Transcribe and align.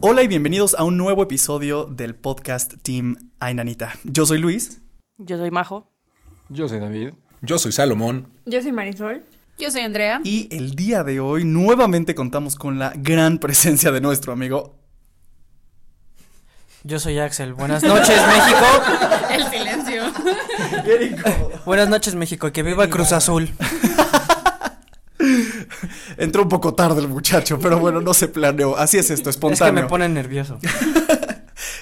Hola 0.00 0.22
y 0.22 0.28
bienvenidos 0.28 0.76
a 0.78 0.84
un 0.84 0.96
nuevo 0.96 1.24
episodio 1.24 1.84
del 1.84 2.14
podcast 2.14 2.74
Team 2.82 3.16
Ainanita. 3.40 3.94
Yo 4.04 4.26
soy 4.26 4.38
Luis. 4.38 4.80
Yo 5.16 5.36
soy 5.38 5.50
Majo. 5.50 5.90
Yo 6.48 6.68
soy 6.68 6.78
David. 6.78 7.10
Yo 7.42 7.58
soy 7.58 7.72
Salomón. 7.72 8.28
Yo 8.46 8.62
soy 8.62 8.70
Marisol. 8.70 9.24
Yo 9.58 9.72
soy 9.72 9.80
Andrea. 9.80 10.20
Y 10.22 10.54
el 10.54 10.76
día 10.76 11.02
de 11.02 11.18
hoy 11.18 11.44
nuevamente 11.44 12.14
contamos 12.14 12.54
con 12.54 12.78
la 12.78 12.92
gran 12.94 13.38
presencia 13.38 13.90
de 13.90 14.00
nuestro 14.00 14.32
amigo. 14.32 14.76
Yo 16.84 17.00
soy 17.00 17.18
Axel. 17.18 17.54
Buenas 17.54 17.82
noches, 17.82 18.20
México. 18.24 18.66
El 19.32 19.44
silencio. 19.50 20.02
Buenas 21.66 21.88
noches, 21.88 22.14
México. 22.14 22.52
Que 22.52 22.62
viva 22.62 22.88
Cruz 22.88 23.10
Azul. 23.10 23.50
Entró 26.16 26.42
un 26.42 26.48
poco 26.48 26.74
tarde 26.74 27.00
el 27.00 27.08
muchacho, 27.08 27.58
pero 27.58 27.78
bueno, 27.78 28.00
no 28.00 28.14
se 28.14 28.28
planeó. 28.28 28.76
Así 28.76 28.98
es 28.98 29.10
esto, 29.10 29.30
Es 29.30 29.36
que 29.36 29.46
espontáneo. 29.46 29.82
me 29.82 29.88
pone 29.88 30.08
nervioso. 30.08 30.58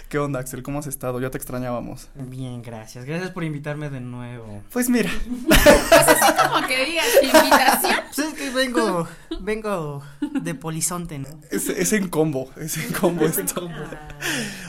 ¿Qué 0.09 0.18
onda, 0.18 0.38
Axel? 0.38 0.62
¿Cómo 0.62 0.78
has 0.78 0.86
estado? 0.86 1.20
Ya 1.20 1.30
te 1.30 1.36
extrañábamos. 1.36 2.09
Bien, 2.14 2.62
gracias. 2.62 3.04
Gracias 3.04 3.30
por 3.30 3.42
invitarme 3.42 3.90
de 3.90 4.00
nuevo. 4.00 4.62
Pues 4.72 4.88
mira, 4.88 5.10
Como 5.28 6.66
que 6.68 6.84
digas 6.84 7.06
invitación. 7.22 8.00
Pues 8.14 8.18
es 8.28 8.34
que 8.34 8.50
vengo, 8.50 9.09
vengo 9.40 10.02
de 10.42 10.54
Polizonte, 10.54 11.18
¿no? 11.18 11.28
es, 11.50 11.68
es 11.68 11.92
en 11.92 12.09
combo, 12.09 12.50
es 12.56 12.76
en 12.78 12.92
combo 12.92 13.24
esto. 13.26 13.68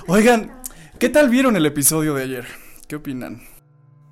Oigan, 0.08 0.52
¿qué 1.00 1.10
tal 1.10 1.30
vieron 1.30 1.56
el 1.56 1.66
episodio 1.68 2.16
de 2.16 2.24
ayer? 2.24 2.48
¿Qué 2.88 2.96
opinan? 2.96 3.42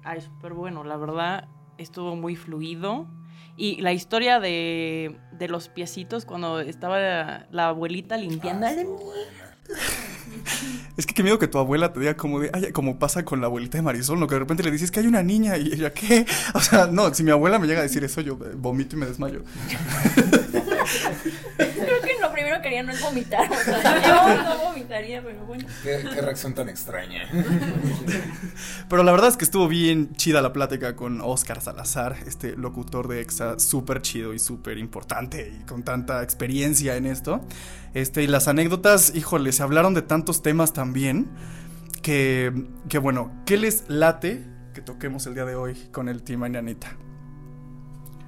Ay, 0.04 0.22
súper 0.22 0.54
bueno, 0.54 0.84
la 0.84 0.98
verdad 0.98 1.48
estuvo 1.80 2.16
muy 2.16 2.36
fluido. 2.36 3.08
Y 3.58 3.82
la 3.82 3.94
historia 3.94 4.40
de, 4.40 5.16
de 5.32 5.48
los 5.48 5.70
piecitos 5.70 6.26
cuando 6.26 6.60
estaba 6.60 7.00
la, 7.00 7.48
la 7.52 7.68
abuelita 7.70 8.18
limpiando. 8.18 8.68
Es 10.98 11.06
que 11.06 11.14
qué 11.14 11.24
miedo 11.24 11.40
que 11.40 11.48
tu 11.48 11.58
abuela 11.58 11.92
te 11.92 12.00
diga 12.00 12.16
como 12.16 12.40
de, 12.40 12.50
ay, 12.54 12.72
como 12.72 13.00
pasa 13.00 13.26
con 13.26 13.42
la 13.42 13.48
abuelita 13.48 13.78
de 13.78 13.82
Marisol, 13.82 14.20
¿no? 14.20 14.28
Que 14.28 14.36
de 14.36 14.40
repente 14.40 14.64
le 14.64 14.72
dices 14.72 14.92
que 14.92 15.00
hay 15.00 15.08
una 15.08 15.24
niña 15.24 15.58
y 15.58 15.74
ella, 15.74 15.92
¿qué? 15.94 16.26
O 16.54 16.60
sea, 16.60 16.88
no, 16.88 17.14
si 17.14 17.24
mi 17.24 17.32
abuela 17.32 17.60
me 17.60 17.68
llega 17.68 17.80
a 17.80 17.84
decir 17.84 18.04
eso, 18.04 18.22
yo 18.22 18.34
eh, 18.34 18.52
vomito 18.56 18.96
y 18.96 19.00
me 19.00 19.06
desmayo. 19.06 19.44
Primero 22.36 22.62
que 22.62 22.68
haría 22.68 22.84
no 22.84 22.92
es 22.92 23.02
vomitar. 23.02 23.50
O 23.50 23.56
sea, 23.56 24.06
yo 24.06 24.44
no 24.44 24.58
vomitaría, 24.66 25.24
pero 25.24 25.46
bueno. 25.46 25.66
Qué, 25.82 26.04
qué 26.14 26.22
reacción 26.22 26.54
tan 26.54 26.68
extraña. 26.68 27.30
Pero 28.90 29.04
la 29.04 29.12
verdad 29.12 29.30
es 29.30 29.38
que 29.38 29.46
estuvo 29.46 29.68
bien 29.68 30.14
chida 30.16 30.42
la 30.42 30.54
plática 30.54 30.96
con 30.96 31.22
Oscar 31.22 31.62
Salazar, 31.62 32.18
este 32.28 32.56
locutor 32.56 33.08
de 33.08 33.22
EXA, 33.22 33.58
súper 33.60 34.02
chido 34.02 34.34
y 34.34 34.40
súper 34.40 34.78
importante 34.78 35.54
y 35.60 35.64
con 35.66 35.84
tanta 35.84 36.24
experiencia 36.24 36.96
en 36.96 37.06
esto. 37.06 37.42
Este, 37.94 38.24
y 38.24 38.28
las 38.28 38.48
anécdotas, 38.48 39.16
híjole, 39.16 39.52
se 39.52 39.64
hablaron 39.64 39.94
de 39.94 40.02
tantos 40.02 40.44
temas 40.44 40.74
también 40.74 41.30
que, 42.02 42.68
que 42.90 42.98
bueno, 42.98 43.32
¿qué 43.46 43.58
les 43.58 43.86
late 43.88 44.46
que 44.74 44.82
toquemos 44.82 45.26
el 45.26 45.36
día 45.36 45.46
de 45.46 45.56
hoy 45.56 45.76
con 45.92 46.10
el 46.10 46.22
Team 46.22 46.44
Ainanita? 46.44 46.96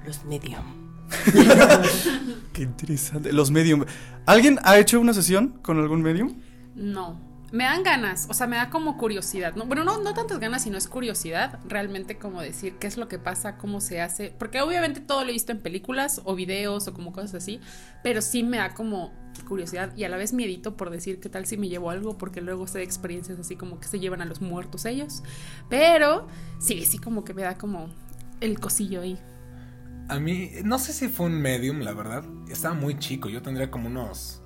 Los 0.06 0.24
medium. 0.24 0.77
Qué 2.54 2.64
interesante. 2.64 3.32
Los 3.32 3.52
medium. 3.52 3.86
¿Alguien 4.26 4.60
ha 4.64 4.78
hecho 4.78 5.00
una 5.00 5.14
sesión 5.14 5.60
con 5.62 5.80
algún 5.80 6.02
medium? 6.02 6.36
No. 6.76 7.28
Me 7.52 7.64
dan 7.64 7.82
ganas, 7.82 8.28
o 8.30 8.34
sea, 8.34 8.46
me 8.46 8.58
da 8.58 8.70
como 8.70 8.98
curiosidad. 8.98 9.56
¿no? 9.56 9.66
Bueno, 9.66 9.86
no, 9.86 10.00
no 10.00 10.14
tantas 10.14 10.38
ganas, 10.40 10.64
sino 10.64 10.78
es 10.78 10.90
curiosidad. 10.90 11.60
Realmente 11.66 12.18
como 12.18 12.42
decir 12.42 12.76
qué 12.78 12.88
es 12.88 12.98
lo 12.98 13.08
que 13.08 13.20
pasa, 13.20 13.58
cómo 13.58 13.80
se 13.80 14.02
hace. 14.02 14.34
Porque 14.38 14.60
obviamente 14.62 15.00
todo 15.00 15.24
lo 15.24 15.30
he 15.30 15.34
visto 15.34 15.54
en 15.54 15.62
películas 15.62 16.22
o 16.26 16.36
videos 16.36 16.90
o 16.90 16.94
como 16.94 17.14
cosas 17.14 17.36
así. 17.36 17.62
Pero 18.04 18.22
sí 18.22 18.44
me 18.44 18.58
da 18.58 18.74
como 18.74 19.14
curiosidad 19.48 19.96
y 19.96 20.04
a 20.04 20.10
la 20.10 20.18
vez 20.18 20.34
miedito 20.34 20.76
por 20.76 20.90
decir 20.90 21.20
qué 21.22 21.30
tal 21.30 21.46
si 21.46 21.56
me 21.56 21.70
llevo 21.70 21.90
algo. 21.90 22.18
Porque 22.18 22.42
luego 22.42 22.68
sé 22.68 22.80
de 22.80 22.84
experiencias 22.84 23.40
así 23.40 23.56
como 23.56 23.80
que 23.80 23.88
se 23.88 24.00
llevan 24.00 24.22
a 24.22 24.26
los 24.26 24.42
muertos 24.42 24.84
ellos. 24.86 25.24
Pero 25.70 26.28
sí, 26.60 26.84
sí 26.84 26.98
como 26.98 27.24
que 27.24 27.34
me 27.34 27.44
da 27.44 27.58
como 27.58 27.88
el 28.42 28.60
cosillo 28.60 29.02
ahí. 29.02 29.18
A 30.10 30.20
mí, 30.20 30.52
no 30.64 30.80
sé 30.80 30.94
si 30.94 31.10
fue 31.10 31.26
un 31.26 31.42
medium, 31.42 31.80
la 31.82 31.94
verdad. 31.94 32.24
Estaba 32.50 32.74
muy 32.74 32.98
chico. 32.98 33.28
Yo 33.28 33.42
tendría 33.42 33.70
como 33.70 33.88
unos 33.88 34.42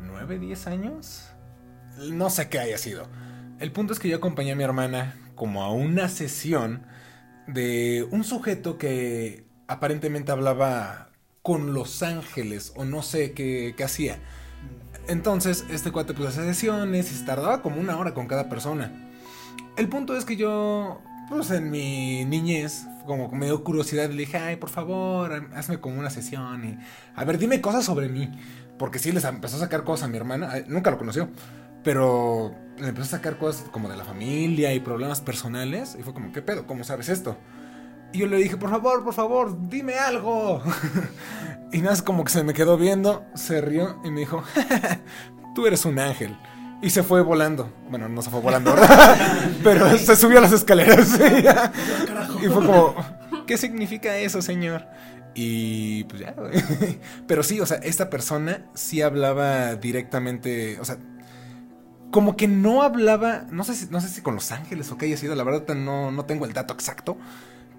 9, 0.00 0.38
10 0.38 0.66
años. 0.66 1.28
No 2.10 2.30
sé 2.30 2.48
qué 2.48 2.58
haya 2.58 2.78
sido. 2.78 3.06
El 3.60 3.70
punto 3.70 3.92
es 3.92 3.98
que 3.98 4.08
yo 4.08 4.16
acompañé 4.16 4.52
a 4.52 4.56
mi 4.56 4.64
hermana 4.64 5.14
como 5.34 5.62
a 5.62 5.72
una 5.72 6.08
sesión 6.08 6.86
de 7.46 8.08
un 8.10 8.24
sujeto 8.24 8.78
que 8.78 9.46
aparentemente 9.68 10.32
hablaba 10.32 11.10
con 11.42 11.74
los 11.74 12.02
ángeles 12.02 12.72
o 12.74 12.84
no 12.84 13.02
sé 13.02 13.32
qué, 13.32 13.74
qué 13.76 13.84
hacía. 13.84 14.18
Entonces, 15.06 15.66
este 15.68 15.92
cuate 15.92 16.14
pues 16.14 16.30
hacía 16.30 16.44
sesiones 16.44 17.12
y 17.12 17.14
se 17.14 17.24
tardaba 17.24 17.60
como 17.60 17.78
una 17.78 17.98
hora 17.98 18.14
con 18.14 18.26
cada 18.26 18.48
persona. 18.48 19.12
El 19.76 19.88
punto 19.88 20.16
es 20.16 20.24
que 20.24 20.36
yo, 20.36 21.02
pues 21.28 21.50
en 21.50 21.70
mi 21.70 22.24
niñez, 22.24 22.86
como 23.06 23.28
me 23.30 23.46
dio 23.46 23.62
curiosidad, 23.64 24.08
le 24.10 24.16
dije, 24.16 24.38
ay, 24.38 24.56
por 24.56 24.70
favor, 24.70 25.48
hazme 25.54 25.78
como 25.80 25.98
una 25.98 26.10
sesión 26.10 26.64
y, 26.64 26.78
a 27.14 27.24
ver, 27.24 27.38
dime 27.38 27.60
cosas 27.60 27.84
sobre 27.84 28.08
mí. 28.08 28.30
Porque 28.78 28.98
sí, 28.98 29.12
les 29.12 29.24
empezó 29.24 29.56
a 29.56 29.60
sacar 29.60 29.84
cosas 29.84 30.06
a 30.06 30.08
mi 30.08 30.16
hermana, 30.16 30.58
eh, 30.58 30.64
nunca 30.68 30.90
lo 30.90 30.98
conoció, 30.98 31.28
pero 31.82 32.54
le 32.78 32.88
empezó 32.88 33.14
a 33.14 33.18
sacar 33.18 33.38
cosas 33.38 33.68
como 33.70 33.88
de 33.88 33.96
la 33.96 34.04
familia 34.04 34.74
y 34.74 34.80
problemas 34.80 35.20
personales. 35.20 35.96
Y 35.98 36.02
fue 36.02 36.12
como, 36.12 36.32
¿qué 36.32 36.42
pedo? 36.42 36.66
¿Cómo 36.66 36.82
sabes 36.82 37.08
esto? 37.08 37.36
Y 38.12 38.18
yo 38.18 38.26
le 38.26 38.36
dije, 38.36 38.56
por 38.56 38.70
favor, 38.70 39.04
por 39.04 39.14
favor, 39.14 39.68
dime 39.68 39.94
algo. 39.94 40.62
y 41.72 41.80
nada, 41.80 41.96
como 42.04 42.24
que 42.24 42.32
se 42.32 42.44
me 42.44 42.54
quedó 42.54 42.76
viendo, 42.76 43.24
se 43.34 43.60
rió 43.60 44.00
y 44.04 44.10
me 44.10 44.20
dijo, 44.20 44.42
tú 45.54 45.66
eres 45.66 45.84
un 45.84 45.98
ángel. 45.98 46.36
Y 46.82 46.90
se 46.90 47.02
fue 47.02 47.22
volando. 47.22 47.72
Bueno, 47.88 48.08
no 48.08 48.22
se 48.22 48.30
fue 48.30 48.40
volando, 48.40 48.74
¿verdad? 48.74 49.50
Pero 49.64 49.96
se 49.96 50.16
subió 50.16 50.38
a 50.38 50.42
las 50.42 50.52
escaleras. 50.52 51.18
y 52.42 52.46
fue 52.46 52.66
como, 52.66 52.94
¿qué 53.46 53.56
significa 53.56 54.16
eso, 54.16 54.42
señor? 54.42 54.86
Y 55.34 56.04
pues 56.04 56.22
ya. 56.22 56.34
Pero 57.26 57.42
sí, 57.42 57.60
o 57.60 57.66
sea, 57.66 57.78
esta 57.78 58.10
persona 58.10 58.66
sí 58.74 59.02
hablaba 59.02 59.74
directamente, 59.74 60.78
o 60.80 60.84
sea, 60.84 60.98
como 62.10 62.36
que 62.36 62.46
no 62.46 62.82
hablaba, 62.82 63.44
no 63.50 63.64
sé 63.64 63.74
si, 63.74 63.86
no 63.86 64.00
sé 64.00 64.08
si 64.08 64.20
con 64.20 64.36
los 64.36 64.52
ángeles 64.52 64.90
o 64.92 64.98
qué 64.98 65.06
haya 65.06 65.16
sido, 65.16 65.34
la 65.34 65.42
verdad 65.42 65.74
no, 65.74 66.12
no 66.12 66.24
tengo 66.26 66.44
el 66.44 66.52
dato 66.52 66.72
exacto, 66.72 67.18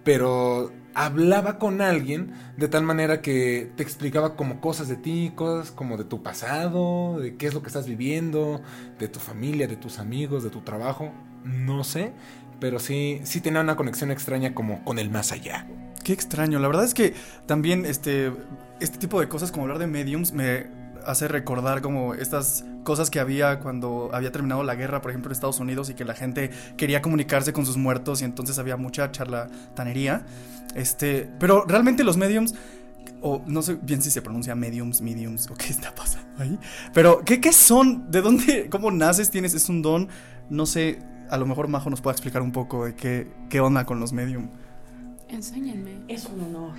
pero 0.06 0.72
hablaba 0.94 1.60
con 1.60 1.82
alguien 1.82 2.32
de 2.56 2.70
tal 2.70 2.84
manera 2.84 3.22
que 3.22 3.70
te 3.76 3.84
explicaba 3.84 4.38
como 4.38 4.62
cosas 4.62 4.88
de 4.88 4.96
ti, 4.96 5.34
cosas 5.36 5.72
como 5.72 5.98
de 5.98 6.06
tu 6.06 6.24
pasado, 6.24 7.20
de 7.20 7.36
qué 7.36 7.48
es 7.48 7.54
lo 7.54 7.62
que 7.62 7.68
estás 7.68 7.88
viviendo, 7.88 8.62
de 8.98 9.10
tu 9.10 9.20
familia, 9.20 9.68
de 9.68 9.76
tus 9.76 10.00
amigos, 10.00 10.44
de 10.44 10.52
tu 10.52 10.62
trabajo, 10.62 11.12
no 11.44 11.84
sé, 11.84 12.14
pero 12.62 12.80
sí, 12.80 13.20
sí 13.24 13.42
tenía 13.42 13.60
una 13.60 13.76
conexión 13.76 14.12
extraña 14.12 14.54
como 14.54 14.86
con 14.86 15.00
el 15.00 15.10
más 15.10 15.34
allá. 15.34 15.68
Qué 16.04 16.14
extraño. 16.14 16.60
La 16.60 16.68
verdad 16.68 16.86
es 16.86 16.94
que 16.94 17.16
también 17.48 17.86
este, 17.86 18.32
este 18.80 19.00
tipo 19.00 19.20
de 19.20 19.28
cosas, 19.28 19.52
como 19.52 19.64
hablar 19.64 19.80
de 19.80 19.88
mediums, 19.88 20.32
me 20.34 20.68
hace 21.06 21.28
recordar 21.28 21.82
como 21.82 22.14
estas 22.14 22.66
cosas 22.84 23.10
que 23.10 23.20
había 23.20 23.60
cuando 23.60 24.10
había 24.14 24.32
terminado 24.32 24.64
la 24.64 24.76
guerra, 24.76 25.02
por 25.02 25.12
ejemplo, 25.12 25.30
en 25.30 25.34
Estados 25.34 25.60
Unidos 25.60 25.90
y 25.90 25.94
que 25.94 26.06
la 26.06 26.14
gente 26.14 26.52
quería 26.78 27.02
comunicarse 27.02 27.54
con 27.54 27.66
sus 27.66 27.78
muertos 27.78 28.22
y 28.22 28.26
entonces 28.26 28.60
había 28.60 28.78
mucha 28.78 29.12
charlatanería. 29.12 30.26
Este, 30.76 31.30
pero 31.40 31.66
realmente 31.66 32.04
los 32.04 32.18
mediums 32.18 32.56
o 33.22 33.42
no 33.48 33.62
sé 33.62 33.78
bien 33.82 34.02
si 34.02 34.12
se 34.12 34.22
pronuncia 34.22 34.56
mediums, 34.56 35.02
mediums 35.02 35.50
o 35.50 35.56
qué 35.56 35.68
está 35.68 35.94
pasando 35.94 36.44
ahí. 36.44 36.60
Pero 36.94 37.24
¿qué, 37.24 37.40
qué 37.40 37.54
son? 37.54 38.12
¿De 38.12 38.22
dónde 38.22 38.70
cómo 38.70 38.92
naces? 38.92 39.32
¿Tienes 39.32 39.54
es 39.54 39.70
un 39.70 39.82
don? 39.82 40.10
No 40.50 40.66
sé, 40.66 41.00
a 41.30 41.38
lo 41.38 41.46
mejor 41.46 41.68
Majo 41.68 41.90
nos 41.90 42.02
pueda 42.02 42.14
explicar 42.14 42.42
un 42.42 42.52
poco 42.52 42.86
de 42.86 42.96
qué 42.96 43.28
qué 43.50 43.60
onda 43.60 43.86
con 43.86 44.00
los 44.00 44.14
medium. 44.14 44.50
Enséñenme. 45.30 46.04
Es 46.08 46.26
un 46.26 46.42
honor. 46.42 46.74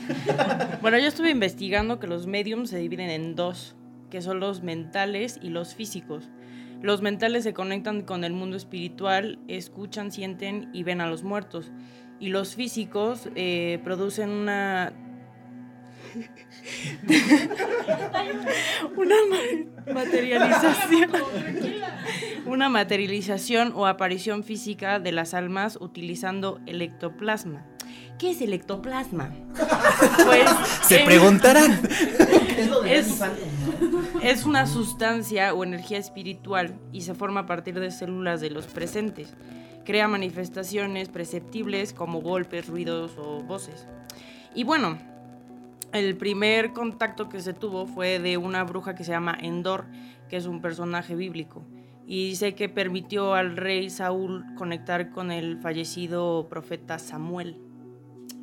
bueno, 0.82 0.98
yo 0.98 1.06
estuve 1.06 1.30
investigando 1.30 1.98
que 1.98 2.06
los 2.06 2.26
mediums 2.26 2.70
se 2.70 2.78
dividen 2.78 3.10
en 3.10 3.34
dos, 3.34 3.76
que 4.10 4.22
son 4.22 4.40
los 4.40 4.62
mentales 4.62 5.38
y 5.42 5.50
los 5.50 5.74
físicos. 5.74 6.30
Los 6.80 7.02
mentales 7.02 7.44
se 7.44 7.54
conectan 7.54 8.02
con 8.02 8.24
el 8.24 8.32
mundo 8.32 8.56
espiritual, 8.56 9.38
escuchan, 9.48 10.10
sienten 10.10 10.68
y 10.72 10.82
ven 10.82 11.00
a 11.00 11.08
los 11.08 11.22
muertos. 11.22 11.70
Y 12.18 12.28
los 12.28 12.54
físicos 12.56 13.28
eh, 13.34 13.80
producen 13.84 14.30
una... 14.30 14.92
una 18.96 19.14
ma- 19.30 19.92
materialización. 19.94 21.10
una 22.46 22.68
materialización 22.68 23.72
o 23.74 23.86
aparición 23.86 24.44
física 24.44 25.00
de 25.00 25.12
las 25.12 25.34
almas 25.34 25.78
utilizando 25.80 26.60
electoplasma. 26.66 27.64
¿Qué 28.22 28.30
es 28.30 28.40
el 28.40 28.52
ectoplasma? 28.52 29.30
Pues 30.24 30.48
Se 30.86 30.96
es- 31.00 31.02
preguntarán. 31.04 31.72
es, 32.86 33.20
es 34.22 34.44
una 34.46 34.66
sustancia 34.68 35.52
o 35.54 35.64
energía 35.64 35.98
espiritual 35.98 36.74
y 36.92 37.00
se 37.00 37.14
forma 37.14 37.40
a 37.40 37.46
partir 37.46 37.80
de 37.80 37.90
células 37.90 38.40
de 38.40 38.50
los 38.50 38.66
presentes. 38.68 39.34
Crea 39.84 40.06
manifestaciones 40.06 41.08
perceptibles 41.08 41.92
como 41.92 42.20
golpes, 42.20 42.68
ruidos 42.68 43.10
o 43.18 43.42
voces. 43.42 43.88
Y 44.54 44.62
bueno, 44.62 44.98
El 45.92 46.16
primer 46.16 46.72
contacto 46.72 47.28
que 47.28 47.40
se 47.42 47.52
tuvo 47.52 47.86
fue 47.86 48.20
de 48.20 48.36
una 48.36 48.62
bruja 48.62 48.94
que 48.94 49.02
se 49.04 49.10
llama 49.10 49.36
Endor, 49.38 49.84
que 50.30 50.36
es 50.36 50.46
un 50.46 50.62
personaje 50.62 51.16
bíblico. 51.16 51.66
Y 52.06 52.28
dice 52.30 52.54
que 52.54 52.68
permitió 52.70 53.34
al 53.34 53.56
rey 53.56 53.90
Saúl 53.90 54.44
conectar 54.56 55.10
con 55.10 55.30
el 55.32 55.58
fallecido 55.58 56.46
profeta 56.48 56.98
Samuel. 57.00 57.58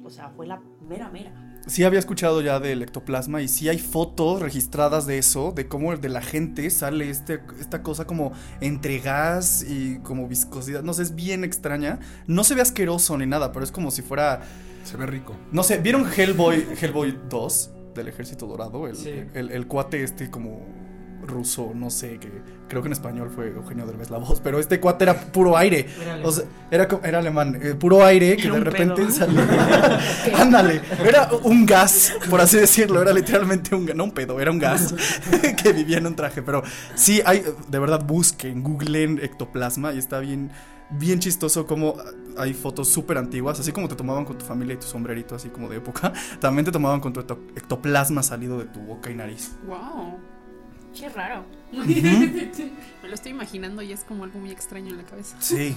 O 0.10 0.12
sea, 0.12 0.30
fue 0.36 0.48
la 0.48 0.60
mera 0.88 1.10
mera. 1.10 1.32
Sí 1.68 1.84
había 1.84 2.00
escuchado 2.00 2.42
ya 2.42 2.60
del 2.60 2.82
ectoplasma 2.82 3.44
y 3.44 3.48
sí 3.48 3.70
hay 3.70 3.78
fotos 3.78 4.42
registradas 4.42 5.06
de 5.06 5.20
eso, 5.20 5.52
de 5.52 5.68
cómo 5.68 5.96
de 5.96 6.10
la 6.10 6.22
gente 6.24 6.68
sale 6.72 7.10
este, 7.12 7.42
esta 7.60 7.84
cosa 7.84 8.06
como 8.06 8.32
entre 8.60 8.98
gas 9.00 9.64
y 9.68 10.00
como 10.00 10.28
viscosidad. 10.28 10.82
No 10.82 10.94
sé, 10.94 11.04
es 11.04 11.14
bien 11.16 11.44
extraña. 11.44 12.00
No 12.26 12.44
se 12.44 12.56
ve 12.56 12.62
asqueroso 12.62 13.16
ni 13.20 13.28
nada, 13.28 13.52
pero 13.52 13.64
es 13.64 13.72
como 13.72 13.92
si 13.92 14.02
fuera... 14.02 14.42
Se 14.84 14.98
ve 14.98 15.06
rico. 15.06 15.36
No 15.52 15.62
sé, 15.62 15.78
¿vieron 15.78 16.08
Hellboy, 16.12 16.66
Hellboy 16.82 17.16
2 17.30 17.70
del 17.94 18.08
Ejército 18.08 18.48
Dorado? 18.48 18.88
El, 18.88 18.96
Sí. 18.96 19.12
el, 19.36 19.52
el 19.52 19.68
cuate 19.68 20.02
este 20.04 20.32
como 20.32 20.66
ruso, 21.30 21.72
no 21.74 21.90
sé, 21.90 22.18
que 22.20 22.30
creo 22.68 22.82
que 22.82 22.88
en 22.88 22.94
español 22.94 23.32
fue 23.34 23.48
Eugenio 23.50 23.86
Derbez 23.86 24.10
la 24.10 24.18
voz, 24.18 24.42
pero 24.44 24.60
este 24.60 24.80
cuate 24.80 25.06
era 25.06 25.14
puro 25.32 25.56
aire. 25.56 25.88
Era 26.02 26.20
O 26.28 26.32
sea, 26.32 26.44
era, 26.72 26.88
era 27.04 27.20
alemán, 27.20 27.58
eh, 27.62 27.74
puro 27.76 28.04
aire 28.04 28.36
que 28.36 28.48
Era 28.48 28.56
de 28.56 28.64
repente 28.66 29.02
pedo. 29.04 29.12
salía. 29.12 30.00
Ándale, 30.38 30.82
era 31.06 31.30
un 31.44 31.66
gas, 31.66 32.14
por 32.30 32.42
así 32.42 32.58
decirlo, 32.58 33.02
era 33.02 33.14
literalmente 33.14 33.74
un 33.76 33.86
gas, 33.86 33.96
no 33.96 34.04
un 34.04 34.12
pedo, 34.12 34.40
era 34.40 34.52
un 34.52 34.60
gas 34.60 34.94
que 35.64 35.72
vivía 35.74 35.98
en 36.00 36.08
un 36.08 36.16
traje, 36.16 36.42
pero 36.42 36.62
sí 36.96 37.22
hay, 37.26 37.44
de 37.68 37.80
verdad 37.80 38.04
busquen, 38.06 38.62
googlen 38.64 39.20
ectoplasma 39.22 39.94
y 39.94 39.98
está 39.98 40.20
bien, 40.20 40.52
bien 40.92 41.20
chistoso 41.20 41.66
como 41.66 41.96
hay 42.38 42.54
fotos 42.54 42.88
súper 42.90 43.18
antiguas, 43.18 43.60
así 43.60 43.72
como 43.72 43.88
te 43.90 43.96
tomaban 43.96 44.26
con 44.26 44.38
tu 44.38 44.46
familia 44.46 44.76
y 44.76 44.78
tu 44.78 44.88
sombrerito 44.88 45.36
así 45.36 45.50
como 45.50 45.68
de 45.70 45.78
época, 45.78 46.14
también 46.40 46.66
te 46.66 46.72
tomaban 46.72 47.00
con 47.02 47.12
tu 47.14 47.20
ecto- 47.20 47.40
ectoplasma 47.56 48.24
salido 48.24 48.58
de 48.60 48.66
tu 48.66 48.80
boca 48.80 49.10
y 49.12 49.16
nariz. 49.16 49.52
Wow. 49.68 50.18
Qué 50.98 51.10
raro. 51.10 51.46
Me 51.72 53.08
lo 53.08 53.14
estoy 53.14 53.32
imaginando 53.32 53.82
y 53.82 53.92
es 53.92 54.04
como 54.04 54.24
algo 54.24 54.40
muy 54.40 54.52
extraño 54.52 54.90
en 54.90 54.98
la 54.98 55.04
cabeza. 55.04 55.38
Sí, 55.40 55.76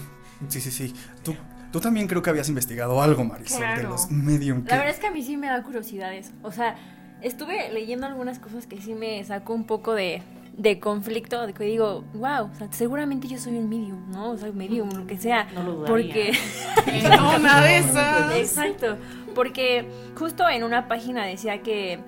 sí, 0.49 0.61
sí, 0.61 0.71
sí. 0.71 0.95
Tú, 1.23 1.35
tú 1.71 1.81
también 1.81 2.07
creo 2.07 2.23
que 2.23 2.31
habías 2.31 2.49
investigado 2.49 3.01
algo, 3.03 3.25
Marisol, 3.25 3.77
de 3.77 3.83
los 3.85 4.11
medium. 4.11 4.65
La 4.67 4.77
verdad 4.77 4.91
es 4.91 4.99
que 5.01 5.09
a 5.09 5.11
mí 5.11 5.23
sí 5.23 5.37
me 5.37 5.49
da 5.49 5.63
curiosidad 5.63 6.15
eso. 6.15 6.33
O 6.43 6.53
sea, 6.53 6.77
estuve 7.21 7.71
leyendo 7.73 8.07
algunas 8.07 8.39
cosas 8.39 8.67
que 8.67 8.81
sí 8.81 8.95
me 8.95 9.23
sacó 9.25 9.55
un 9.55 9.65
poco 9.65 9.95
de, 9.95 10.23
de 10.57 10.81
conflicto, 10.81 11.47
de 11.47 11.53
que 11.53 11.65
digo, 11.65 12.05
wow, 12.15 12.51
o 12.53 12.55
sea, 12.57 12.69
seguramente 12.71 13.29
yo 13.29 13.39
soy 13.39 13.57
un 13.57 13.69
medium, 13.69 14.11
¿no? 14.11 14.31
O 14.31 14.39
sea, 14.39 14.51
medium, 14.53 14.91
lo 14.91 15.07
que 15.07 15.19
sea. 15.19 15.49
No 15.55 15.63
lo 15.63 15.73
dudaría. 15.73 15.89
Porque... 15.89 16.33
no, 17.17 17.37
una 17.37 17.61
de 17.61 17.79
esas. 17.79 18.37
Exacto, 18.37 18.97
porque 19.35 19.87
justo 20.19 20.49
en 20.49 20.65
una 20.65 20.89
página 20.89 21.25
decía 21.25 21.63
que 21.63 22.01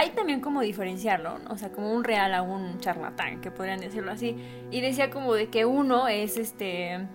hay 0.00 0.10
también 0.10 0.40
como 0.40 0.62
diferenciarlo, 0.62 1.38
¿no? 1.40 1.50
o 1.50 1.58
sea, 1.58 1.70
como 1.72 1.92
un 1.92 2.04
real 2.04 2.32
a 2.32 2.40
un 2.40 2.78
charlatán, 2.78 3.42
que 3.42 3.50
podrían 3.50 3.80
decirlo 3.80 4.10
así, 4.10 4.34
y 4.70 4.80
decía 4.80 5.10
como 5.10 5.34
de 5.34 5.48
que 5.48 5.66
uno 5.66 6.08
es 6.08 6.38
este 6.38 7.06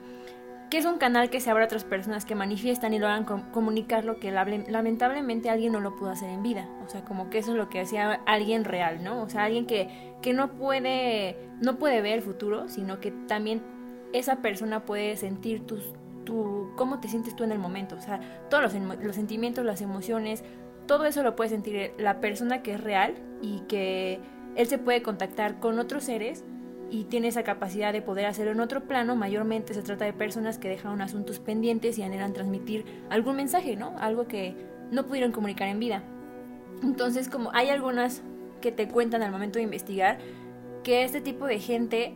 que 0.70 0.78
es 0.78 0.86
un 0.86 0.98
canal 0.98 1.30
que 1.32 1.40
se 1.40 1.50
abre 1.50 1.64
a 1.64 1.66
otras 1.66 1.84
personas 1.84 2.26
que 2.26 2.36
manifiestan 2.36 2.94
y 2.94 3.00
logran 3.00 3.24
com- 3.24 3.50
comunicar 3.52 4.04
lo 4.06 4.20
que 4.20 4.32
lamentablemente 4.32 5.50
alguien 5.50 5.72
no 5.72 5.80
lo 5.80 5.96
pudo 5.96 6.10
hacer 6.10 6.30
en 6.30 6.42
vida. 6.42 6.68
O 6.84 6.90
sea, 6.90 7.06
como 7.06 7.30
que 7.30 7.38
eso 7.38 7.52
es 7.52 7.58
lo 7.58 7.70
que 7.70 7.82
hacía 7.82 8.22
alguien 8.26 8.64
real, 8.66 9.04
¿no? 9.04 9.22
O 9.22 9.30
sea, 9.30 9.44
alguien 9.44 9.68
que, 9.68 9.90
que 10.24 10.34
no 10.34 10.54
puede 10.54 11.38
no 11.62 11.78
puede 11.78 12.02
ver 12.02 12.14
el 12.14 12.22
futuro, 12.24 12.68
sino 12.68 13.00
que 13.00 13.12
también 13.12 13.62
esa 14.12 14.38
persona 14.38 14.86
puede 14.86 15.16
sentir 15.18 15.66
tus 15.66 15.94
tu 16.24 16.72
cómo 16.76 17.00
te 17.00 17.08
sientes 17.08 17.36
tú 17.36 17.44
en 17.44 17.52
el 17.52 17.60
momento, 17.60 17.96
o 17.96 18.02
sea, 18.02 18.20
todos 18.50 18.64
los, 18.64 19.00
los 19.00 19.16
sentimientos, 19.16 19.64
las 19.64 19.82
emociones, 19.82 20.44
todo 20.86 21.06
eso 21.06 21.24
lo 21.24 21.36
puede 21.36 21.50
sentir 21.50 21.92
la 21.98 22.20
persona 22.20 22.62
que 22.62 22.74
es 22.74 22.84
real 22.84 23.16
y 23.42 23.60
que 23.62 24.20
él 24.56 24.68
se 24.68 24.78
puede 24.78 25.02
contactar 25.02 25.60
con 25.60 25.80
otros 25.80 26.04
seres 26.04 26.44
y 26.90 27.06
tiene 27.06 27.28
esa 27.28 27.44
capacidad 27.44 27.92
de 27.92 28.02
poder 28.02 28.26
hacerlo 28.26 28.52
en 28.52 28.60
otro 28.60 28.84
plano. 28.84 29.16
Mayormente 29.16 29.74
se 29.74 29.82
trata 29.82 30.06
de 30.06 30.14
personas 30.14 30.58
que 30.58 30.70
dejaron 30.70 31.02
asuntos 31.02 31.40
pendientes 31.40 31.98
y 31.98 32.04
anhelan 32.04 32.34
transmitir 32.34 32.86
algún 33.10 33.36
mensaje, 33.36 33.76
¿no? 33.76 33.96
Algo 34.00 34.28
que 34.28 34.56
no 34.92 35.06
pudieron 35.06 35.32
comunicar 35.32 35.68
en 35.68 35.80
vida. 35.80 36.04
Entonces, 36.84 37.30
como 37.30 37.52
hay 37.54 37.70
algunas 37.70 38.22
que 38.62 38.72
te 38.72 38.88
cuentan 38.88 39.24
al 39.24 39.32
momento 39.32 39.60
de 39.60 39.64
investigar 39.64 40.20
que 40.84 41.04
este 41.04 41.22
tipo 41.22 41.48
de 41.48 41.60
gente 41.60 42.14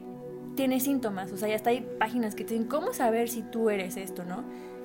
tiene 0.55 0.79
síntomas, 0.79 1.31
o 1.31 1.37
sea, 1.37 1.47
ya 1.47 1.55
hasta 1.55 1.71
hay 1.71 1.87
páginas 1.97 2.35
que 2.35 2.43
te 2.43 2.53
dicen 2.53 2.67
cómo 2.67 2.93
saber 2.93 3.29
si 3.29 3.41
tú 3.41 3.69
eres 3.69 3.97
esto, 3.97 4.25
¿no? 4.25 4.43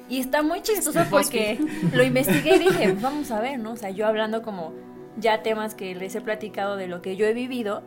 Y 0.08 0.20
está 0.20 0.42
muy 0.42 0.60
chistoso 0.62 1.00
porque 1.10 1.58
lo 1.92 2.02
investigué 2.02 2.56
y 2.56 2.58
dije, 2.58 2.90
"Pues 2.90 3.02
vamos 3.02 3.30
a 3.30 3.40
ver, 3.40 3.58
¿no? 3.58 3.72
O 3.72 3.76
sea, 3.76 3.90
yo 3.90 4.06
hablando 4.06 4.42
como 4.42 4.72
ya 5.16 5.42
temas 5.42 5.74
que 5.74 5.94
les 5.94 6.14
he 6.14 6.20
platicado 6.20 6.76
de 6.76 6.88
lo 6.88 7.00
que 7.00 7.16
yo 7.16 7.26
he 7.26 7.32
vivido 7.32 7.82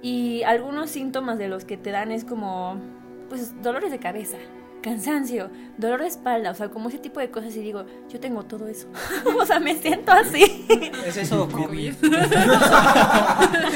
y 0.00 0.42
algunos 0.44 0.90
síntomas 0.90 1.38
de 1.38 1.48
los 1.48 1.64
que 1.64 1.76
te 1.76 1.90
dan 1.90 2.12
es 2.12 2.24
como, 2.24 2.76
pues, 3.28 3.60
dolores 3.62 3.90
de 3.90 3.98
cabeza, 3.98 4.38
cansancio, 4.80 5.50
dolor 5.76 6.00
de 6.00 6.08
espalda, 6.08 6.50
o 6.50 6.54
sea, 6.54 6.68
como 6.68 6.88
ese 6.88 6.98
tipo 6.98 7.20
de 7.20 7.30
cosas 7.30 7.54
y 7.56 7.60
digo, 7.60 7.84
yo 8.08 8.20
tengo 8.20 8.44
todo 8.44 8.68
eso. 8.68 8.88
o 9.40 9.44
sea, 9.46 9.60
me 9.60 9.76
siento 9.76 10.12
así. 10.12 10.66
¿Es 11.06 11.16
eso 11.16 11.48
COVID? 11.48 11.94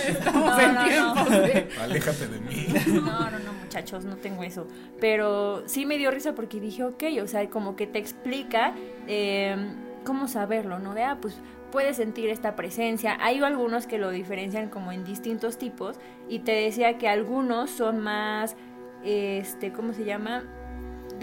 Estamos 0.08 0.56
No, 0.56 0.60
en 0.60 0.74
no, 0.74 1.14
no. 1.14 1.30
de... 1.30 1.68
Aléjate 1.80 2.28
de 2.28 2.38
mí. 2.40 2.66
No, 2.86 3.30
no, 3.30 3.38
no, 3.38 3.52
muchachos, 3.62 4.04
no 4.04 4.16
tengo 4.16 4.42
eso. 4.42 4.66
Pero 5.00 5.62
sí 5.66 5.86
me 5.86 5.98
dio 5.98 6.10
risa 6.10 6.34
porque 6.34 6.60
dije, 6.60 6.84
ok, 6.84 7.02
o 7.22 7.26
sea, 7.26 7.48
como 7.50 7.76
que 7.76 7.86
te 7.86 7.98
explica 7.98 8.74
eh, 9.06 9.56
cómo 10.04 10.28
saberlo, 10.28 10.78
¿no? 10.78 10.94
De, 10.94 11.02
ah, 11.04 11.18
pues 11.20 11.36
puedes 11.70 11.96
sentir 11.96 12.28
esta 12.28 12.54
presencia. 12.54 13.16
Hay 13.20 13.40
algunos 13.42 13.86
que 13.86 13.98
lo 13.98 14.10
diferencian 14.10 14.68
como 14.68 14.92
en 14.92 15.04
distintos 15.04 15.56
tipos 15.58 15.96
y 16.28 16.40
te 16.40 16.52
decía 16.52 16.98
que 16.98 17.08
algunos 17.08 17.70
son 17.70 18.00
más, 18.00 18.56
este, 19.04 19.72
¿cómo 19.72 19.92
se 19.94 20.04
llama? 20.04 20.44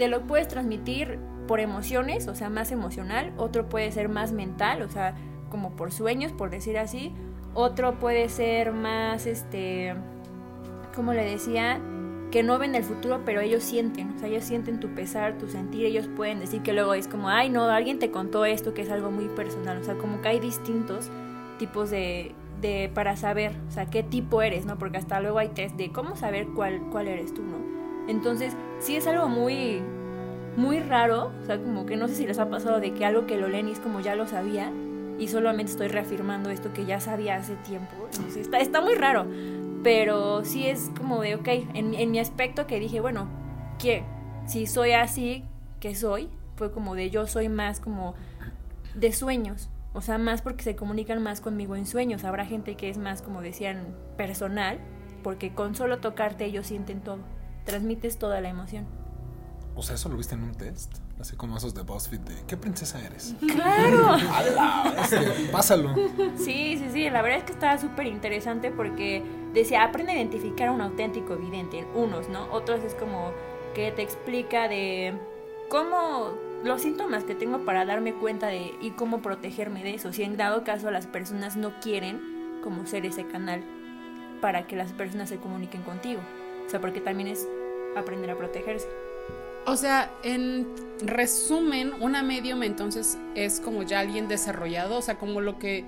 De 0.00 0.08
lo 0.08 0.22
puedes 0.22 0.48
transmitir 0.48 1.18
por 1.46 1.60
emociones, 1.60 2.26
o 2.26 2.34
sea, 2.34 2.48
más 2.48 2.72
emocional. 2.72 3.34
Otro 3.36 3.68
puede 3.68 3.92
ser 3.92 4.08
más 4.08 4.32
mental, 4.32 4.80
o 4.80 4.88
sea, 4.88 5.14
como 5.50 5.76
por 5.76 5.92
sueños, 5.92 6.32
por 6.32 6.48
decir 6.48 6.78
así. 6.78 7.12
Otro 7.52 7.98
puede 7.98 8.30
ser 8.30 8.72
más, 8.72 9.26
este, 9.26 9.94
como 10.94 11.12
le 11.12 11.22
decía, 11.22 11.82
que 12.30 12.42
no 12.42 12.58
ven 12.58 12.74
el 12.74 12.82
futuro, 12.82 13.20
pero 13.26 13.42
ellos 13.42 13.62
sienten, 13.62 14.12
o 14.16 14.18
sea, 14.18 14.28
ellos 14.28 14.44
sienten 14.44 14.80
tu 14.80 14.88
pesar, 14.94 15.36
tu 15.36 15.48
sentir, 15.48 15.84
ellos 15.84 16.08
pueden 16.16 16.40
decir 16.40 16.62
que 16.62 16.72
luego 16.72 16.94
es 16.94 17.06
como, 17.06 17.28
ay, 17.28 17.50
no, 17.50 17.64
alguien 17.64 17.98
te 17.98 18.10
contó 18.10 18.46
esto, 18.46 18.72
que 18.72 18.80
es 18.80 18.90
algo 18.90 19.10
muy 19.10 19.26
personal, 19.28 19.76
o 19.82 19.84
sea, 19.84 19.98
como 19.98 20.22
que 20.22 20.28
hay 20.28 20.40
distintos 20.40 21.10
tipos 21.58 21.90
de, 21.90 22.34
de 22.62 22.90
para 22.94 23.16
saber, 23.16 23.52
o 23.68 23.70
sea, 23.70 23.84
qué 23.84 24.02
tipo 24.02 24.40
eres, 24.40 24.64
¿no? 24.64 24.78
Porque 24.78 24.96
hasta 24.96 25.20
luego 25.20 25.40
hay 25.40 25.48
test 25.48 25.76
de 25.76 25.92
cómo 25.92 26.16
saber 26.16 26.46
cuál, 26.54 26.80
cuál 26.90 27.06
eres 27.06 27.34
tú, 27.34 27.42
¿no? 27.42 27.79
Entonces, 28.10 28.56
sí 28.80 28.96
es 28.96 29.06
algo 29.06 29.28
muy, 29.28 29.80
muy 30.56 30.80
raro, 30.80 31.32
o 31.42 31.46
sea, 31.46 31.58
como 31.58 31.86
que 31.86 31.96
no 31.96 32.08
sé 32.08 32.16
si 32.16 32.26
les 32.26 32.38
ha 32.40 32.50
pasado 32.50 32.80
de 32.80 32.92
que 32.92 33.04
algo 33.06 33.26
que 33.26 33.36
lo 33.36 33.48
leen 33.48 33.68
es 33.68 33.78
como 33.78 34.00
ya 34.00 34.16
lo 34.16 34.26
sabía, 34.26 34.72
y 35.18 35.28
solamente 35.28 35.70
estoy 35.70 35.88
reafirmando 35.88 36.50
esto 36.50 36.72
que 36.72 36.86
ya 36.86 36.98
sabía 36.98 37.36
hace 37.36 37.54
tiempo, 37.56 37.94
está, 38.58 38.80
muy 38.80 38.94
raro, 38.94 39.26
pero 39.84 40.44
sí 40.44 40.66
es 40.66 40.90
como 40.96 41.22
de, 41.22 41.36
ok, 41.36 41.48
en, 41.74 41.94
en 41.94 42.10
mi 42.10 42.18
aspecto 42.18 42.66
que 42.66 42.80
dije, 42.80 43.00
bueno, 43.00 43.28
que 43.78 44.02
si 44.46 44.66
soy 44.66 44.92
así, 44.92 45.44
que 45.78 45.94
soy, 45.94 46.30
fue 46.56 46.72
como 46.72 46.96
de 46.96 47.10
yo 47.10 47.26
soy 47.26 47.48
más 47.48 47.78
como 47.78 48.14
de 48.94 49.12
sueños, 49.12 49.68
o 49.92 50.00
sea, 50.00 50.18
más 50.18 50.42
porque 50.42 50.64
se 50.64 50.74
comunican 50.74 51.22
más 51.22 51.40
conmigo 51.40 51.76
en 51.76 51.86
sueños, 51.86 52.24
habrá 52.24 52.44
gente 52.44 52.74
que 52.74 52.88
es 52.88 52.98
más, 52.98 53.22
como 53.22 53.40
decían, 53.40 53.94
personal, 54.16 54.80
porque 55.22 55.54
con 55.54 55.76
solo 55.76 55.98
tocarte 55.98 56.44
ellos 56.44 56.66
sienten 56.66 57.02
todo, 57.02 57.20
transmites 57.64 58.18
toda 58.18 58.40
la 58.40 58.48
emoción. 58.48 58.86
O 59.76 59.82
sea, 59.82 59.94
eso 59.94 60.08
lo 60.08 60.16
viste 60.16 60.34
en 60.34 60.42
un 60.42 60.54
test. 60.54 60.98
Así 61.20 61.36
como 61.36 61.56
esos 61.58 61.74
de 61.74 61.82
BuzzFeed 61.82 62.20
de 62.20 62.34
¿qué 62.46 62.56
princesa 62.56 63.04
eres? 63.04 63.34
¡Claro! 63.40 64.16
Pásalo. 65.52 65.94
Sí, 66.36 66.78
sí, 66.78 66.86
sí, 66.90 67.10
la 67.10 67.20
verdad 67.20 67.40
es 67.40 67.44
que 67.44 67.52
estaba 67.52 67.76
súper 67.76 68.06
interesante 68.06 68.70
porque 68.70 69.22
decía, 69.52 69.84
aprende 69.84 70.12
a 70.12 70.16
identificar 70.16 70.68
a 70.68 70.72
un 70.72 70.80
auténtico 70.80 71.34
evidente, 71.34 71.86
unos, 71.94 72.28
¿no? 72.28 72.50
Otros 72.52 72.82
es 72.84 72.94
como 72.94 73.32
que 73.74 73.92
te 73.92 74.02
explica 74.02 74.66
de 74.66 75.18
cómo 75.68 76.30
los 76.64 76.82
síntomas 76.82 77.24
que 77.24 77.34
tengo 77.34 77.64
para 77.64 77.84
darme 77.84 78.14
cuenta 78.14 78.46
de 78.48 78.74
y 78.80 78.90
cómo 78.90 79.20
protegerme 79.20 79.82
de 79.82 79.94
eso. 79.94 80.12
Si 80.12 80.22
en 80.22 80.36
dado 80.36 80.64
caso 80.64 80.90
las 80.90 81.06
personas 81.06 81.56
no 81.56 81.78
quieren 81.80 82.20
como 82.62 82.86
ser 82.86 83.06
ese 83.06 83.26
canal 83.26 83.62
para 84.40 84.66
que 84.66 84.76
las 84.76 84.92
personas 84.92 85.28
se 85.28 85.36
comuniquen 85.36 85.82
contigo. 85.82 86.20
O 86.70 86.72
sea, 86.72 86.80
porque 86.80 87.00
también 87.00 87.28
es 87.28 87.48
aprender 87.96 88.30
a 88.30 88.36
protegerse. 88.36 88.86
O 89.66 89.76
sea, 89.76 90.08
en 90.22 90.68
resumen, 91.02 91.92
una 91.98 92.22
medium 92.22 92.62
entonces 92.62 93.18
es 93.34 93.58
como 93.58 93.82
ya 93.82 93.98
alguien 93.98 94.28
desarrollado, 94.28 94.96
o 94.96 95.02
sea, 95.02 95.16
como 95.16 95.40
lo 95.40 95.58
que 95.58 95.84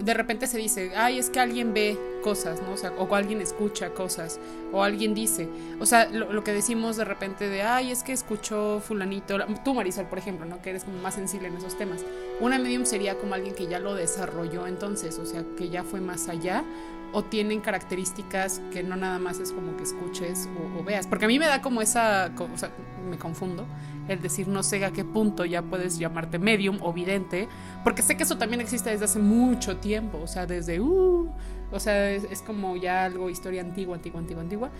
de 0.00 0.12
repente 0.12 0.48
se 0.48 0.58
dice, 0.58 0.90
ay, 0.96 1.20
es 1.20 1.30
que 1.30 1.38
alguien 1.38 1.72
ve 1.72 1.96
cosas, 2.20 2.62
¿no? 2.62 2.72
O 2.72 2.76
sea, 2.76 2.92
o 2.92 3.14
alguien 3.14 3.40
escucha 3.40 3.90
cosas, 3.90 4.38
o 4.72 4.82
alguien 4.82 5.14
dice, 5.14 5.48
o 5.80 5.86
sea, 5.86 6.08
lo, 6.08 6.44
que 6.44 6.52
decimos 6.52 6.96
de 6.96 7.04
repente 7.04 7.48
de, 7.48 7.62
ay, 7.62 7.90
es 7.90 8.02
que 8.02 8.12
escuchó 8.12 8.80
fulanito, 8.80 9.38
tú 9.64 9.74
Marisol, 9.74 10.06
por 10.06 10.18
ejemplo, 10.18 10.46
¿no? 10.46 10.62
Que 10.62 10.70
eres 10.70 10.84
como 10.84 10.98
más 10.98 11.14
sensible 11.14 11.48
en 11.48 11.56
esos 11.56 11.76
temas. 11.76 12.04
Una 12.40 12.58
medium 12.58 12.84
sería 12.84 13.18
como 13.18 13.34
alguien 13.34 13.54
que 13.54 13.66
ya 13.66 13.78
lo 13.78 13.94
desarrolló 13.94 14.66
entonces, 14.66 15.18
o 15.18 15.26
sea, 15.26 15.44
que 15.56 15.68
ya 15.68 15.82
fue 15.82 16.00
más 16.00 16.28
allá, 16.28 16.64
o 17.12 17.24
tienen 17.24 17.60
características 17.60 18.60
que 18.72 18.82
no 18.82 18.96
nada 18.96 19.18
más 19.18 19.40
es 19.40 19.52
como 19.52 19.76
que 19.76 19.82
escuches 19.82 20.48
o, 20.78 20.84
veas. 20.84 21.06
Porque 21.06 21.24
a 21.24 21.28
mí 21.28 21.38
me 21.38 21.46
da 21.46 21.60
como 21.60 21.82
esa, 21.82 22.30
o 22.38 22.56
sea, 22.56 22.70
me 23.08 23.18
confundo, 23.18 23.66
el 24.08 24.20
decir 24.20 24.48
no 24.48 24.62
sé 24.62 24.84
a 24.84 24.92
qué 24.92 25.04
punto 25.04 25.44
ya 25.44 25.62
puedes 25.62 25.98
llamarte 25.98 26.38
medium 26.38 26.78
o 26.82 26.92
vidente, 26.92 27.48
porque 27.84 28.02
sé 28.02 28.16
que 28.16 28.22
eso 28.22 28.38
también 28.38 28.60
existe 28.60 28.90
desde 28.90 29.04
hace 29.04 29.18
mucho 29.18 29.76
tiempo, 29.78 30.20
o 30.22 30.26
sea, 30.26 30.46
desde, 30.46 30.80
uh, 30.80 31.28
o 31.72 31.80
sea, 31.80 32.10
es, 32.10 32.42
como 32.42 32.76
ya 32.76 33.04
algo 33.04 33.30
historia 33.30 33.62
antigua, 33.62 33.96
antigua, 33.96 34.20
antigua, 34.20 34.42
antigua. 34.42 34.70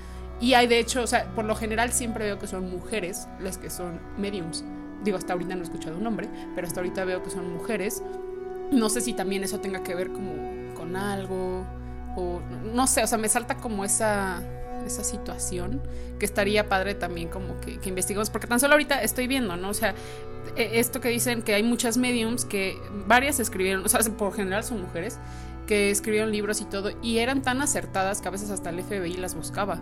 Y 0.41 0.55
hay 0.55 0.67
de 0.67 0.79
hecho, 0.79 1.03
o 1.03 1.07
sea, 1.07 1.35
por 1.35 1.45
lo 1.45 1.55
general 1.55 1.93
siempre 1.93 2.25
veo 2.25 2.39
que 2.39 2.47
son 2.47 2.71
mujeres 2.71 3.29
las 3.41 3.59
que 3.59 3.71
son 3.71 4.01
mediums. 4.17 4.65
Digo, 5.05 5.17
hasta 5.17 5.33
ahorita 5.33 5.55
no 5.55 5.61
he 5.61 5.65
escuchado 5.65 5.97
un 5.97 6.05
nombre, 6.05 6.29
pero 6.55 6.67
hasta 6.67 6.81
ahorita 6.81 7.05
veo 7.05 7.23
que 7.23 7.31
son 7.31 7.53
mujeres. 7.53 8.03
No 8.71 8.89
sé 8.89 9.01
si 9.01 9.13
también 9.13 9.45
eso 9.45 9.61
tenga 9.61 9.83
que 9.83 9.95
ver 9.95 10.09
como 10.09 10.75
con 10.75 10.97
algo 10.97 11.67
o 12.17 12.41
no 12.75 12.87
sé, 12.87 13.05
o 13.05 13.07
sea, 13.07 13.19
me 13.19 13.29
salta 13.29 13.57
como 13.57 13.85
esa 13.85 14.43
esa 14.87 15.05
situación 15.05 15.83
que 16.19 16.25
estaría 16.25 16.69
padre 16.69 16.95
también 16.95 17.29
como 17.29 17.61
que, 17.61 17.79
que 17.79 17.89
investigamos 17.89 18.31
porque 18.31 18.47
tan 18.47 18.61
solo 18.61 18.75
ahorita 18.75 19.03
estoy 19.03 19.27
viendo, 19.27 19.57
¿no? 19.57 19.71
O 19.71 19.75
sea, 19.75 19.95
e, 20.57 20.81
esto 20.81 21.01
que 21.01 21.09
dicen 21.09 21.43
que 21.43 21.55
hay 21.55 21.63
muchas 21.63 21.97
mediums 21.97 22.45
que 22.45 22.79
varias 23.07 23.41
escribieron, 23.41 23.85
o 23.85 23.89
sea, 23.89 24.01
por 24.17 24.33
general 24.33 24.65
son 24.65 24.81
mujeres 24.83 25.19
que 25.71 25.93
escribieron 25.93 26.33
libros 26.33 26.61
y 26.61 26.65
todo, 26.65 26.91
y 27.01 27.19
eran 27.19 27.43
tan 27.43 27.63
acertadas 27.63 28.21
que 28.21 28.27
a 28.27 28.33
veces 28.33 28.51
hasta 28.51 28.71
el 28.71 28.83
FBI 28.83 29.13
las 29.19 29.37
buscaba. 29.37 29.81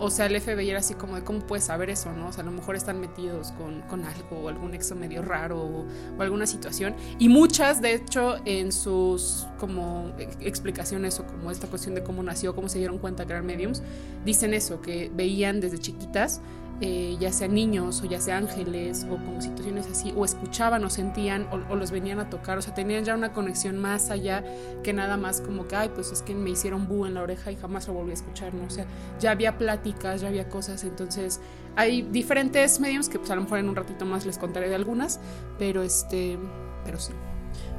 O 0.00 0.10
sea, 0.10 0.26
el 0.26 0.40
FBI 0.40 0.70
era 0.70 0.80
así 0.80 0.94
como 0.94 1.22
cómo 1.22 1.46
puedes 1.46 1.66
saber 1.66 1.90
eso, 1.90 2.12
¿no? 2.12 2.26
O 2.26 2.32
sea, 2.32 2.42
a 2.42 2.44
lo 2.44 2.50
mejor 2.50 2.74
están 2.74 2.98
metidos 2.98 3.52
con, 3.52 3.82
con 3.82 4.04
algo, 4.04 4.36
o 4.42 4.48
algún 4.48 4.74
exo 4.74 4.96
medio 4.96 5.22
raro, 5.22 5.60
o, 5.60 5.86
o, 6.18 6.22
alguna 6.22 6.44
situación. 6.44 6.96
Y 7.20 7.28
muchas, 7.28 7.80
de 7.80 7.94
hecho, 7.94 8.38
en 8.46 8.72
sus 8.72 9.46
como 9.60 10.10
explicaciones 10.40 11.20
o 11.20 11.24
como 11.24 11.52
esta 11.52 11.68
cuestión 11.68 11.94
de 11.94 12.02
cómo 12.02 12.20
nació, 12.24 12.56
cómo 12.56 12.68
se 12.68 12.78
dieron 12.78 12.98
cuenta 12.98 13.24
que 13.24 13.32
eran 13.32 13.46
mediums, 13.46 13.80
dicen 14.24 14.54
eso, 14.54 14.80
que 14.80 15.08
veían 15.14 15.60
desde 15.60 15.78
chiquitas 15.78 16.40
eh, 16.80 17.16
ya 17.18 17.32
sean 17.32 17.54
niños 17.54 18.02
o 18.02 18.06
ya 18.06 18.20
sean 18.20 18.44
ángeles 18.44 19.04
o 19.10 19.16
como 19.16 19.40
situaciones 19.40 19.88
así, 19.88 20.12
o 20.16 20.24
escuchaban 20.24 20.84
o 20.84 20.90
sentían 20.90 21.48
o, 21.50 21.74
los 21.74 21.90
venían 21.90 22.20
a 22.20 22.30
tocar, 22.30 22.56
o 22.56 22.62
sea, 22.62 22.72
tenían 22.72 23.04
ya 23.04 23.16
una 23.16 23.32
conexión 23.32 23.78
más 23.78 24.10
allá 24.10 24.44
que 24.84 24.92
nada 24.92 25.16
más 25.16 25.40
como 25.40 25.66
que, 25.66 25.74
ay, 25.74 25.90
pues 25.92 26.12
es 26.12 26.22
que 26.22 26.34
me 26.34 26.50
hicieron 26.50 26.86
búho 26.86 27.08
en 27.08 27.14
la 27.14 27.22
oreja 27.22 27.50
y 27.50 27.56
jamás 27.56 27.88
lo 27.88 27.94
volví 27.94 28.12
a 28.12 28.14
escuchar, 28.14 28.54
¿no? 28.54 28.64
O 28.64 28.70
sea, 28.70 28.86
ya 29.18 29.32
había 29.32 29.58
pláticas, 29.58 30.20
ya 30.20 30.28
había 30.28 30.48
cosas, 30.48 30.84
entonces 30.84 31.40
hay 31.74 32.02
diferentes 32.02 32.78
medios 32.78 33.08
que 33.08 33.18
pues 33.18 33.30
a 33.32 33.34
lo 33.34 33.42
mejor 33.42 33.58
en 33.58 33.68
un 33.68 33.74
ratito 33.74 34.04
más 34.04 34.24
les 34.24 34.38
contaré 34.38 34.68
de 34.68 34.76
algunas, 34.76 35.18
pero 35.58 35.82
este, 35.82 36.38
pero 36.84 37.00
sí. 37.00 37.12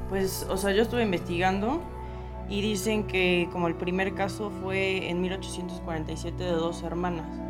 Pues, 0.09 0.45
o 0.49 0.57
sea, 0.57 0.73
yo 0.73 0.81
estuve 0.81 1.03
investigando 1.03 1.81
y 2.49 2.61
dicen 2.61 3.07
que 3.07 3.47
como 3.53 3.67
el 3.67 3.75
primer 3.75 4.13
caso 4.13 4.51
fue 4.61 5.09
en 5.09 5.21
1847 5.21 6.43
de 6.43 6.51
dos 6.51 6.83
hermanas 6.83 7.48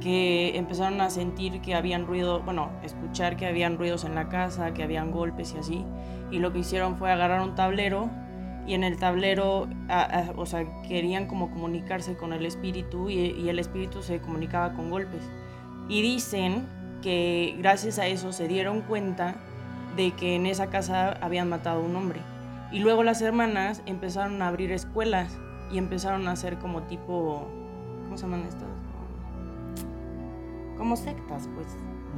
que 0.00 0.56
empezaron 0.56 1.00
a 1.00 1.10
sentir 1.10 1.60
que 1.60 1.74
habían 1.74 2.06
ruido, 2.06 2.40
bueno, 2.40 2.70
escuchar 2.82 3.36
que 3.36 3.46
habían 3.46 3.78
ruidos 3.78 4.04
en 4.04 4.14
la 4.14 4.28
casa, 4.28 4.72
que 4.72 4.82
habían 4.82 5.10
golpes 5.10 5.54
y 5.54 5.58
así. 5.58 5.84
Y 6.30 6.38
lo 6.38 6.52
que 6.52 6.60
hicieron 6.60 6.96
fue 6.96 7.10
agarrar 7.10 7.42
un 7.42 7.54
tablero 7.54 8.10
y 8.66 8.74
en 8.74 8.84
el 8.84 8.98
tablero, 8.98 9.68
o 10.36 10.46
sea, 10.46 10.64
querían 10.86 11.26
como 11.26 11.50
comunicarse 11.50 12.16
con 12.16 12.32
el 12.32 12.46
espíritu 12.46 13.10
y, 13.10 13.18
y, 13.18 13.48
el 13.48 13.58
espíritu 13.58 14.02
se 14.02 14.20
comunicaba 14.20 14.74
con 14.74 14.90
golpes. 14.90 15.22
Y 15.88 16.02
dicen 16.02 16.66
que 17.02 17.56
gracias 17.58 17.98
a 17.98 18.06
eso 18.06 18.32
se 18.32 18.48
dieron 18.48 18.82
cuenta 18.82 19.36
de 19.96 20.12
que 20.12 20.36
en 20.36 20.46
esa 20.46 20.68
casa 20.70 21.12
habían 21.20 21.48
matado 21.48 21.80
a 21.80 21.84
un 21.84 21.96
hombre. 21.96 22.20
Y 22.70 22.78
luego 22.78 23.02
las 23.02 23.20
hermanas 23.22 23.82
empezaron 23.86 24.40
a 24.40 24.48
abrir 24.48 24.70
escuelas 24.70 25.38
y 25.72 25.78
empezaron 25.78 26.28
a 26.28 26.32
hacer 26.32 26.58
como 26.58 26.82
tipo, 26.82 27.48
¿cómo 28.04 28.16
se 28.16 28.22
llaman 28.22 28.44
estas? 28.46 28.79
Como 30.80 30.96
sectas, 30.96 31.46
pues. 31.54 31.66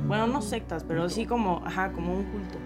Bueno, 0.06 0.28
no 0.28 0.40
sectas, 0.40 0.84
pero 0.84 1.10
sí 1.10 1.26
como, 1.26 1.62
ajá, 1.66 1.90
como 1.90 2.14
un 2.14 2.22
culto. 2.22 2.58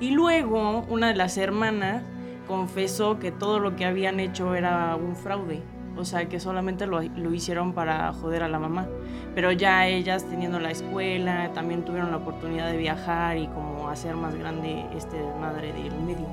Y 0.00 0.12
luego 0.12 0.86
una 0.88 1.08
de 1.08 1.16
las 1.16 1.36
hermanas 1.36 2.02
confesó 2.46 3.18
que 3.18 3.30
todo 3.30 3.58
lo 3.58 3.76
que 3.76 3.84
habían 3.84 4.20
hecho 4.20 4.54
era 4.54 4.96
un 4.96 5.14
fraude. 5.14 5.62
O 5.98 6.06
sea, 6.06 6.30
que 6.30 6.40
solamente 6.40 6.86
lo, 6.86 7.02
lo, 7.02 7.34
hicieron 7.34 7.74
para 7.74 8.10
joder 8.14 8.42
a 8.42 8.48
la 8.48 8.58
mamá. 8.58 8.86
Pero 9.34 9.52
ya 9.52 9.86
ellas 9.86 10.24
teniendo 10.24 10.60
la 10.60 10.70
escuela, 10.70 11.52
también 11.52 11.84
tuvieron 11.84 12.10
la 12.10 12.16
oportunidad 12.16 12.70
de 12.70 12.78
viajar 12.78 13.36
y 13.36 13.48
como 13.48 13.90
hacer 13.90 14.16
más 14.16 14.34
grande 14.34 14.86
este 14.96 15.18
madre 15.40 15.74
del 15.74 15.92
medio. 16.00 16.26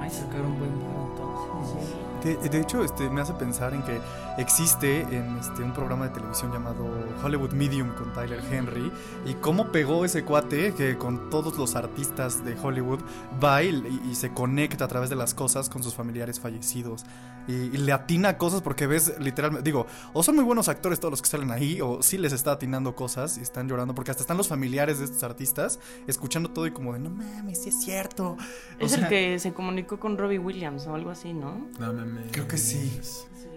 Ay, 0.00 0.08
sacaron 0.08 0.58
buen 0.58 0.70
entonces. 0.70 1.90
Sí. 1.90 2.13
De, 2.24 2.58
hecho, 2.58 2.82
este, 2.82 3.10
me 3.10 3.20
hace 3.20 3.34
pensar 3.34 3.74
en 3.74 3.82
que 3.82 4.00
existe 4.38 5.02
en 5.02 5.36
este, 5.36 5.62
un 5.62 5.74
programa 5.74 6.08
de 6.08 6.14
televisión 6.14 6.50
llamado 6.50 6.86
Hollywood 7.22 7.52
Medium 7.52 7.94
con 7.94 8.14
Tyler 8.14 8.40
Henry 8.50 8.90
y 9.26 9.34
cómo 9.34 9.70
pegó 9.70 10.06
ese 10.06 10.24
cuate 10.24 10.72
que 10.72 10.96
con 10.96 11.28
todos 11.28 11.58
los 11.58 11.76
artistas 11.76 12.42
de 12.42 12.56
Hollywood 12.58 13.00
va 13.42 13.62
y, 13.62 14.14
se 14.14 14.32
conecta 14.32 14.86
a 14.86 14.88
través 14.88 15.10
de 15.10 15.16
las 15.16 15.34
cosas 15.34 15.68
con 15.68 15.82
sus 15.82 15.94
familiares 15.94 16.40
fallecidos 16.40 17.04
y, 17.46 17.76
le 17.76 17.92
atina 17.92 18.38
cosas 18.38 18.62
porque 18.62 18.86
ves 18.86 19.14
literalmente, 19.18 19.62
digo, 19.62 19.86
o 20.14 20.22
son 20.22 20.36
muy 20.36 20.44
buenos 20.44 20.68
actores 20.68 20.98
todos 21.00 21.12
los 21.12 21.20
que 21.20 21.28
salen 21.28 21.50
ahí 21.50 21.82
o 21.82 22.02
sí 22.02 22.16
les 22.16 22.32
está 22.32 22.52
atinando 22.52 22.94
cosas 22.94 23.36
y 23.36 23.42
están 23.42 23.68
llorando 23.68 23.94
porque 23.94 24.12
hasta 24.12 24.22
están 24.22 24.38
los 24.38 24.48
familiares 24.48 24.98
de 24.98 25.04
estos 25.04 25.22
artistas 25.24 25.78
escuchando 26.06 26.50
todo 26.50 26.66
y 26.66 26.70
como 26.70 26.94
de 26.94 27.00
no 27.00 27.10
mames, 27.10 27.62
sí 27.62 27.68
es 27.68 27.82
cierto. 27.82 28.38
es 28.78 28.94
el 28.94 29.08
que 29.08 29.38
se 29.38 29.52
comunicó 29.52 30.00
con 30.00 30.16
Robbie 30.16 30.38
Williams 30.38 30.86
o 30.86 30.94
algo 30.94 31.10
así, 31.10 31.34
¿no? 31.34 31.68
No 31.78 31.92
mames. 31.92 32.13
Creo 32.30 32.48
que 32.48 32.58
sí. 32.58 33.00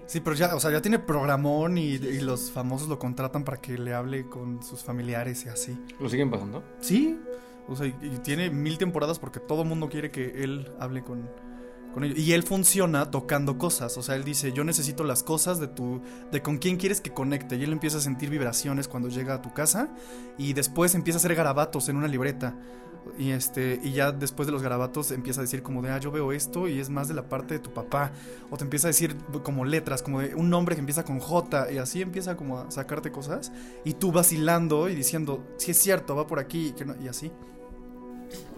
Sí, 0.07 0.21
pero 0.21 0.35
ya, 0.37 0.55
o 0.55 0.59
sea, 0.59 0.71
ya 0.71 0.81
tiene 0.81 0.99
programón 0.99 1.77
y, 1.77 1.97
los 1.97 2.49
famosos 2.49 2.87
lo 2.87 2.97
contratan 2.97 3.43
para 3.43 3.57
que 3.57 3.77
le 3.77 3.93
hable 3.93 4.27
con 4.27 4.63
sus 4.63 4.81
familiares 4.81 5.45
y 5.45 5.49
así. 5.49 5.77
¿Lo 5.99 6.09
siguen 6.09 6.31
pasando? 6.31 6.63
Sí. 6.79 7.19
O 7.67 7.75
sea, 7.75 7.87
y, 7.87 8.19
tiene 8.23 8.49
mil 8.49 8.77
temporadas 8.77 9.19
porque 9.19 9.41
todo 9.41 9.63
el 9.63 9.67
mundo 9.67 9.89
quiere 9.89 10.09
que 10.09 10.43
él 10.43 10.71
hable 10.79 11.03
con, 11.03 11.29
con 11.93 12.05
ellos. 12.05 12.17
Y 12.17 12.31
él 12.31 12.43
funciona 12.43 13.11
tocando 13.11 13.57
cosas. 13.57 13.97
O 13.97 14.01
sea, 14.01 14.15
él 14.15 14.23
dice, 14.23 14.53
yo 14.53 14.63
necesito 14.63 15.03
las 15.03 15.23
cosas 15.23 15.59
de 15.59 15.67
tu. 15.67 16.01
de 16.31 16.41
con 16.41 16.57
quién 16.57 16.77
quieres 16.77 17.01
que 17.01 17.11
conecte. 17.11 17.57
Y 17.57 17.63
él 17.63 17.73
empieza 17.73 17.97
a 17.97 18.01
sentir 18.01 18.29
vibraciones 18.29 18.87
cuando 18.87 19.09
llega 19.09 19.33
a 19.33 19.41
tu 19.41 19.53
casa. 19.53 19.89
Y 20.37 20.53
después 20.53 20.95
empieza 20.95 21.17
a 21.17 21.19
hacer 21.19 21.35
garabatos 21.35 21.89
en 21.89 21.97
una 21.97 22.07
libreta. 22.07 22.55
Y 23.17 23.31
este, 23.31 23.79
y 23.83 23.91
ya 23.91 24.11
después 24.11 24.45
de 24.45 24.51
los 24.51 24.61
garabatos 24.61 25.11
empieza 25.11 25.41
a 25.41 25.43
decir 25.43 25.63
como 25.63 25.81
de 25.81 25.91
ah, 25.91 25.99
yo 25.99 26.11
veo 26.11 26.31
esto 26.31 26.67
y 26.67 26.79
es 26.79 26.89
más 26.89 27.07
de 27.07 27.13
la 27.13 27.23
parte 27.23 27.55
de 27.55 27.59
tu 27.59 27.71
papá. 27.71 28.11
O 28.49 28.57
te 28.57 28.63
empieza 28.63 28.87
a 28.87 28.89
decir 28.89 29.15
como 29.43 29.65
letras, 29.65 30.01
como 30.03 30.21
de 30.21 30.35
un 30.35 30.49
nombre 30.49 30.75
que 30.75 30.79
empieza 30.79 31.03
con 31.03 31.19
J, 31.19 31.71
y 31.71 31.77
así 31.77 32.01
empieza 32.01 32.37
como 32.37 32.59
a 32.59 32.71
sacarte 32.71 33.11
cosas. 33.11 33.51
Y 33.83 33.93
tú 33.93 34.11
vacilando 34.11 34.89
y 34.89 34.95
diciendo, 34.95 35.43
si 35.57 35.71
es 35.71 35.77
cierto, 35.77 36.15
va 36.15 36.27
por 36.27 36.39
aquí, 36.39 36.73
y 37.03 37.07
así. 37.07 37.31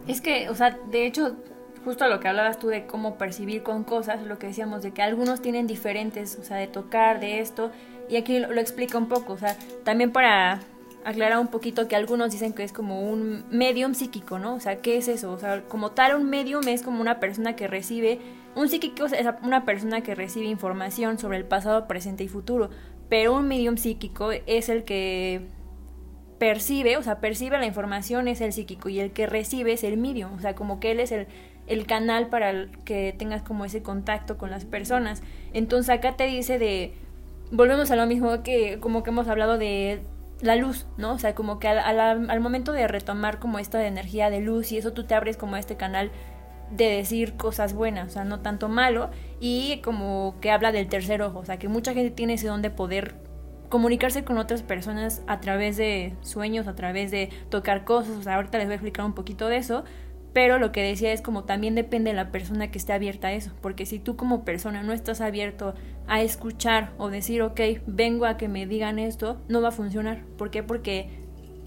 Es 0.07 0.21
que, 0.21 0.49
o 0.49 0.55
sea, 0.55 0.77
de 0.91 1.05
hecho, 1.05 1.35
justo 1.83 2.07
lo 2.07 2.19
que 2.19 2.27
hablabas 2.27 2.59
tú 2.59 2.67
de 2.67 2.85
cómo 2.85 3.17
percibir 3.17 3.63
con 3.63 3.83
cosas, 3.83 4.23
lo 4.23 4.39
que 4.39 4.47
decíamos 4.47 4.81
de 4.81 4.91
que 4.91 5.01
algunos 5.01 5.41
tienen 5.41 5.67
diferentes, 5.67 6.37
o 6.39 6.43
sea, 6.43 6.57
de 6.57 6.67
tocar, 6.67 7.19
de 7.19 7.39
esto, 7.39 7.71
y 8.09 8.15
aquí 8.15 8.39
lo 8.39 8.59
explica 8.59 8.97
un 8.97 9.07
poco, 9.07 9.33
o 9.33 9.37
sea, 9.37 9.55
también 9.83 10.11
para 10.11 10.61
aclarar 11.05 11.39
un 11.39 11.47
poquito 11.47 11.87
que 11.87 11.95
algunos 11.95 12.31
dicen 12.31 12.53
que 12.53 12.63
es 12.63 12.73
como 12.73 13.01
un 13.01 13.45
medium 13.49 13.93
psíquico, 13.93 14.39
¿no? 14.39 14.55
O 14.55 14.59
sea, 14.59 14.81
¿qué 14.81 14.97
es 14.97 15.07
eso? 15.07 15.31
O 15.31 15.37
sea, 15.37 15.63
como 15.63 15.91
tal, 15.91 16.15
un 16.15 16.29
medium 16.29 16.67
es 16.67 16.81
como 16.81 17.01
una 17.01 17.19
persona 17.19 17.55
que 17.55 17.67
recibe, 17.67 18.19
un 18.55 18.69
psíquico 18.69 19.05
es 19.05 19.13
una 19.43 19.65
persona 19.65 20.01
que 20.01 20.15
recibe 20.15 20.47
información 20.47 21.17
sobre 21.17 21.37
el 21.37 21.45
pasado, 21.45 21.87
presente 21.87 22.23
y 22.23 22.27
futuro, 22.27 22.69
pero 23.07 23.35
un 23.35 23.47
medium 23.47 23.77
psíquico 23.77 24.31
es 24.31 24.69
el 24.69 24.83
que 24.83 25.41
percibe, 26.37 26.97
o 26.97 27.03
sea, 27.03 27.19
percibe 27.19 27.57
la 27.57 27.65
información 27.65 28.27
es 28.27 28.41
el 28.41 28.53
psíquico 28.53 28.89
y 28.89 28.99
el 28.99 29.11
que 29.11 29.27
recibe 29.27 29.73
es 29.73 29.83
el 29.83 29.97
medium, 29.97 30.33
o 30.33 30.39
sea, 30.39 30.55
como 30.55 30.79
que 30.79 30.91
él 30.91 30.99
es 30.99 31.11
el, 31.11 31.27
el 31.67 31.85
canal 31.85 32.27
para 32.27 32.67
que 32.85 33.13
tengas 33.17 33.41
como 33.41 33.65
ese 33.65 33.81
contacto 33.81 34.37
con 34.37 34.49
las 34.49 34.65
personas. 34.65 35.21
Entonces 35.53 35.89
acá 35.89 36.15
te 36.15 36.25
dice 36.25 36.57
de, 36.57 36.93
volvemos 37.51 37.91
a 37.91 37.95
lo 37.95 38.05
mismo 38.05 38.41
que 38.43 38.79
como 38.79 39.03
que 39.03 39.09
hemos 39.09 39.27
hablado 39.27 39.57
de 39.57 40.01
la 40.41 40.55
luz, 40.55 40.85
¿no? 40.97 41.13
O 41.13 41.19
sea, 41.19 41.35
como 41.35 41.59
que 41.59 41.67
al, 41.67 41.99
al, 41.99 42.39
momento 42.39 42.71
de 42.71 42.87
retomar 42.87 43.39
como 43.39 43.59
esta 43.59 43.85
energía 43.85 44.29
de 44.29 44.39
luz 44.39 44.71
y 44.71 44.77
eso 44.77 44.93
tú 44.93 45.03
te 45.03 45.15
abres 45.15 45.37
como 45.37 45.57
este 45.57 45.75
canal 45.75 46.11
de 46.71 46.85
decir 46.85 47.35
cosas 47.35 47.73
buenas, 47.73 48.09
o 48.09 48.11
sea, 48.11 48.23
no 48.23 48.41
tanto 48.41 48.69
malo, 48.69 49.09
y 49.39 49.81
como 49.83 50.35
que 50.39 50.51
habla 50.51 50.71
del 50.71 50.87
tercer 50.87 51.21
ojo, 51.21 51.39
o 51.39 51.45
sea, 51.45 51.57
que 51.57 51.67
mucha 51.67 51.93
gente 51.93 52.11
tiene 52.11 52.33
ese 52.33 52.47
don 52.47 52.61
de 52.61 52.69
poder 52.69 53.15
comunicarse 53.69 54.23
con 54.23 54.37
otras 54.37 54.63
personas 54.63 55.21
a 55.27 55.39
través 55.39 55.77
de 55.77 56.15
sueños, 56.21 56.67
a 56.67 56.75
través 56.75 57.11
de 57.11 57.29
tocar 57.49 57.85
cosas, 57.85 58.17
o 58.17 58.23
sea, 58.23 58.35
ahorita 58.35 58.57
les 58.57 58.67
voy 58.67 58.73
a 58.73 58.75
explicar 58.75 59.05
un 59.05 59.13
poquito 59.13 59.47
de 59.47 59.57
eso, 59.57 59.83
Pero 60.33 60.59
lo 60.59 60.71
que 60.71 60.83
decía 60.83 61.11
es 61.11 61.21
como 61.21 61.43
también 61.43 61.75
depende 61.75 62.11
de 62.11 62.15
la 62.15 62.31
persona 62.31 62.69
que 62.69 62.77
esté 62.77 62.93
abierta 62.93 63.29
a 63.29 63.33
eso, 63.33 63.51
porque 63.61 63.85
si 63.85 63.97
tú 63.99 64.15
como 64.15 64.45
persona 64.45 64.83
no 64.83 64.93
estás 64.93 65.21
abierto 65.21 65.73
a 66.07 66.21
escuchar 66.21 66.91
o 66.97 67.09
decir, 67.09 67.41
ok, 67.41 67.59
vengo 67.87 68.25
a 68.25 68.37
que 68.37 68.47
me 68.47 68.67
digan 68.67 68.99
esto, 68.99 69.41
no 69.47 69.61
va 69.61 69.69
a 69.69 69.71
funcionar. 69.71 70.23
¿Por 70.37 70.51
qué? 70.51 70.61
Porque 70.61 71.09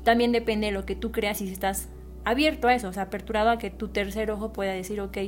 también 0.04 0.30
depende 0.32 0.66
de 0.66 0.72
lo 0.72 0.86
que 0.86 0.94
tú 0.94 1.10
creas 1.10 1.40
y 1.42 1.46
si 1.46 1.52
estás 1.52 1.88
abierto 2.24 2.68
a 2.68 2.74
eso, 2.74 2.88
o 2.88 2.92
sea, 2.92 3.04
aperturado 3.04 3.50
a 3.50 3.58
que 3.58 3.70
tu 3.70 3.88
tercer 3.88 4.30
ojo 4.30 4.52
pueda 4.52 4.72
decir, 4.72 5.00
ok, 5.00 5.18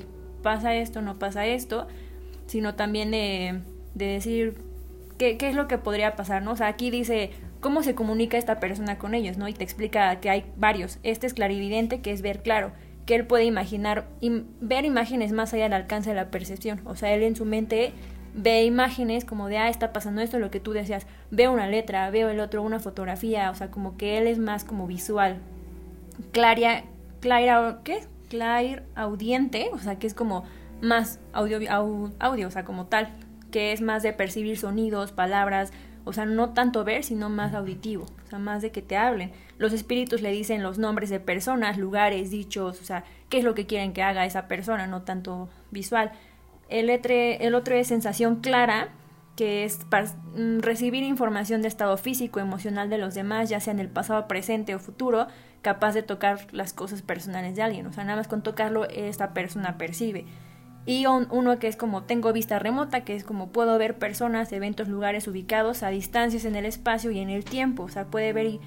pasa 0.43 0.75
esto, 0.76 1.03
no 1.03 1.19
pasa 1.19 1.45
esto, 1.47 1.88
sino 2.47 2.76
también 2.76 3.11
de, 3.11 3.62
de 3.95 4.07
decir 4.07 4.55
qué, 5.19 5.38
qué 5.38 5.49
es 5.49 5.57
lo 5.57 5.67
que 5.67 5.79
podría 5.79 6.14
pasar, 6.14 6.43
¿no? 6.43 6.53
O 6.53 6.57
sea, 6.57 6.69
aquí 6.69 6.91
dice 6.91 7.31
cómo 7.61 7.83
se 7.83 7.97
comunica 7.97 8.38
esta 8.38 8.61
persona 8.61 8.97
con 8.97 9.14
ellos, 9.14 9.38
¿no? 9.38 9.49
Y 9.49 9.55
te 9.55 9.64
explica 9.64 10.21
que 10.21 10.31
hay 10.31 10.45
varios. 10.57 10.99
Este 11.03 11.26
es 11.26 11.35
clarividente, 11.35 12.00
que 12.00 12.12
es 12.12 12.23
ver 12.23 12.43
claro 12.43 12.73
que 13.06 13.14
él 13.14 13.26
puede 13.26 13.44
imaginar, 13.44 14.06
ver 14.61 14.84
imágenes 14.84 15.32
más 15.32 15.52
allá 15.52 15.64
del 15.64 15.75
alcance 15.75 16.11
de 16.11 16.16
la 16.16 16.30
percepción. 16.30 16.80
O 16.84 16.96
sea, 16.96 17.12
él 17.14 17.23
en 17.23 17.37
su 17.37 17.44
mente 17.44 17.92
ve 18.34 18.64
imágenes 18.64 19.25
como 19.25 19.49
de, 19.49 19.58
ah, 19.58 19.68
está 19.68 19.92
pasando 19.92 20.20
esto, 20.20 20.38
lo 20.38 20.50
que 20.50 20.61
tú 20.61 20.73
decías, 20.73 21.06
veo 21.30 21.52
una 21.52 21.68
letra, 21.68 22.11
veo 22.11 22.28
el 22.28 22.40
otro, 22.40 22.62
una 22.62 22.80
fotografía, 22.80 23.50
o 23.50 23.54
sea, 23.54 23.70
como 23.70 23.96
que 23.96 24.18
él 24.18 24.26
es 24.26 24.38
más 24.38 24.64
como 24.64 24.87
visual. 24.87 25.38
Claria, 26.32 26.84
Clara, 27.20 27.80
¿qué? 27.84 28.00
Clair 28.28 28.82
audiente, 28.94 29.70
o 29.73 29.78
sea, 29.78 29.99
que 29.99 30.06
es 30.06 30.14
como 30.14 30.44
más 30.80 31.20
audio, 31.32 31.58
audio, 32.18 32.49
o 32.49 32.50
sea, 32.50 32.64
como 32.64 32.87
tal, 32.87 33.08
que 33.50 33.73
es 33.73 33.80
más 33.80 34.02
de 34.02 34.12
percibir 34.12 34.58
sonidos, 34.58 35.12
palabras, 35.12 35.73
o 36.04 36.12
sea, 36.12 36.26
no 36.26 36.50
tanto 36.50 36.84
ver, 36.84 37.04
sino 37.04 37.28
más 37.28 37.54
auditivo, 37.54 38.06
o 38.26 38.28
sea, 38.28 38.38
más 38.38 38.62
de 38.62 38.70
que 38.73 38.82
te 38.82 38.96
hablen. 38.96 39.32
Los 39.58 39.73
espíritus 39.73 40.20
le 40.20 40.30
dicen 40.30 40.62
los 40.62 40.78
nombres 40.78 41.11
de 41.11 41.20
personas, 41.20 41.78
lugares, 41.78 42.30
dichos, 42.30 42.80
o 42.80 42.84
sea, 42.84 43.04
qué 43.28 43.38
es 43.38 43.44
lo 43.44 43.54
que 43.54 43.66
quieren 43.66 43.92
que 43.92 44.02
haga 44.02 44.26
esa 44.26 44.49
persona, 44.49 44.87
no 44.87 45.02
tanto 45.02 45.49
visual. 45.70 46.12
El, 46.68 46.90
el 46.90 47.54
otro 47.54 47.75
es 47.75 47.88
sensación 47.88 48.37
clara, 48.37 48.88
que 49.37 49.64
es 49.64 49.80
mm, 50.37 50.61
recibir 50.61 51.02
información 51.02 51.62
de 51.62 51.68
estado 51.68 51.96
físico, 51.96 52.40
emocional 52.40 52.90
de 52.90 52.99
los 52.99 53.14
demás, 53.14 53.49
ya 53.49 53.61
sea 53.61 53.73
en 53.73 53.80
el 53.80 53.88
pasado, 53.88 54.28
presente 54.28 54.75
o 54.75 54.78
futuro, 54.78 55.26
capaz 55.62 55.92
de 55.92 56.02
tocar 56.02 56.46
las 56.52 56.73
cosas 56.73 57.02
personales 57.02 57.56
de 57.56 57.62
alguien. 57.62 57.87
O 57.87 57.92
sea, 57.92 58.04
nada 58.04 58.16
más 58.16 58.28
con 58.28 58.42
tocarlo 58.42 58.88
esta 58.88 59.34
persona 59.34 59.78
percibe 59.78 60.26
y 60.87 61.06
uno 61.06 61.58
que 61.58 61.66
es 61.66 61.76
como 61.76 62.02
tengo 62.02 62.32
vista 62.32 62.58
remota, 62.58 63.04
que 63.04 63.16
es 63.16 63.25
como 63.25 63.49
puedo 63.49 63.78
ver 63.78 63.99
personas, 63.99 64.52
eventos, 64.52 64.88
lugares 64.88 65.26
ubicados 65.26 65.82
a 65.82 65.88
distancias 65.88 66.44
en 66.44 66.56
el 66.56 66.66
espacio 66.66 67.11
y 67.11 67.20
en 67.20 67.30
el 67.30 67.44
tiempo, 67.44 67.84
o 67.84 67.88
sea, 67.88 68.06
puede 68.06 68.32
ver 68.34 68.61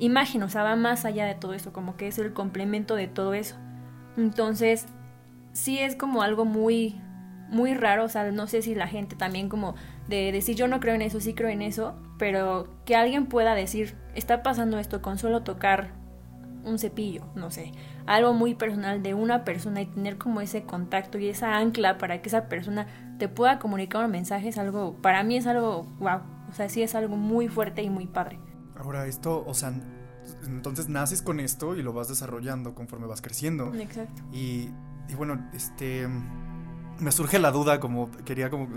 imágenes, 0.00 0.48
o 0.48 0.50
sea, 0.50 0.64
va 0.64 0.74
más 0.74 1.04
allá 1.04 1.26
de 1.26 1.36
todo 1.36 1.54
eso, 1.54 1.72
como 1.72 1.96
que 1.96 2.08
es 2.08 2.18
el 2.18 2.32
complemento 2.32 2.96
de 2.96 3.06
todo 3.06 3.34
eso. 3.34 3.56
Entonces, 4.16 4.86
sí 5.52 5.78
es 5.78 5.94
como 5.94 6.22
algo 6.22 6.44
muy 6.44 7.00
muy 7.50 7.74
raro, 7.74 8.04
o 8.04 8.08
sea, 8.08 8.30
no 8.30 8.46
sé 8.46 8.62
si 8.62 8.74
la 8.74 8.86
gente 8.86 9.16
también 9.16 9.48
como 9.48 9.74
de 10.08 10.32
decir 10.32 10.56
yo 10.56 10.68
no 10.68 10.80
creo 10.80 10.94
en 10.94 11.02
eso, 11.02 11.20
sí 11.20 11.34
creo 11.34 11.48
en 11.48 11.62
eso, 11.62 11.94
pero 12.18 12.68
que 12.84 12.96
alguien 12.96 13.26
pueda 13.26 13.54
decir, 13.54 13.96
está 14.14 14.42
pasando 14.42 14.78
esto 14.78 15.02
con 15.02 15.18
solo 15.18 15.42
tocar 15.42 15.90
un 16.64 16.78
cepillo, 16.78 17.24
no 17.34 17.50
sé, 17.50 17.72
algo 18.06 18.34
muy 18.34 18.54
personal 18.54 19.02
de 19.02 19.14
una 19.14 19.44
persona 19.44 19.80
y 19.80 19.86
tener 19.86 20.18
como 20.18 20.40
ese 20.40 20.62
contacto 20.62 21.18
y 21.18 21.28
esa 21.28 21.56
ancla 21.56 21.98
para 21.98 22.22
que 22.22 22.28
esa 22.28 22.48
persona 22.48 22.86
te 23.18 23.28
pueda 23.28 23.58
comunicar 23.58 24.04
un 24.04 24.10
mensaje 24.10 24.48
es 24.48 24.58
algo, 24.58 24.94
para 25.02 25.22
mí 25.24 25.36
es 25.36 25.46
algo, 25.46 25.84
wow, 25.98 26.20
o 26.50 26.54
sea, 26.54 26.68
sí 26.68 26.82
es 26.82 26.94
algo 26.94 27.16
muy 27.16 27.48
fuerte 27.48 27.82
y 27.82 27.90
muy 27.90 28.06
padre. 28.06 28.38
Ahora 28.80 29.06
esto, 29.06 29.44
o 29.46 29.54
sea, 29.54 29.72
entonces 30.46 30.88
naces 30.88 31.22
con 31.22 31.38
esto 31.38 31.76
y 31.76 31.82
lo 31.82 31.92
vas 31.92 32.08
desarrollando 32.08 32.74
conforme 32.74 33.06
vas 33.06 33.20
creciendo. 33.20 33.74
Exacto. 33.74 34.22
Y, 34.32 34.70
y 35.08 35.14
bueno, 35.16 35.50
este, 35.52 36.08
me 36.98 37.12
surge 37.12 37.38
la 37.38 37.50
duda, 37.50 37.80
como 37.80 38.10
quería 38.24 38.50
como 38.50 38.68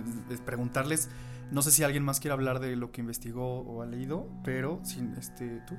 preguntarles, 0.45 1.09
no 1.51 1.61
sé 1.61 1.71
si 1.71 1.83
alguien 1.83 2.03
más 2.03 2.19
quiere 2.19 2.33
hablar 2.33 2.59
de 2.59 2.75
lo 2.75 2.91
que 2.91 3.01
investigó 3.01 3.61
o 3.61 3.81
ha 3.81 3.85
leído, 3.85 4.27
pero 4.43 4.79
sin, 4.83 5.13
este, 5.15 5.61
tú, 5.67 5.75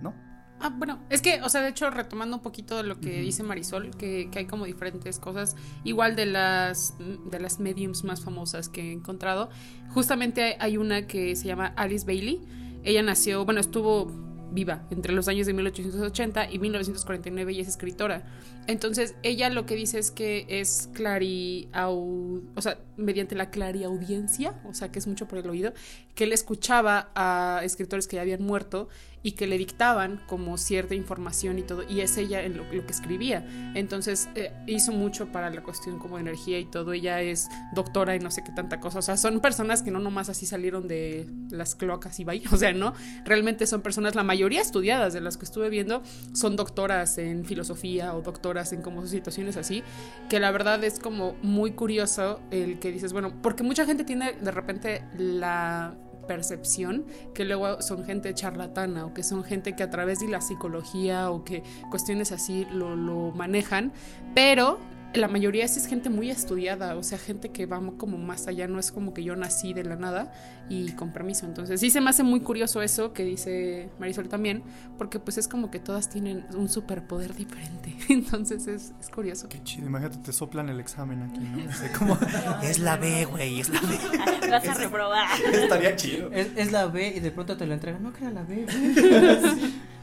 ¿no? 0.00 0.14
Ah, 0.60 0.70
bueno, 0.70 1.00
es 1.10 1.20
que, 1.20 1.42
o 1.42 1.48
sea, 1.50 1.60
de 1.60 1.68
hecho, 1.68 1.90
retomando 1.90 2.36
un 2.36 2.42
poquito 2.42 2.78
de 2.78 2.82
lo 2.84 2.98
que 2.98 3.20
dice 3.20 3.42
Marisol, 3.42 3.90
que, 3.90 4.30
que, 4.30 4.38
hay 4.38 4.46
como 4.46 4.64
diferentes 4.64 5.18
cosas, 5.18 5.54
igual 5.84 6.16
de 6.16 6.24
las, 6.24 6.94
de 6.98 7.40
las 7.40 7.60
mediums 7.60 8.04
más 8.04 8.22
famosas 8.22 8.70
que 8.70 8.80
he 8.80 8.92
encontrado, 8.92 9.50
justamente 9.90 10.56
hay 10.58 10.78
una 10.78 11.06
que 11.06 11.36
se 11.36 11.46
llama 11.46 11.74
Alice 11.76 12.06
Bailey. 12.06 12.40
Ella 12.86 13.02
nació, 13.02 13.44
bueno, 13.44 13.60
estuvo 13.60 14.06
viva 14.52 14.86
entre 14.90 15.12
los 15.12 15.26
años 15.26 15.46
de 15.46 15.52
1880 15.52 16.52
y 16.52 16.58
1949 16.60 17.52
y 17.52 17.60
es 17.60 17.68
escritora. 17.68 18.24
Entonces, 18.68 19.16
ella 19.24 19.50
lo 19.50 19.66
que 19.66 19.74
dice 19.74 19.98
es 19.98 20.12
que 20.12 20.46
es 20.48 20.88
clari, 20.94 21.68
o 21.74 22.40
sea, 22.60 22.78
mediante 22.96 23.34
la 23.34 23.50
clariaudiencia, 23.50 24.60
o 24.64 24.72
sea, 24.72 24.92
que 24.92 25.00
es 25.00 25.06
mucho 25.08 25.26
por 25.26 25.38
el 25.38 25.50
oído, 25.50 25.72
que 26.14 26.24
él 26.24 26.32
escuchaba 26.32 27.10
a 27.16 27.60
escritores 27.64 28.06
que 28.06 28.16
ya 28.16 28.22
habían 28.22 28.42
muerto 28.42 28.88
y 29.26 29.32
que 29.32 29.48
le 29.48 29.58
dictaban 29.58 30.20
como 30.28 30.56
cierta 30.56 30.94
información 30.94 31.58
y 31.58 31.62
todo, 31.62 31.82
y 31.82 32.00
es 32.00 32.16
ella 32.16 32.46
lo, 32.48 32.64
que 32.68 32.92
escribía. 32.92 33.44
Entonces 33.74 34.28
eh, 34.36 34.52
hizo 34.68 34.92
mucho 34.92 35.32
para 35.32 35.50
la 35.50 35.64
cuestión 35.64 35.98
como 35.98 36.14
de 36.14 36.20
energía 36.20 36.60
y 36.60 36.64
todo, 36.64 36.92
ella 36.92 37.20
es 37.20 37.48
doctora 37.74 38.14
y 38.14 38.20
no 38.20 38.30
sé 38.30 38.44
qué 38.44 38.52
tanta 38.52 38.78
cosa, 38.78 39.00
o 39.00 39.02
sea, 39.02 39.16
son 39.16 39.40
personas 39.40 39.82
que 39.82 39.90
no 39.90 39.98
nomás 39.98 40.28
así 40.28 40.46
salieron 40.46 40.86
de 40.86 41.28
las 41.50 41.74
cloacas 41.74 42.20
y 42.20 42.24
vaya, 42.24 42.48
o 42.52 42.56
sea, 42.56 42.72
no, 42.72 42.94
realmente 43.24 43.66
son 43.66 43.82
personas, 43.82 44.14
la 44.14 44.22
mayoría 44.22 44.60
estudiadas 44.60 45.12
de 45.12 45.20
las 45.20 45.36
que 45.36 45.44
estuve 45.44 45.70
viendo, 45.70 46.04
son 46.32 46.54
doctoras 46.54 47.18
en 47.18 47.44
filosofía 47.44 48.14
o 48.14 48.22
doctoras 48.22 48.72
en 48.72 48.80
como 48.80 49.04
situaciones 49.08 49.56
así, 49.56 49.82
que 50.28 50.38
la 50.38 50.52
verdad 50.52 50.84
es 50.84 51.00
como 51.00 51.34
muy 51.42 51.72
curioso 51.72 52.40
el 52.52 52.78
que 52.78 52.92
dices, 52.92 53.12
bueno, 53.12 53.32
porque 53.42 53.64
mucha 53.64 53.86
gente 53.86 54.04
tiene 54.04 54.34
de 54.34 54.52
repente 54.52 55.02
la 55.18 55.96
percepción 56.26 57.06
que 57.34 57.44
luego 57.44 57.82
son 57.82 58.04
gente 58.04 58.32
charlatana 58.34 59.06
o 59.06 59.14
que 59.14 59.22
son 59.22 59.44
gente 59.44 59.74
que 59.74 59.82
a 59.82 59.90
través 59.90 60.20
de 60.20 60.28
la 60.28 60.40
psicología 60.40 61.30
o 61.30 61.44
que 61.44 61.62
cuestiones 61.90 62.32
así 62.32 62.66
lo, 62.72 62.96
lo 62.96 63.32
manejan, 63.32 63.92
pero 64.34 64.78
la 65.14 65.28
mayoría 65.28 65.64
es 65.64 65.86
gente 65.86 66.10
muy 66.10 66.30
estudiada, 66.30 66.96
o 66.96 67.02
sea, 67.02 67.18
gente 67.18 67.50
que 67.50 67.66
va 67.66 67.80
como 67.96 68.18
más 68.18 68.48
allá, 68.48 68.66
no 68.68 68.78
es 68.78 68.92
como 68.92 69.14
que 69.14 69.24
yo 69.24 69.36
nací 69.36 69.72
de 69.72 69.84
la 69.84 69.96
nada 69.96 70.32
y 70.68 70.92
con 70.92 71.12
permiso. 71.12 71.46
Entonces, 71.46 71.80
sí 71.80 71.90
se 71.90 72.00
me 72.00 72.10
hace 72.10 72.22
muy 72.22 72.40
curioso 72.40 72.82
eso 72.82 73.12
que 73.12 73.24
dice 73.24 73.88
Marisol 73.98 74.28
también, 74.28 74.62
porque 74.98 75.18
pues 75.18 75.38
es 75.38 75.48
como 75.48 75.70
que 75.70 75.78
todas 75.78 76.10
tienen 76.10 76.44
un 76.54 76.68
superpoder 76.68 77.34
diferente. 77.34 77.96
Entonces, 78.08 78.66
es, 78.66 78.92
es 79.00 79.08
curioso. 79.08 79.48
Qué 79.48 79.62
chido, 79.62 79.86
imagínate, 79.86 80.18
te 80.18 80.32
soplan 80.32 80.68
el 80.68 80.80
examen 80.80 81.22
aquí, 81.22 81.40
¿no? 81.40 81.98
como, 81.98 82.18
es 82.62 82.78
la 82.78 82.96
B, 82.96 83.24
güey, 83.26 83.60
es 83.60 83.68
la 83.68 83.80
B. 83.80 83.98
Vas 84.50 84.68
a 84.68 84.74
reprobar. 84.74 85.28
Estaría 85.52 85.96
chido. 85.96 86.30
Es, 86.32 86.72
la 86.72 86.86
B 86.86 87.14
y 87.16 87.20
de 87.20 87.30
pronto 87.30 87.56
te 87.56 87.66
lo 87.66 87.74
entregan, 87.74 88.02
no 88.02 88.12
que 88.12 88.24
era 88.24 88.32
la 88.32 88.42
B. 88.42 88.66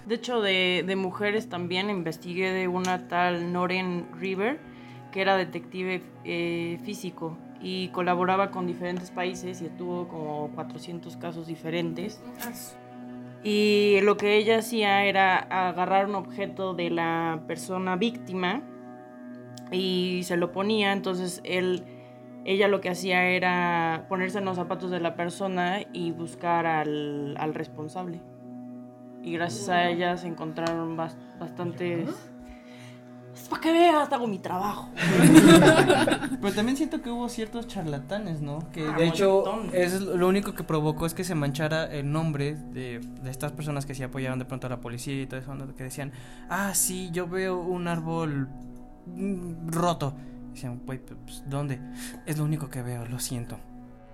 De 0.05 0.15
hecho, 0.15 0.41
de, 0.41 0.83
de 0.85 0.95
mujeres 0.95 1.49
también 1.49 1.89
investigué 1.89 2.51
de 2.51 2.67
una 2.67 3.07
tal 3.07 3.53
Noren 3.53 4.07
River 4.19 4.72
que 5.13 5.21
era 5.21 5.37
detective 5.37 6.01
eh, 6.25 6.79
físico 6.83 7.37
y 7.61 7.89
colaboraba 7.89 8.49
con 8.51 8.65
diferentes 8.65 9.11
países 9.11 9.61
y 9.61 9.69
tuvo 9.69 10.07
como 10.07 10.49
400 10.55 11.15
casos 11.17 11.47
diferentes. 11.47 12.21
Y 13.43 13.99
lo 14.01 14.17
que 14.17 14.37
ella 14.37 14.57
hacía 14.57 15.05
era 15.05 15.37
agarrar 15.37 16.07
un 16.09 16.15
objeto 16.15 16.73
de 16.73 16.89
la 16.89 17.43
persona 17.47 17.95
víctima 17.95 18.63
y 19.71 20.21
se 20.23 20.35
lo 20.35 20.51
ponía, 20.51 20.91
entonces 20.93 21.41
él, 21.43 21.83
ella 22.43 22.67
lo 22.67 22.81
que 22.81 22.89
hacía 22.89 23.23
era 23.25 24.07
ponerse 24.09 24.39
en 24.39 24.45
los 24.45 24.55
zapatos 24.55 24.89
de 24.89 24.99
la 24.99 25.15
persona 25.15 25.81
y 25.93 26.11
buscar 26.11 26.65
al, 26.65 27.35
al 27.37 27.53
responsable. 27.53 28.19
Y 29.21 29.33
gracias 29.33 29.69
a 29.69 29.89
ella 29.89 30.17
se 30.17 30.27
encontraron 30.27 30.97
bastantes 30.97 32.32
es 33.33 33.47
para 33.49 33.61
que 33.61 33.71
veas, 33.71 34.11
hago 34.11 34.27
mi 34.27 34.39
trabajo. 34.39 34.89
Pero 36.41 36.53
también 36.53 36.77
siento 36.77 37.01
que 37.01 37.09
hubo 37.09 37.29
ciertos 37.29 37.67
charlatanes, 37.67 38.41
¿no? 38.41 38.59
Que 38.71 38.87
ah, 38.87 38.95
de 38.97 39.07
hecho 39.07 39.43
es 39.73 40.01
lo 40.01 40.27
único 40.27 40.53
que 40.53 40.63
provocó 40.63 41.05
es 41.05 41.13
que 41.13 41.23
se 41.23 41.35
manchara 41.35 41.85
el 41.85 42.11
nombre 42.11 42.55
de, 42.55 42.99
de, 42.99 43.31
estas 43.31 43.51
personas 43.51 43.85
que 43.85 43.95
se 43.95 44.03
apoyaron 44.03 44.39
de 44.39 44.45
pronto 44.45 44.67
a 44.67 44.69
la 44.69 44.79
policía 44.79 45.21
y 45.21 45.25
todo 45.25 45.39
eso, 45.39 45.75
que 45.75 45.83
decían, 45.83 46.11
ah, 46.49 46.73
sí, 46.75 47.09
yo 47.11 47.27
veo 47.27 47.59
un 47.59 47.87
árbol 47.87 48.49
mm, 49.07 49.69
roto. 49.69 50.15
Decían, 50.53 50.81
pues, 50.85 51.01
¿dónde? 51.47 51.79
Es 52.27 52.37
lo 52.37 52.43
único 52.43 52.69
que 52.69 52.83
veo, 52.83 53.05
lo 53.05 53.19
siento. 53.19 53.57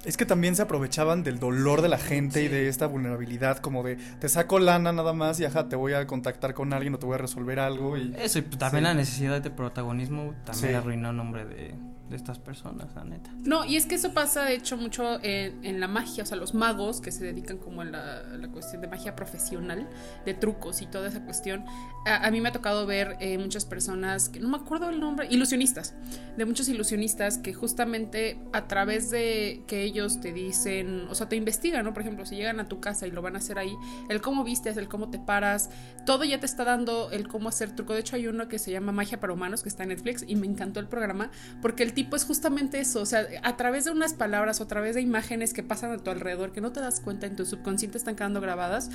Es 0.05 0.15
que 0.17 0.25
también 0.25 0.55
se 0.55 0.61
aprovechaban 0.61 1.23
del 1.23 1.39
dolor 1.39 1.81
de 1.81 1.89
la 1.89 1.97
gente 1.97 2.41
y 2.43 2.47
de 2.47 2.67
esta 2.69 2.87
vulnerabilidad, 2.87 3.57
como 3.57 3.83
de 3.83 3.97
te 3.97 4.29
saco 4.29 4.59
lana 4.59 4.91
nada 4.91 5.13
más 5.13 5.39
y 5.39 5.45
ajá, 5.45 5.67
te 5.67 5.75
voy 5.75 5.93
a 5.93 6.07
contactar 6.07 6.53
con 6.53 6.73
alguien 6.73 6.93
o 6.95 6.99
te 6.99 7.05
voy 7.05 7.15
a 7.15 7.17
resolver 7.17 7.59
algo. 7.59 7.97
Y, 7.97 8.15
Eso, 8.17 8.39
y 8.39 8.43
también 8.43 8.85
la 8.85 8.93
necesidad 8.93 9.41
de 9.41 9.49
protagonismo 9.49 10.33
también 10.45 10.75
arruinó 10.75 11.09
el 11.09 11.17
nombre 11.17 11.45
de, 11.45 11.75
de 12.09 12.15
estas 12.15 12.39
personas, 12.39 12.87
la 12.95 13.03
neta. 13.03 13.29
No, 13.43 13.65
y 13.65 13.75
es 13.75 13.85
que 13.85 13.95
eso 13.95 14.13
pasa 14.13 14.45
de 14.45 14.55
hecho 14.55 14.77
mucho 14.77 15.19
en, 15.23 15.79
la 15.79 15.87
magia, 15.87 16.23
o 16.23 16.25
sea, 16.25 16.37
los 16.37 16.53
magos 16.53 17.01
que 17.01 17.11
se 17.11 17.23
dedican 17.23 17.57
como 17.57 17.81
a 17.81 17.85
la, 17.85 18.47
cuestión 18.51 18.81
de 18.81 18.87
magia 18.87 19.15
profesional, 19.15 19.87
de 20.25 20.33
trucos 20.33 20.81
y 20.81 20.87
toda 20.87 21.07
esa 21.09 21.23
cuestión. 21.23 21.63
A, 22.05 22.25
a 22.25 22.31
mí 22.31 22.41
me 22.41 22.49
ha 22.49 22.51
tocado 22.51 22.85
ver 22.85 23.15
eh, 23.19 23.37
muchas 23.37 23.65
personas, 23.65 24.29
que 24.29 24.39
no 24.39 24.49
me 24.49 24.57
acuerdo 24.57 24.89
el 24.89 24.99
nombre, 24.99 25.27
ilusionistas, 25.29 25.93
de 26.35 26.45
muchos 26.45 26.67
ilusionistas 26.67 27.37
que 27.37 27.53
justamente 27.53 28.39
a 28.53 28.67
través 28.67 29.11
de 29.11 29.63
que 29.67 29.83
ellos 29.83 30.19
te 30.19 30.33
dicen, 30.33 31.07
o 31.09 31.15
sea, 31.15 31.29
te 31.29 31.35
investigan, 31.35 31.85
¿no? 31.85 31.93
Por 31.93 32.01
ejemplo, 32.01 32.25
si 32.25 32.35
llegan 32.35 32.59
a 32.59 32.67
tu 32.67 32.79
casa 32.79 33.05
y 33.07 33.11
lo 33.11 33.21
van 33.21 33.35
a 33.35 33.39
hacer 33.39 33.59
ahí, 33.59 33.75
el 34.09 34.21
cómo 34.21 34.43
vistes, 34.43 34.77
el 34.77 34.87
cómo 34.87 35.09
te 35.09 35.19
paras, 35.19 35.69
todo 36.05 36.23
ya 36.23 36.39
te 36.39 36.45
está 36.45 36.63
dando 36.63 37.11
el 37.11 37.27
cómo 37.27 37.49
hacer 37.49 37.75
truco. 37.75 37.93
De 37.93 37.99
hecho, 37.99 38.15
hay 38.15 38.27
uno 38.27 38.47
que 38.47 38.57
se 38.57 38.71
llama 38.71 38.91
Magia 38.91 39.19
para 39.19 39.33
Humanos, 39.33 39.61
que 39.61 39.69
está 39.69 39.83
en 39.83 39.89
Netflix, 39.89 40.23
y 40.27 40.35
me 40.35 40.47
encantó 40.47 40.79
el 40.79 40.87
programa, 40.87 41.29
porque 41.61 41.83
el 41.83 41.93
tipo 41.99 42.15
es 42.15 42.23
justamente 42.23 42.79
eso, 42.79 43.01
o 43.01 43.05
sea, 43.05 43.27
a 43.43 43.57
través 43.57 43.83
de 43.83 43.91
unas 43.91 44.13
palabras 44.13 44.61
o 44.61 44.63
a 44.63 44.67
través 44.67 44.95
de 44.95 45.01
imágenes 45.01 45.51
que 45.51 45.63
pasan 45.63 45.91
a 45.91 45.97
tu 45.97 46.09
alrededor, 46.09 46.53
que 46.53 46.61
no 46.61 46.71
te 46.71 46.79
das 46.79 47.01
cuenta, 47.01 47.27
en 47.27 47.35
tu 47.35 47.45
subconsciente 47.45 47.97
están 47.97 48.15
quedando 48.15 48.39
grabadas, 48.39 48.89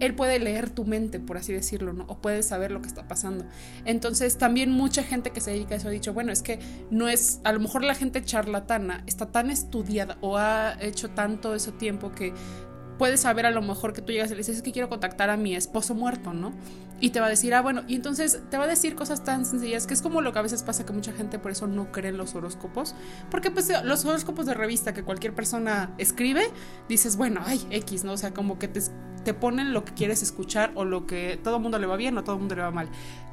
él 0.00 0.16
puede 0.16 0.40
leer 0.40 0.68
tu 0.68 0.84
mente, 0.84 1.20
por 1.20 1.36
así 1.36 1.52
decirlo, 1.52 1.92
¿no? 1.92 2.04
O 2.08 2.18
puede 2.18 2.42
saber 2.42 2.72
lo 2.72 2.82
que 2.82 2.88
está 2.88 3.06
pasando. 3.06 3.44
Entonces, 3.84 4.38
también 4.38 4.72
mucha 4.72 5.04
gente 5.04 5.30
que 5.30 5.40
se 5.40 5.52
dedica 5.52 5.74
a 5.74 5.76
eso 5.76 5.86
ha 5.86 5.92
dicho, 5.92 6.12
bueno, 6.12 6.32
es 6.32 6.42
que 6.42 6.58
no 6.90 7.08
es, 7.08 7.40
a 7.44 7.52
lo 7.52 7.60
mejor 7.60 7.84
la 7.84 7.94
gente 7.94 8.24
charlatana 8.24 9.04
está 9.06 9.26
tan 9.26 9.52
estudiada 9.52 10.18
o 10.20 10.36
ha 10.36 10.76
hecho 10.80 11.10
tanto 11.10 11.54
ese 11.54 11.70
tiempo 11.70 12.10
que 12.10 12.34
puedes 12.98 13.20
saber 13.20 13.46
a 13.46 13.52
lo 13.52 13.62
mejor 13.62 13.92
que 13.92 14.02
tú 14.02 14.10
llegas 14.10 14.30
y 14.30 14.34
le 14.34 14.38
dices 14.38 14.56
es 14.56 14.62
que 14.62 14.72
quiero 14.72 14.88
contactar 14.88 15.30
a 15.30 15.36
mi 15.36 15.54
esposo 15.54 15.94
muerto, 15.94 16.32
¿no? 16.32 16.52
Y 17.00 17.10
te 17.10 17.20
va 17.20 17.26
a 17.26 17.28
decir, 17.28 17.54
ah, 17.54 17.62
bueno, 17.62 17.82
y 17.86 17.94
entonces 17.94 18.40
te 18.50 18.58
va 18.58 18.64
a 18.64 18.66
decir 18.66 18.94
cosas 18.94 19.24
tan 19.24 19.44
sencillas 19.44 19.86
que 19.86 19.94
es 19.94 20.02
como 20.02 20.20
lo 20.20 20.32
que 20.32 20.38
a 20.38 20.42
veces 20.42 20.62
pasa 20.62 20.84
que 20.84 20.92
mucha 20.92 21.12
gente 21.12 21.38
por 21.38 21.52
eso 21.52 21.66
no 21.66 21.92
cree 21.92 22.10
en 22.10 22.18
los 22.18 22.34
horóscopos, 22.34 22.94
porque 23.30 23.50
pues 23.50 23.70
los 23.84 24.04
horóscopos 24.04 24.46
de 24.46 24.54
revista 24.54 24.94
que 24.94 25.04
cualquier 25.04 25.34
persona 25.34 25.94
escribe, 25.98 26.50
dices, 26.88 27.16
bueno, 27.16 27.40
ay, 27.44 27.66
X, 27.70 28.04
¿no? 28.04 28.12
O 28.12 28.16
sea, 28.16 28.34
como 28.34 28.58
que 28.58 28.68
te, 28.68 28.80
te 29.24 29.34
ponen 29.34 29.72
lo 29.72 29.84
que 29.84 29.94
quieres 29.94 30.22
escuchar 30.22 30.72
o 30.74 30.84
lo 30.84 31.06
que 31.06 31.38
todo 31.42 31.60
mundo 31.60 31.78
le 31.78 31.86
va 31.86 31.96
bien 31.96 32.16
o 32.18 32.24
todo 32.24 32.38
mundo 32.38 32.54
le 32.54 32.62
va 32.62 32.70
mal. 32.70 32.88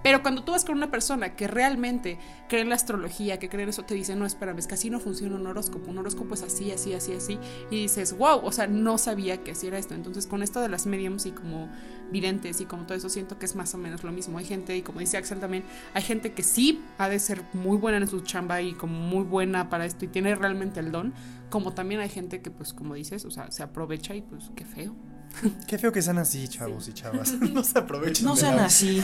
Pero 0.06 0.22
cuando 0.22 0.44
tú 0.44 0.52
vas 0.52 0.63
con 0.63 0.78
una 0.78 0.91
persona 0.91 1.36
que 1.36 1.48
realmente 1.48 2.20
cree 2.48 2.62
en 2.62 2.70
la 2.70 2.76
astrología, 2.76 3.39
que 3.39 3.50
cree 3.50 3.63
en 3.63 3.70
eso, 3.70 3.86
te 3.86 3.96
dice, 3.96 4.15
no, 4.15 4.28
espérame, 4.28 4.60
es 4.60 4.68
que 4.68 4.76
así 4.76 4.91
no 4.91 5.00
funciona 5.00 5.36
un 5.36 5.48
horóscopo, 5.48 5.89
un 5.89 5.98
horóscopo 5.98 6.36
es 6.36 6.44
así, 6.44 6.72
así, 6.72 6.94
así, 6.94 7.13
así, 7.13 7.39
y 7.72 7.82
dices, 7.82 8.15
wow, 8.15 8.39
o 8.44 8.52
sea, 8.52 8.68
no 8.68 9.00
sabía 9.00 9.44
que 9.44 9.50
así 9.50 9.65
era 9.65 9.80
esto. 9.80 9.96
Entonces, 9.96 10.28
con 10.28 10.44
esto 10.44 10.62
de 10.62 10.70
las 10.70 10.86
mediums 10.86 11.26
y 11.26 11.32
como 11.32 11.72
videntes 12.12 12.62
y 12.62 12.65
como 12.65 12.86
todo 12.86 12.96
eso, 12.96 13.10
siento 13.10 13.39
que 13.39 13.48
es 13.48 13.56
más 13.56 13.74
o 13.74 13.80
menos 13.80 14.04
lo 14.04 14.12
mismo. 14.12 14.38
Hay 14.38 14.46
gente, 14.46 14.78
y 14.78 14.84
como 14.84 15.00
dice 15.00 15.18
Axel 15.18 15.39
también, 15.39 15.63
hay 15.96 16.04
gente 16.04 16.34
que 16.34 16.44
sí 16.44 16.84
ha 17.00 17.10
de 17.10 17.18
ser 17.18 17.41
muy 17.54 17.78
buena 17.78 17.98
en 17.98 18.08
su 18.08 18.22
chamba 18.22 18.62
y 18.62 18.74
como 18.74 19.00
muy 19.00 19.24
buena 19.24 19.72
para 19.72 19.88
esto 19.88 20.06
y 20.06 20.08
tiene 20.08 20.36
realmente 20.36 20.82
el 20.82 20.91
don, 20.91 21.15
como 21.50 21.74
también 21.74 22.00
hay 22.00 22.10
gente 22.10 22.44
que, 22.44 22.52
pues, 22.52 22.74
como 22.74 22.94
dices, 22.94 23.26
o 23.26 23.32
sea, 23.32 23.50
se 23.50 23.63
aprovecha 23.63 24.13
y 24.13 24.22
pues, 24.22 24.52
qué 24.56 24.65
feo. 24.65 24.96
Qué 25.67 25.78
feo 25.78 25.91
que 25.91 26.02
sean 26.02 26.17
así, 26.17 26.48
chavos 26.48 26.88
y 26.88 26.93
chavas. 26.93 27.34
No 27.54 27.63
se 27.63 27.80
aprovechen. 27.80 28.26
No 28.26 28.36
sean 28.36 28.60
así. 28.60 29.04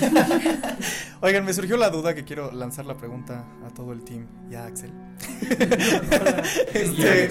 Oigan, 1.21 1.45
me 1.45 1.53
surgió 1.53 1.77
la 1.77 1.89
duda 1.89 2.13
que 2.13 2.23
quiero 2.23 2.51
lanzar 2.51 2.85
la 2.85 2.97
pregunta 2.97 3.45
a 3.65 3.69
todo 3.69 3.93
el 3.93 4.03
team 4.03 4.27
y 4.49 4.55
a 4.55 4.65
Axel. 4.65 4.91
este, 6.73 7.29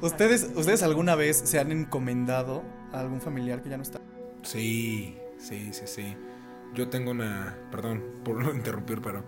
¿ustedes, 0.00 0.50
¿Ustedes 0.54 0.82
alguna 0.82 1.14
vez 1.14 1.42
se 1.44 1.58
han 1.58 1.70
encomendado 1.72 2.64
a 2.92 3.00
algún 3.00 3.20
familiar 3.20 3.62
que 3.62 3.70
ya 3.70 3.76
no 3.76 3.82
está? 3.82 4.00
Sí, 4.42 5.16
sí, 5.38 5.70
sí, 5.72 5.84
sí. 5.86 6.16
Yo 6.74 6.88
tengo 6.88 7.10
una. 7.10 7.56
Perdón 7.70 8.02
por 8.24 8.42
no 8.42 8.52
interrumpir, 8.52 9.00
pero. 9.00 9.24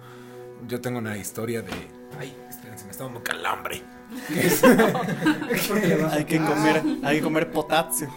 Yo 0.66 0.80
tengo 0.80 0.98
una 0.98 1.16
historia 1.16 1.62
de. 1.62 1.72
Ay, 2.18 2.36
espérense, 2.48 2.84
me 2.84 2.90
está 2.90 3.04
dando 3.04 3.22
calambre. 3.22 3.82
hay 6.10 6.24
que 6.24 6.38
comer, 6.38 6.82
hay 7.04 7.16
que 7.16 7.22
comer 7.22 7.50
potasio. 7.50 8.08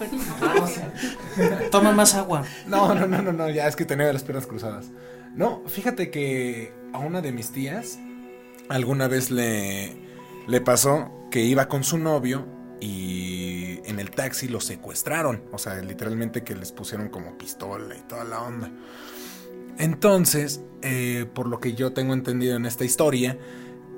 Toma 1.71 1.91
más 1.91 2.15
agua. 2.15 2.43
No, 2.67 2.93
no, 2.95 3.07
no, 3.07 3.21
no, 3.21 3.33
no, 3.33 3.49
ya 3.49 3.67
es 3.67 3.75
que 3.75 3.85
tenía 3.85 4.11
las 4.11 4.23
piernas 4.23 4.47
cruzadas. 4.47 4.87
No, 5.35 5.63
fíjate 5.67 6.11
que 6.11 6.73
a 6.93 6.99
una 6.99 7.21
de 7.21 7.31
mis 7.31 7.51
tías 7.51 7.99
alguna 8.69 9.07
vez 9.07 9.31
le, 9.31 9.95
le 10.47 10.61
pasó 10.61 11.11
que 11.29 11.41
iba 11.41 11.67
con 11.67 11.83
su 11.83 11.97
novio 11.97 12.47
y 12.79 13.79
en 13.85 13.99
el 13.99 14.11
taxi 14.11 14.47
lo 14.47 14.59
secuestraron. 14.59 15.43
O 15.51 15.57
sea, 15.57 15.75
literalmente 15.81 16.43
que 16.43 16.55
les 16.55 16.71
pusieron 16.71 17.09
como 17.09 17.37
pistola 17.37 17.95
y 17.95 18.01
toda 18.01 18.23
la 18.23 18.41
onda. 18.41 18.71
Entonces, 19.77 20.61
eh, 20.81 21.25
por 21.33 21.47
lo 21.47 21.59
que 21.59 21.73
yo 21.73 21.93
tengo 21.93 22.13
entendido 22.13 22.55
en 22.55 22.65
esta 22.65 22.85
historia, 22.85 23.37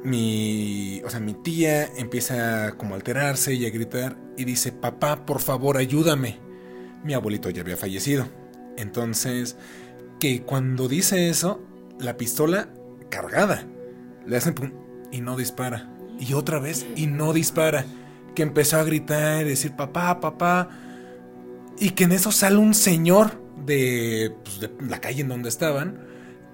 mi, 0.04 1.02
o 1.06 1.10
sea, 1.10 1.20
mi 1.20 1.34
tía 1.34 1.86
empieza 1.98 2.74
como 2.78 2.94
a 2.94 2.98
alterarse 2.98 3.54
y 3.54 3.66
a 3.66 3.70
gritar 3.70 4.18
y 4.38 4.44
dice, 4.44 4.72
papá, 4.72 5.26
por 5.26 5.40
favor, 5.40 5.78
ayúdame. 5.78 6.40
Mi 7.04 7.14
abuelito 7.14 7.50
ya 7.50 7.62
había 7.62 7.78
fallecido. 7.78 8.28
Entonces, 8.78 9.58
que 10.20 10.44
cuando 10.44 10.88
dice 10.88 11.30
eso, 11.30 11.62
la 12.00 12.18
pistola 12.18 12.70
cargada, 13.10 13.68
le 14.26 14.38
hacen 14.38 14.54
pum 14.54 14.72
y 15.12 15.22
no 15.22 15.38
dispara. 15.38 15.90
Y 16.20 16.34
otra 16.34 16.60
vez 16.60 16.86
y 16.96 17.08
no 17.08 17.34
dispara. 17.34 17.86
Que 18.36 18.44
empezó 18.44 18.78
a 18.78 18.84
gritar 18.84 19.46
y 19.46 19.50
decir, 19.50 19.76
papá, 19.76 20.20
papá. 20.20 20.70
Y 21.80 21.92
que 21.92 22.06
en 22.06 22.14
eso 22.14 22.32
sale 22.32 22.58
un 22.58 22.74
señor 22.74 23.43
de, 23.66 24.36
pues, 24.44 24.60
de 24.60 24.72
la 24.88 25.00
calle 25.00 25.22
en 25.22 25.30
donde 25.30 25.50
estaban. 25.50 26.00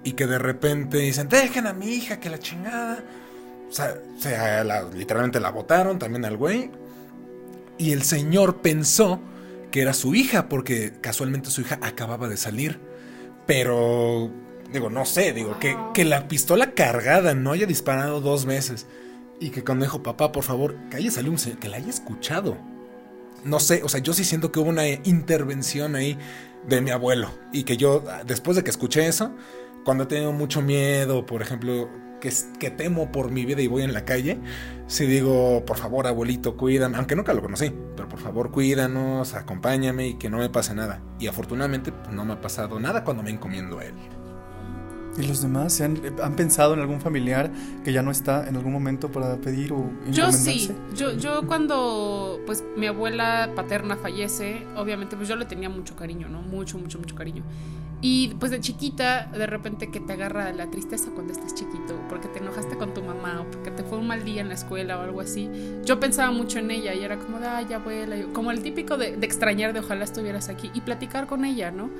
Y 0.02 0.12
que 0.12 0.26
de 0.26 0.38
repente 0.38 0.98
dicen, 0.98 1.28
dejen 1.28 1.66
a 1.66 1.72
mi 1.72 1.88
hija, 1.88 2.20
que 2.20 2.30
la 2.30 2.38
chingada. 2.38 3.04
O 3.68 3.72
sea, 3.72 4.64
la, 4.64 4.82
literalmente 4.82 5.38
la 5.40 5.50
botaron 5.50 5.98
también 5.98 6.24
al 6.24 6.36
güey. 6.36 6.70
Y 7.78 7.92
el 7.92 8.02
señor 8.02 8.58
pensó 8.62 9.20
que 9.70 9.82
era 9.82 9.92
su 9.92 10.14
hija, 10.14 10.48
porque 10.48 10.92
casualmente 11.00 11.50
su 11.50 11.60
hija 11.60 11.78
acababa 11.82 12.28
de 12.28 12.36
salir. 12.36 12.80
Pero, 13.46 14.30
digo, 14.72 14.90
no 14.90 15.04
sé, 15.04 15.32
digo, 15.32 15.58
que, 15.58 15.76
que 15.94 16.04
la 16.04 16.28
pistola 16.28 16.72
cargada 16.72 17.34
no 17.34 17.52
haya 17.52 17.66
disparado 17.66 18.20
dos 18.20 18.44
veces. 18.44 18.86
Y 19.38 19.50
que 19.50 19.64
cuando 19.64 19.84
dijo, 19.84 20.02
papá, 20.02 20.32
por 20.32 20.44
favor, 20.44 20.76
que 20.90 20.98
haya 20.98 21.10
salido 21.10 21.32
un 21.32 21.38
señor, 21.38 21.58
que 21.58 21.68
la 21.68 21.78
haya 21.78 21.88
escuchado. 21.88 22.58
No 23.44 23.58
sé, 23.58 23.82
o 23.82 23.88
sea, 23.88 24.00
yo 24.00 24.12
sí 24.12 24.24
siento 24.24 24.52
que 24.52 24.60
hubo 24.60 24.68
una 24.68 24.86
intervención 24.86 25.94
ahí 25.96 26.18
de 26.66 26.80
mi 26.80 26.90
abuelo. 26.90 27.30
Y 27.52 27.64
que 27.64 27.76
yo, 27.76 28.02
después 28.26 28.56
de 28.56 28.64
que 28.64 28.70
escuché 28.70 29.06
eso, 29.06 29.34
cuando 29.84 30.04
he 30.04 30.06
tenido 30.06 30.32
mucho 30.32 30.62
miedo, 30.62 31.26
por 31.26 31.42
ejemplo, 31.42 31.88
que, 32.20 32.32
que, 32.58 32.70
temo 32.70 33.10
por 33.12 33.30
mi 33.30 33.44
vida 33.44 33.62
y 33.62 33.66
voy 33.66 33.82
en 33.82 33.92
la 33.92 34.04
calle, 34.04 34.38
si 34.86 35.06
digo, 35.06 35.64
por 35.64 35.78
favor, 35.78 36.06
abuelito, 36.06 36.56
cuídame, 36.56 36.98
aunque 36.98 37.16
nunca 37.16 37.32
lo 37.32 37.42
conocí, 37.42 37.72
pero 37.96 38.08
por 38.08 38.20
favor, 38.20 38.50
cuídanos, 38.50 39.34
acompáñame 39.34 40.08
y 40.08 40.14
que 40.14 40.28
no 40.28 40.38
me 40.38 40.50
pase 40.50 40.74
nada. 40.74 41.02
Y 41.18 41.28
afortunadamente 41.28 41.92
pues, 41.92 42.10
no 42.12 42.24
me 42.24 42.34
ha 42.34 42.40
pasado 42.40 42.78
nada 42.78 43.04
cuando 43.04 43.22
me 43.22 43.30
encomiendo 43.30 43.78
a 43.78 43.84
él. 43.84 43.94
¿Y 45.18 45.26
los 45.26 45.42
demás 45.42 45.72
¿se 45.72 45.84
han, 45.84 46.00
han, 46.22 46.36
pensado 46.36 46.74
en 46.74 46.80
algún 46.80 47.00
familiar 47.00 47.50
que 47.84 47.92
ya 47.92 48.02
no 48.02 48.10
está 48.10 48.48
en 48.48 48.56
algún 48.56 48.72
momento 48.72 49.10
para 49.10 49.36
pedir 49.36 49.72
o 49.72 49.90
Yo 50.10 50.30
sí, 50.32 50.70
yo, 50.94 51.12
yo 51.16 51.46
cuando 51.46 52.40
pues 52.46 52.64
mi 52.76 52.86
abuela 52.86 53.50
paterna 53.54 53.96
fallece, 53.96 54.66
obviamente 54.76 55.16
pues 55.16 55.28
yo 55.28 55.36
le 55.36 55.44
tenía 55.44 55.68
mucho 55.68 55.96
cariño, 55.96 56.28
¿no? 56.28 56.42
Mucho, 56.42 56.78
mucho, 56.78 56.98
mucho 56.98 57.14
cariño. 57.14 57.42
Y 58.02 58.28
pues 58.40 58.50
de 58.50 58.60
chiquita, 58.60 59.26
de 59.26 59.46
repente 59.46 59.90
que 59.90 60.00
te 60.00 60.14
agarra 60.14 60.52
la 60.52 60.70
tristeza 60.70 61.10
cuando 61.14 61.34
estás 61.34 61.54
chiquito, 61.54 62.00
porque 62.08 62.28
te 62.28 62.38
enojaste 62.38 62.78
con 62.78 62.94
tu 62.94 63.02
mamá 63.02 63.42
o 63.42 63.50
porque 63.50 63.70
te 63.70 63.82
fue 63.82 63.98
un 63.98 64.06
mal 64.06 64.24
día 64.24 64.40
en 64.40 64.48
la 64.48 64.54
escuela 64.54 64.98
o 64.98 65.02
algo 65.02 65.20
así. 65.20 65.50
Yo 65.84 66.00
pensaba 66.00 66.30
mucho 66.30 66.60
en 66.60 66.70
ella 66.70 66.94
y 66.94 67.04
era 67.04 67.18
como 67.18 67.38
de, 67.38 67.46
ay, 67.46 67.70
abuela, 67.74 68.16
como 68.32 68.52
el 68.52 68.62
típico 68.62 68.96
de, 68.96 69.16
de 69.16 69.26
extrañar 69.26 69.74
de 69.74 69.80
ojalá 69.80 70.04
estuvieras 70.04 70.48
aquí 70.48 70.70
y 70.72 70.80
platicar 70.80 71.26
con 71.26 71.44
ella, 71.44 71.70
¿no? 71.70 71.90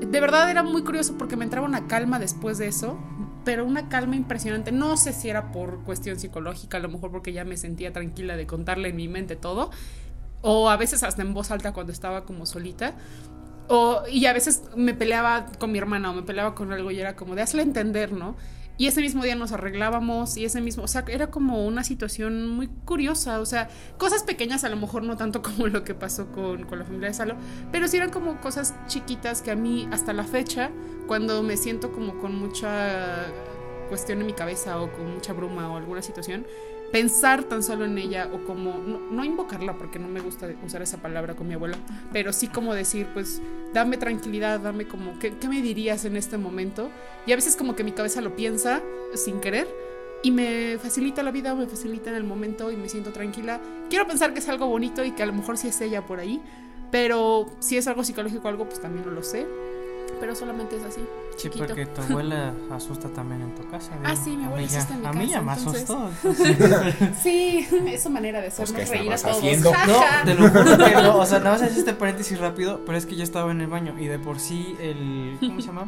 De 0.00 0.20
verdad 0.20 0.50
era 0.50 0.62
muy 0.62 0.82
curioso 0.82 1.16
porque 1.18 1.36
me 1.36 1.44
entraba 1.44 1.66
una 1.66 1.86
calma 1.86 2.18
después 2.18 2.58
de 2.58 2.68
eso, 2.68 2.98
pero 3.44 3.64
una 3.64 3.88
calma 3.88 4.16
impresionante. 4.16 4.72
No 4.72 4.96
sé 4.96 5.12
si 5.12 5.28
era 5.28 5.52
por 5.52 5.82
cuestión 5.84 6.18
psicológica, 6.18 6.78
a 6.78 6.80
lo 6.80 6.88
mejor 6.88 7.10
porque 7.10 7.32
ya 7.32 7.44
me 7.44 7.56
sentía 7.56 7.92
tranquila 7.92 8.36
de 8.36 8.46
contarle 8.46 8.88
en 8.90 8.96
mi 8.96 9.08
mente 9.08 9.36
todo, 9.36 9.70
o 10.42 10.68
a 10.68 10.76
veces 10.76 11.02
hasta 11.02 11.22
en 11.22 11.34
voz 11.34 11.50
alta 11.50 11.72
cuando 11.72 11.92
estaba 11.92 12.24
como 12.24 12.46
solita. 12.46 12.94
O, 13.68 14.02
y 14.10 14.26
a 14.26 14.32
veces 14.34 14.62
me 14.76 14.92
peleaba 14.92 15.46
con 15.58 15.72
mi 15.72 15.78
hermana 15.78 16.10
o 16.10 16.14
me 16.14 16.22
peleaba 16.22 16.54
con 16.54 16.70
algo 16.72 16.90
y 16.90 17.00
era 17.00 17.16
como 17.16 17.34
de 17.34 17.42
hazle 17.42 17.62
entender, 17.62 18.12
¿no? 18.12 18.36
Y 18.76 18.88
ese 18.88 19.00
mismo 19.00 19.22
día 19.22 19.36
nos 19.36 19.52
arreglábamos 19.52 20.36
y 20.36 20.44
ese 20.44 20.60
mismo, 20.60 20.82
o 20.84 20.88
sea, 20.88 21.04
era 21.06 21.30
como 21.30 21.64
una 21.64 21.84
situación 21.84 22.48
muy 22.48 22.66
curiosa, 22.66 23.40
o 23.40 23.46
sea, 23.46 23.68
cosas 23.98 24.24
pequeñas 24.24 24.64
a 24.64 24.68
lo 24.68 24.76
mejor 24.76 25.04
no 25.04 25.16
tanto 25.16 25.42
como 25.42 25.68
lo 25.68 25.84
que 25.84 25.94
pasó 25.94 26.32
con, 26.32 26.64
con 26.64 26.78
la 26.80 26.84
familia 26.84 27.08
de 27.08 27.14
Salo, 27.14 27.36
pero 27.70 27.86
sí 27.86 27.98
eran 27.98 28.10
como 28.10 28.40
cosas 28.40 28.74
chiquitas 28.88 29.42
que 29.42 29.52
a 29.52 29.56
mí 29.56 29.88
hasta 29.92 30.12
la 30.12 30.24
fecha, 30.24 30.70
cuando 31.06 31.42
me 31.42 31.56
siento 31.56 31.92
como 31.92 32.18
con 32.18 32.34
mucha 32.34 33.26
cuestión 33.88 34.20
en 34.20 34.26
mi 34.26 34.32
cabeza 34.32 34.80
o 34.80 34.90
con 34.90 35.14
mucha 35.14 35.32
bruma 35.32 35.70
o 35.70 35.76
alguna 35.76 36.02
situación, 36.02 36.46
pensar 36.94 37.42
tan 37.42 37.64
solo 37.64 37.86
en 37.86 37.98
ella 37.98 38.30
o 38.32 38.44
como, 38.44 38.78
no, 38.78 39.24
invocarla 39.24 39.76
porque 39.76 39.98
no 39.98 40.06
me 40.06 40.20
gusta 40.20 40.48
usar 40.64 40.80
esa 40.80 40.98
palabra 40.98 41.34
con 41.34 41.48
mi 41.48 41.54
abuela, 41.54 41.76
pero 42.12 42.32
sí 42.32 42.46
como 42.46 42.72
decir, 42.72 43.08
pues, 43.12 43.42
dame 43.72 43.96
tranquilidad, 43.96 44.60
dame 44.60 44.86
como, 44.86 45.18
¿qué, 45.18 45.36
¿qué, 45.36 45.48
me 45.48 45.60
dirías 45.60 46.04
en 46.04 46.16
este 46.16 46.38
momento? 46.38 46.90
Y 47.26 47.32
a 47.32 47.34
veces 47.34 47.56
como 47.56 47.74
que 47.74 47.82
mi 47.82 47.90
cabeza 47.90 48.20
lo 48.20 48.36
piensa 48.36 48.80
sin 49.16 49.40
querer, 49.40 49.66
y 50.22 50.30
me 50.30 50.78
facilita 50.80 51.24
la 51.24 51.32
vida, 51.32 51.52
me 51.56 51.66
facilita 51.66 52.10
en 52.10 52.16
el 52.16 52.22
momento 52.22 52.70
y 52.70 52.76
me 52.76 52.88
siento 52.88 53.10
tranquila. 53.10 53.60
Quiero 53.90 54.06
pensar 54.06 54.32
que 54.32 54.38
es 54.38 54.48
algo 54.48 54.68
bonito 54.68 55.04
y 55.04 55.10
que 55.10 55.24
a 55.24 55.26
lo 55.26 55.32
mejor 55.32 55.58
sí 55.58 55.66
es 55.66 55.80
ella 55.80 56.06
por 56.06 56.20
ahí, 56.20 56.40
pero 56.92 57.50
si 57.58 57.76
es 57.76 57.88
algo 57.88 58.04
psicológico 58.04 58.46
algo, 58.46 58.66
pues 58.66 58.80
también 58.80 59.04
no 59.04 59.10
lo 59.10 59.24
sé. 59.24 59.48
Pero 60.20 60.36
solamente 60.36 60.76
es 60.76 60.84
así. 60.84 61.00
Sí, 61.36 61.50
porque 61.56 61.86
tu 61.86 62.00
abuela 62.02 62.52
asusta 62.72 63.08
también 63.08 63.42
en 63.42 63.54
tu 63.54 63.68
casa. 63.68 63.92
Ah, 64.04 64.14
sí, 64.16 64.36
mi 64.36 64.44
abuela 64.44 64.66
asusta 64.66 64.94
en 64.94 65.00
mi 65.00 65.06
casa. 65.06 65.18
A 65.18 65.22
mí 65.22 65.28
ya 65.28 65.42
me 65.42 65.52
asustó. 65.52 66.10
sí, 67.22 67.68
es 67.86 68.02
su 68.02 68.10
manera 68.10 68.40
de 68.40 68.48
hacernos 68.48 68.72
pues, 68.72 68.90
reír 68.90 69.12
a 69.12 69.16
todos. 69.16 69.42
No, 69.64 70.02
te 70.24 70.34
lo 70.34 70.48
juro 70.48 70.78
que 70.78 70.94
no. 70.94 71.18
O 71.18 71.26
sea, 71.26 71.38
nada 71.38 71.52
más 71.52 71.62
haces 71.62 71.78
este 71.78 71.94
paréntesis 71.94 72.38
rápido, 72.38 72.80
pero 72.86 72.96
es 72.96 73.06
que 73.06 73.16
yo 73.16 73.24
estaba 73.24 73.50
en 73.50 73.60
el 73.60 73.66
baño 73.66 73.94
y 73.98 74.06
de 74.06 74.18
por 74.18 74.38
sí 74.38 74.76
el. 74.80 75.36
¿Cómo 75.40 75.60
se 75.60 75.66
llama? 75.66 75.86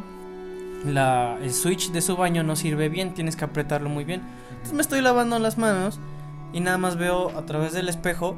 La, 0.85 1.37
el 1.41 1.53
switch 1.53 1.91
de 1.91 2.01
su 2.01 2.15
baño 2.15 2.43
no 2.43 2.55
sirve 2.55 2.89
bien, 2.89 3.13
tienes 3.13 3.35
que 3.35 3.45
apretarlo 3.45 3.89
muy 3.89 4.03
bien. 4.03 4.21
Entonces 4.49 4.73
me 4.73 4.81
estoy 4.81 5.01
lavando 5.01 5.39
las 5.39 5.57
manos 5.57 5.99
y 6.53 6.59
nada 6.59 6.77
más 6.77 6.97
veo 6.97 7.35
a 7.37 7.45
través 7.45 7.73
del 7.73 7.89
espejo 7.89 8.37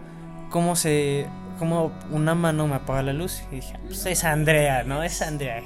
cómo 0.49 0.75
se. 0.75 1.27
Como 1.57 1.91
una 2.11 2.35
mano 2.35 2.67
me 2.67 2.75
apaga 2.75 3.03
la 3.03 3.11
luz 3.11 3.41
y 3.51 3.55
dije, 3.55 3.77
pues 3.85 4.05
es 4.05 4.23
Andrea, 4.23 4.83
¿no? 4.85 5.03
Es 5.03 5.21
Andrea. 5.21 5.61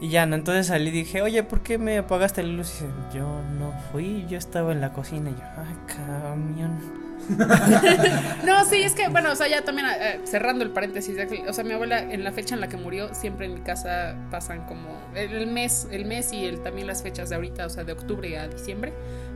Y 0.00 0.10
ya, 0.10 0.26
¿no? 0.26 0.36
entonces 0.36 0.66
salí 0.66 0.88
y 0.88 0.92
dije, 0.92 1.22
oye, 1.22 1.42
¿por 1.42 1.62
qué 1.62 1.78
me 1.78 1.98
apagaste 1.98 2.42
la 2.42 2.50
luz? 2.50 2.68
Y 2.68 2.84
dice, 2.84 2.86
yo 3.14 3.40
no 3.58 3.72
fui, 3.90 4.26
yo 4.28 4.36
estaba 4.36 4.72
en 4.72 4.80
la 4.80 4.92
cocina. 4.92 5.30
Y 5.30 5.34
yo, 5.34 5.42
ay, 5.56 5.76
camión. 5.86 7.06
no, 8.46 8.64
sí, 8.64 8.82
es 8.82 8.94
que, 8.94 9.08
bueno, 9.08 9.32
o 9.32 9.36
sea, 9.36 9.48
ya 9.48 9.64
también 9.64 9.88
eh, 9.88 10.20
cerrando 10.24 10.64
el 10.64 10.70
paréntesis, 10.70 11.16
o 11.48 11.52
sea, 11.52 11.64
mi 11.64 11.72
abuela 11.72 11.98
en 11.98 12.22
la 12.22 12.30
fecha 12.30 12.54
en 12.54 12.60
la 12.60 12.68
que 12.68 12.76
murió, 12.76 13.14
siempre 13.14 13.46
en 13.46 13.54
mi 13.54 13.60
casa 13.60 14.14
pasan 14.30 14.64
como 14.66 14.88
el, 15.14 15.46
mes, 15.46 15.88
el 15.90 16.04
mes 16.04 16.32
y 16.32 16.44
el, 16.44 16.60
también 16.60 16.86
las 16.86 17.02
fechas 17.02 17.30
de 17.30 17.36
ahorita, 17.36 17.66
o 17.66 17.70
sea, 17.70 17.84
de 17.84 17.92
octubre 17.92 18.38
a 18.38 18.46
diciembre, 18.46 18.92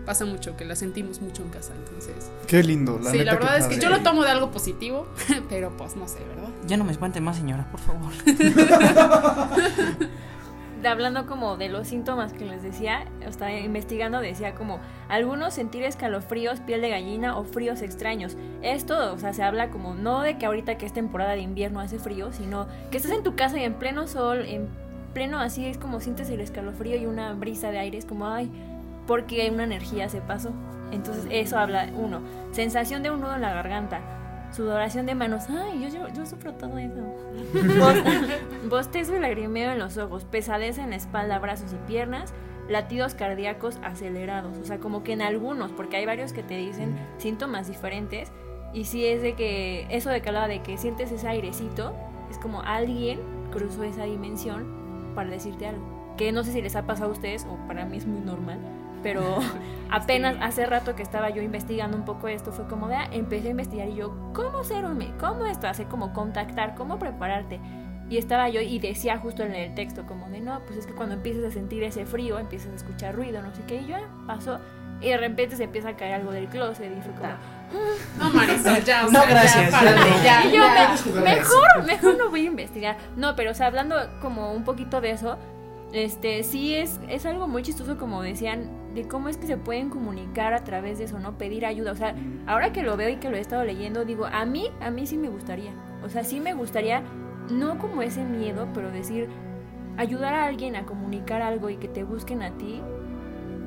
pasa 0.07 0.25
mucho, 0.25 0.57
que 0.57 0.65
la 0.65 0.77
sentimos 0.77 1.21
mucho 1.21 1.43
en 1.43 1.49
casa, 1.49 1.73
entonces. 1.77 2.31
Qué 2.47 2.63
lindo, 2.63 3.01
la 3.03 3.11
Sí, 3.11 3.25
la 3.25 3.35
verdad 3.35 3.59
es 3.59 3.67
que 3.67 3.81
yo 3.81 3.89
lo 3.89 4.03
tomo 4.03 4.23
de 4.23 4.31
algo 4.31 4.53
positivo, 4.53 5.09
pero 5.49 5.77
pues 5.77 5.97
no 5.97 6.07
sé, 6.07 6.21
¿verdad? 6.21 6.51
Ya 6.67 6.77
no 6.77 6.85
me 6.85 6.93
espante 6.93 7.21
más, 7.21 7.37
señora, 7.37 7.69
por 7.71 7.81
favor. 7.81 8.13
hablando 10.89 11.27
como 11.27 11.57
de 11.57 11.69
los 11.69 11.89
síntomas 11.89 12.33
que 12.33 12.45
les 12.45 12.63
decía, 12.63 13.07
estaba 13.27 13.53
investigando, 13.53 14.21
decía 14.21 14.55
como 14.55 14.81
algunos 15.09 15.55
sentir 15.55 15.85
escalofríos, 15.85 16.61
piel 16.61 16.81
de 16.81 16.91
gallina 16.91 17.37
o 17.37 17.45
fríos 17.45 17.83
extraños. 17.83 18.37
Esto, 18.63 19.13
o 19.13 19.19
sea, 19.19 19.33
se 19.33 19.43
habla 19.43 19.71
como 19.71 19.95
no 19.95 20.23
de 20.23 20.39
que 20.39 20.47
ahorita 20.47 20.79
que 20.79 20.87
es 20.87 20.93
temporada 20.93 21.33
de 21.33 21.41
invierno 21.41 21.81
hace 21.81 21.99
frío, 21.99 22.33
sino 22.33 22.67
que 22.91 22.97
estás 22.97 23.13
en 23.13 23.23
tu 23.23 23.37
casa 23.37 23.59
y 23.59 23.65
en 23.65 23.75
pleno 23.75 24.07
sol, 24.07 24.45
en 24.47 24.69
pleno 25.13 25.39
así 25.39 25.67
es 25.67 25.79
como 25.79 26.01
sientes 26.01 26.31
el 26.31 26.41
escalofrío 26.41 26.97
y 26.97 27.07
una 27.07 27.33
brisa 27.35 27.71
de 27.71 27.79
aire, 27.79 27.99
es 27.99 28.05
como, 28.05 28.27
ay, 28.27 28.51
porque 29.07 29.51
una 29.51 29.65
energía 29.65 30.09
se 30.09 30.21
pasó. 30.21 30.53
Entonces 30.93 31.27
eso 31.31 31.59
habla, 31.59 31.89
uno, 31.95 32.21
sensación 32.53 33.03
de 33.03 33.11
un 33.11 33.21
nudo 33.21 33.35
en 33.35 33.43
la 33.43 33.53
garganta, 33.53 34.01
sudoración 34.53 35.07
de 35.07 35.15
manos. 35.15 35.45
Ay, 35.49 35.89
yo, 35.91 36.09
yo, 36.09 36.27
sufro 36.27 36.55
todo 36.55 36.79
eso. 36.79 37.03
Bostezo 38.69 39.17
y 39.17 39.21
lagrimeo 39.21 39.73
en 39.73 39.79
los 39.79 39.97
ojos, 39.99 40.25
pesadez 40.25 40.79
en 40.79 40.91
la 40.91 40.97
espalda, 40.97 41.39
brazos 41.39 41.73
y 41.73 41.77
piernas, 41.87 42.33
latidos 42.69 43.15
cardíacos 43.15 43.79
acelerados. 43.83 44.59
O 44.59 44.65
sea, 44.65 44.79
como 44.79 45.03
que 45.03 45.13
en 45.13 45.23
algunos, 45.23 45.73
porque 45.73 45.97
hay 45.97 46.07
varios 46.07 46.33
que 46.33 46.43
te 46.43 46.57
dicen 46.57 46.97
síntomas 47.19 47.69
diferentes. 47.69 48.33
Y 48.73 48.85
si 48.85 49.05
es 49.07 49.23
de 49.23 49.35
que, 49.35 49.87
eso 49.91 50.11
de 50.11 50.23
que 50.23 50.29
hablaba 50.29 50.49
de 50.49 50.63
que 50.63 50.79
sientes 50.79 51.11
ese 51.11 51.27
airecito, 51.27 51.95
es 52.31 52.39
como 52.39 52.63
alguien 52.63 53.21
cruzó 53.51 53.83
esa 53.83 54.05
dimensión 54.05 55.13
para 55.15 55.31
decirte 55.31 55.67
algo. 55.67 56.15
Que 56.17 56.33
no 56.33 56.45
sé 56.45 56.53
si 56.53 56.63
les 56.63 56.77
ha 56.77 56.87
pasado 56.87 57.11
a 57.11 57.13
ustedes, 57.13 57.47
o 57.51 57.57
para 57.67 57.85
mí 57.85 57.97
es 57.97 58.07
muy 58.07 58.21
normal 58.21 58.59
pero 59.03 59.39
apenas 59.91 60.37
hace 60.41 60.67
rato 60.67 60.95
que 60.95 61.03
estaba 61.03 61.31
yo 61.31 61.43
investigando 61.43 61.97
un 61.97 62.05
poco 62.05 62.29
esto, 62.29 62.53
fue 62.53 62.67
como 62.67 62.89
de, 62.89 62.97
ah, 62.97 63.09
empecé 63.13 63.49
a 63.49 63.51
investigar 63.51 63.89
y 63.89 63.97
yo, 63.97 64.33
¿cómo 64.33 64.65
ser 64.65 64.85
un 64.85 65.01
¿Cómo 65.19 65.47
esto? 65.47 65.67
Hace 65.67 65.85
como 65.85 66.13
contactar, 66.13 66.75
¿cómo 66.75 66.99
prepararte? 66.99 67.61
Y 68.09 68.19
estaba 68.19 68.49
yo 68.49 68.61
y 68.61 68.79
decía 68.81 69.19
justo 69.19 69.45
en 69.45 69.55
el 69.55 69.75
texto 69.75 70.05
como 70.05 70.29
de, 70.29 70.41
no, 70.41 70.61
pues 70.67 70.79
es 70.79 70.87
que 70.87 70.95
cuando 70.95 71.15
empiezas 71.15 71.45
a 71.45 71.51
sentir 71.53 71.85
ese 71.85 72.07
frío, 72.07 72.39
empiezas 72.39 72.73
a 72.73 72.77
escuchar 72.77 73.15
ruido, 73.15 73.41
no 73.41 73.55
sé 73.55 73.63
qué, 73.67 73.83
y 73.83 73.87
yo, 73.87 73.97
ah, 73.97 74.25
pasó. 74.27 74.59
Y 75.01 75.09
de 75.09 75.17
repente 75.17 75.57
se 75.57 75.65
empieza 75.65 75.91
a 75.91 75.97
caer 75.97 76.15
algo 76.15 76.31
del 76.33 76.47
closet 76.49 76.93
y 76.97 77.01
fue 77.01 77.13
como... 77.15 77.33
No, 78.19 78.31
Marisa, 78.35 78.81
ya, 78.81 79.07
o 79.07 79.11
no, 79.11 79.21
gracias, 79.29 79.71
ya, 80.25 80.45
y 80.45 80.53
yo, 80.53 80.65
mejor, 81.23 81.85
mejor 81.87 82.19
no 82.19 82.29
voy 82.29 82.43
a 82.43 82.45
investigar. 82.45 82.97
No, 83.17 83.37
pero 83.37 83.53
o 83.53 83.55
sea, 83.55 83.69
hablando 83.69 83.97
como 84.21 84.53
un 84.53 84.65
poquito 84.65 85.01
de 85.01 85.13
eso, 85.13 85.39
este, 85.93 86.43
sí 86.43 86.75
es, 86.75 87.01
es 87.09 87.27
algo 87.27 87.49
muy 87.49 87.63
chistoso, 87.63 87.97
como 87.97 88.23
decían, 88.23 88.69
de 88.95 89.07
cómo 89.07 89.29
es 89.29 89.37
que 89.37 89.47
se 89.47 89.57
pueden 89.57 89.91
comunicar 89.91 90.53
a 90.53 90.65
través 90.65 90.99
de 90.99 91.05
eso, 91.05 91.19
¿no? 91.19 91.39
Pedir 91.39 91.67
ayuda. 91.67 91.93
O 91.93 91.97
sea, 91.97 92.15
ahora 92.47 92.73
que 92.73 92.83
lo 92.83 92.97
veo 92.97 93.09
y 93.09 93.17
que 93.17 93.31
lo 93.31 93.37
he 93.37 93.41
estado 93.41 93.65
leyendo, 93.65 94.05
digo, 94.05 94.27
a 94.27 94.45
mí, 94.45 94.71
a 94.81 94.91
mí 94.91 95.07
sí 95.07 95.17
me 95.17 95.29
gustaría. 95.29 95.73
O 96.05 96.09
sea, 96.09 96.25
sí 96.25 96.41
me 96.41 96.55
gustaría, 96.55 97.03
no 97.51 97.79
como 97.79 98.03
ese 98.03 98.25
miedo, 98.25 98.69
pero 98.75 98.91
decir, 98.91 99.29
ayudar 99.97 100.35
a 100.35 100.47
alguien 100.47 100.77
a 100.77 100.87
comunicar 100.87 101.43
algo 101.43 101.71
y 101.71 101.77
que 101.77 101.89
te 101.89 102.05
busquen 102.05 102.43
a 102.43 102.51
ti, 102.53 102.81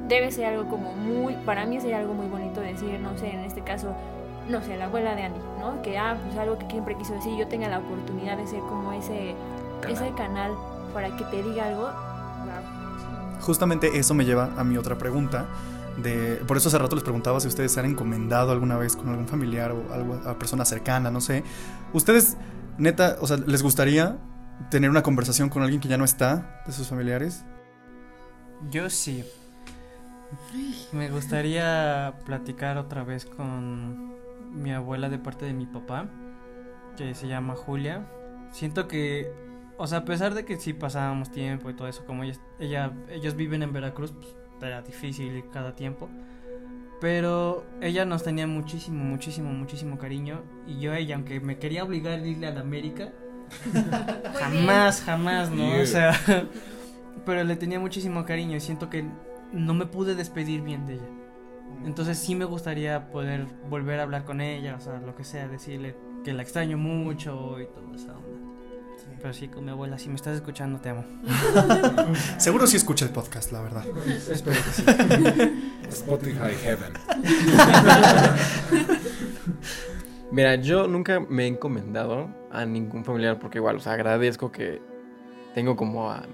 debe 0.08 0.32
ser 0.32 0.46
algo 0.46 0.70
como 0.70 0.94
muy, 0.94 1.36
para 1.46 1.66
mí 1.66 1.80
sería 1.80 2.00
algo 2.00 2.14
muy 2.14 2.28
bonito 2.28 2.60
decir, 2.62 3.00
no 3.00 3.18
sé, 3.18 3.30
en 3.30 3.42
este 3.42 3.62
caso, 3.62 3.96
no 4.50 4.62
sé, 4.62 4.78
la 4.78 4.86
abuela 4.86 5.16
de 5.16 5.24
Andy, 5.24 5.40
¿no? 5.60 5.82
Que, 5.82 5.98
ah, 5.98 6.18
pues 6.24 6.38
algo 6.38 6.58
que 6.58 6.68
siempre 6.70 6.96
quiso 6.98 7.14
decir, 7.14 7.38
yo 7.38 7.48
tenga 7.48 7.70
la 7.70 7.80
oportunidad 7.80 8.38
de 8.38 8.48
ser 8.48 8.60
como 8.60 8.92
ese, 8.92 9.36
ese 9.88 10.12
canal 10.16 10.52
para 10.94 11.16
que 11.16 11.24
te 11.26 11.42
diga 11.44 11.68
algo, 11.68 11.90
justamente 13.44 13.98
eso 13.98 14.14
me 14.14 14.26
lleva 14.26 14.54
a 14.58 14.64
mi 14.64 14.78
otra 14.78 14.98
pregunta. 14.98 15.46
De, 15.98 16.42
por 16.48 16.58
eso 16.58 16.70
hace 16.70 16.80
rato 16.80 16.96
les 16.96 17.04
preguntaba 17.04 17.40
si 17.40 17.48
ustedes 17.48 17.72
se 17.72 17.80
han 17.80 17.86
encomendado 17.86 18.52
alguna 18.52 18.78
vez 18.78 18.96
con 18.96 19.10
algún 19.10 19.28
familiar 19.28 19.72
o 19.72 19.94
algo, 19.94 20.20
a 20.26 20.40
persona 20.40 20.66
cercana, 20.66 21.12
no 21.12 21.22
sé. 21.22 21.44
¿Ustedes, 21.94 22.36
neta, 22.78 23.18
o 23.22 23.28
sea, 23.28 23.38
les 23.38 23.62
gustaría 23.62 24.18
tener 24.72 24.90
una 24.90 25.04
conversación 25.04 25.50
con 25.50 25.62
alguien 25.62 25.82
que 25.82 25.88
ya 25.88 25.98
no 25.98 26.06
está, 26.06 26.64
de 26.66 26.72
sus 26.72 26.88
familiares? 26.88 27.46
Yo 28.72 28.90
sí. 28.90 29.24
Me 30.92 31.10
gustaría 31.10 32.14
platicar 32.26 32.78
otra 32.78 33.04
vez 33.04 33.26
con 33.26 34.14
mi 34.52 34.72
abuela 34.72 35.10
de 35.10 35.20
parte 35.20 35.46
de 35.46 35.54
mi 35.54 35.66
papá, 35.66 36.08
que 36.98 37.14
se 37.14 37.28
llama 37.28 37.56
Julia. 37.56 38.08
Siento 38.52 38.88
que 38.88 39.32
o 39.78 39.88
sea, 39.88 40.00
a 40.00 40.06
pesar 40.06 40.34
de 40.34 40.46
que 40.46 40.58
sí 40.58 40.74
pasábamos 40.74 41.32
tiempo 41.32 41.70
y 41.70 41.74
todo 41.74 41.88
eso, 41.88 42.06
como 42.06 42.24
ella, 42.24 42.36
ella 42.60 42.94
ellos 43.10 43.36
viven 43.36 43.64
en 43.64 43.74
Veracruz, 43.74 44.12
pues 44.12 44.36
era 44.62 44.82
difícil 44.82 45.44
cada 45.52 45.76
tiempo. 45.76 46.10
Pero 47.02 47.66
ella 47.82 48.06
nos 48.06 48.24
tenía 48.24 48.48
muchísimo, 48.48 49.04
muchísimo, 49.04 49.52
muchísimo 49.52 49.98
cariño. 49.98 50.42
Y 50.66 50.80
yo 50.80 50.94
a 50.94 51.00
ella, 51.00 51.16
aunque 51.16 51.40
me 51.40 51.58
quería 51.58 51.84
obligar 51.84 52.20
a 52.20 52.26
irle 52.26 52.48
a 52.48 52.52
la 52.52 52.62
América, 52.62 53.12
jamás, 54.40 55.02
jamás, 55.02 55.52
¿no? 55.52 55.82
O 55.82 55.86
sea, 55.86 56.14
pero 57.26 57.44
le 57.44 57.56
tenía 57.56 57.80
muchísimo 57.80 58.26
cariño 58.26 58.56
y 58.56 58.62
siento 58.62 58.90
que 58.90 59.06
no 59.52 59.74
me 59.74 59.86
pude 59.86 60.16
despedir 60.16 60.62
bien 60.62 60.86
de 60.86 60.94
ella. 60.94 61.10
Entonces 61.86 62.18
sí 62.18 62.36
me 62.36 62.46
gustaría 62.46 63.10
poder 63.10 63.48
volver 63.70 64.00
a 64.00 64.04
hablar 64.04 64.24
con 64.24 64.40
ella, 64.40 64.76
o 64.76 64.80
sea, 64.80 65.00
lo 65.00 65.16
que 65.16 65.24
sea, 65.24 65.48
decirle 65.48 65.96
que 66.24 66.32
la 66.32 66.44
extraño 66.44 66.78
mucho 66.78 67.60
y 67.60 67.66
todo 67.66 67.94
eso. 67.94 68.23
Pero 69.24 69.34
sí, 69.34 69.48
con 69.48 69.64
mi 69.64 69.72
abuela, 69.72 69.98
si 69.98 70.10
me 70.10 70.16
estás 70.16 70.36
escuchando, 70.36 70.82
te 70.82 70.90
amo. 70.90 71.06
Seguro 72.38 72.68
sí 72.68 72.76
escucha 72.76 73.06
el 73.06 73.12
podcast, 73.12 73.54
la 73.54 73.62
verdad. 73.62 73.86
Espero 74.30 74.58
que 74.62 74.70
sí. 74.70 74.84
Spotify 75.88 76.54
Heaven. 76.62 76.92
Mira, 80.32 80.56
yo 80.56 80.90
nunca 80.90 81.22
me 81.22 81.46
he 81.46 81.48
encomendado 81.48 82.28
a 82.52 82.66
ningún 82.66 83.06
familiar 83.06 83.40
porque 83.40 83.60
igual, 83.60 83.78
o 83.78 83.80
sea, 83.80 83.94
agradezco 83.94 84.52
que 84.52 84.82
tengo 85.56 85.78
como 85.78 86.12
a 86.12 86.28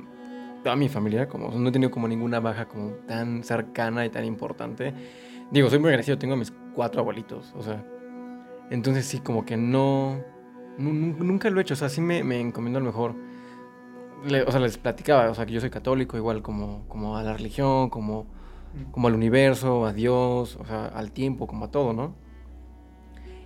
toda 0.63 0.75
mi 0.75 0.89
familia, 0.89 1.29
como 1.29 1.51
no 1.51 1.69
he 1.69 1.71
tenido 1.71 1.91
como 1.91 2.07
ninguna 2.07 2.39
baja 2.39 2.67
como 2.67 2.93
tan 3.05 3.43
cercana 3.43 4.03
y 4.03 4.09
tan 4.09 4.25
importante. 4.25 4.95
Digo, 5.51 5.69
soy 5.69 5.77
muy 5.77 5.89
agradecido, 5.89 6.17
tengo 6.17 6.33
a 6.33 6.37
mis 6.37 6.51
cuatro 6.73 7.01
abuelitos, 7.01 7.53
o 7.55 7.61
sea, 7.61 7.85
entonces 8.71 9.05
sí, 9.05 9.19
como 9.19 9.45
que 9.45 9.57
no 9.57 10.38
Nunca 10.79 11.49
lo 11.49 11.59
he 11.59 11.63
hecho, 11.63 11.73
o 11.73 11.77
sea, 11.77 11.89
sí 11.89 11.99
me, 11.99 12.23
me 12.23 12.39
encomiendo 12.39 12.79
a 12.79 12.81
lo 12.81 12.87
mejor. 12.87 13.15
o 14.47 14.51
sea, 14.51 14.59
les 14.59 14.77
platicaba, 14.77 15.29
o 15.29 15.35
sea, 15.35 15.45
que 15.45 15.53
yo 15.53 15.59
soy 15.59 15.69
católico, 15.69 16.15
igual 16.15 16.41
como, 16.41 16.87
como 16.87 17.17
a 17.17 17.23
la 17.23 17.33
religión, 17.33 17.89
como, 17.89 18.25
como 18.91 19.09
al 19.09 19.13
universo, 19.13 19.85
a 19.85 19.93
Dios, 19.93 20.55
o 20.55 20.65
sea, 20.65 20.85
al 20.85 21.11
tiempo, 21.11 21.47
como 21.47 21.65
a 21.65 21.71
todo, 21.71 21.91
¿no? 21.91 22.15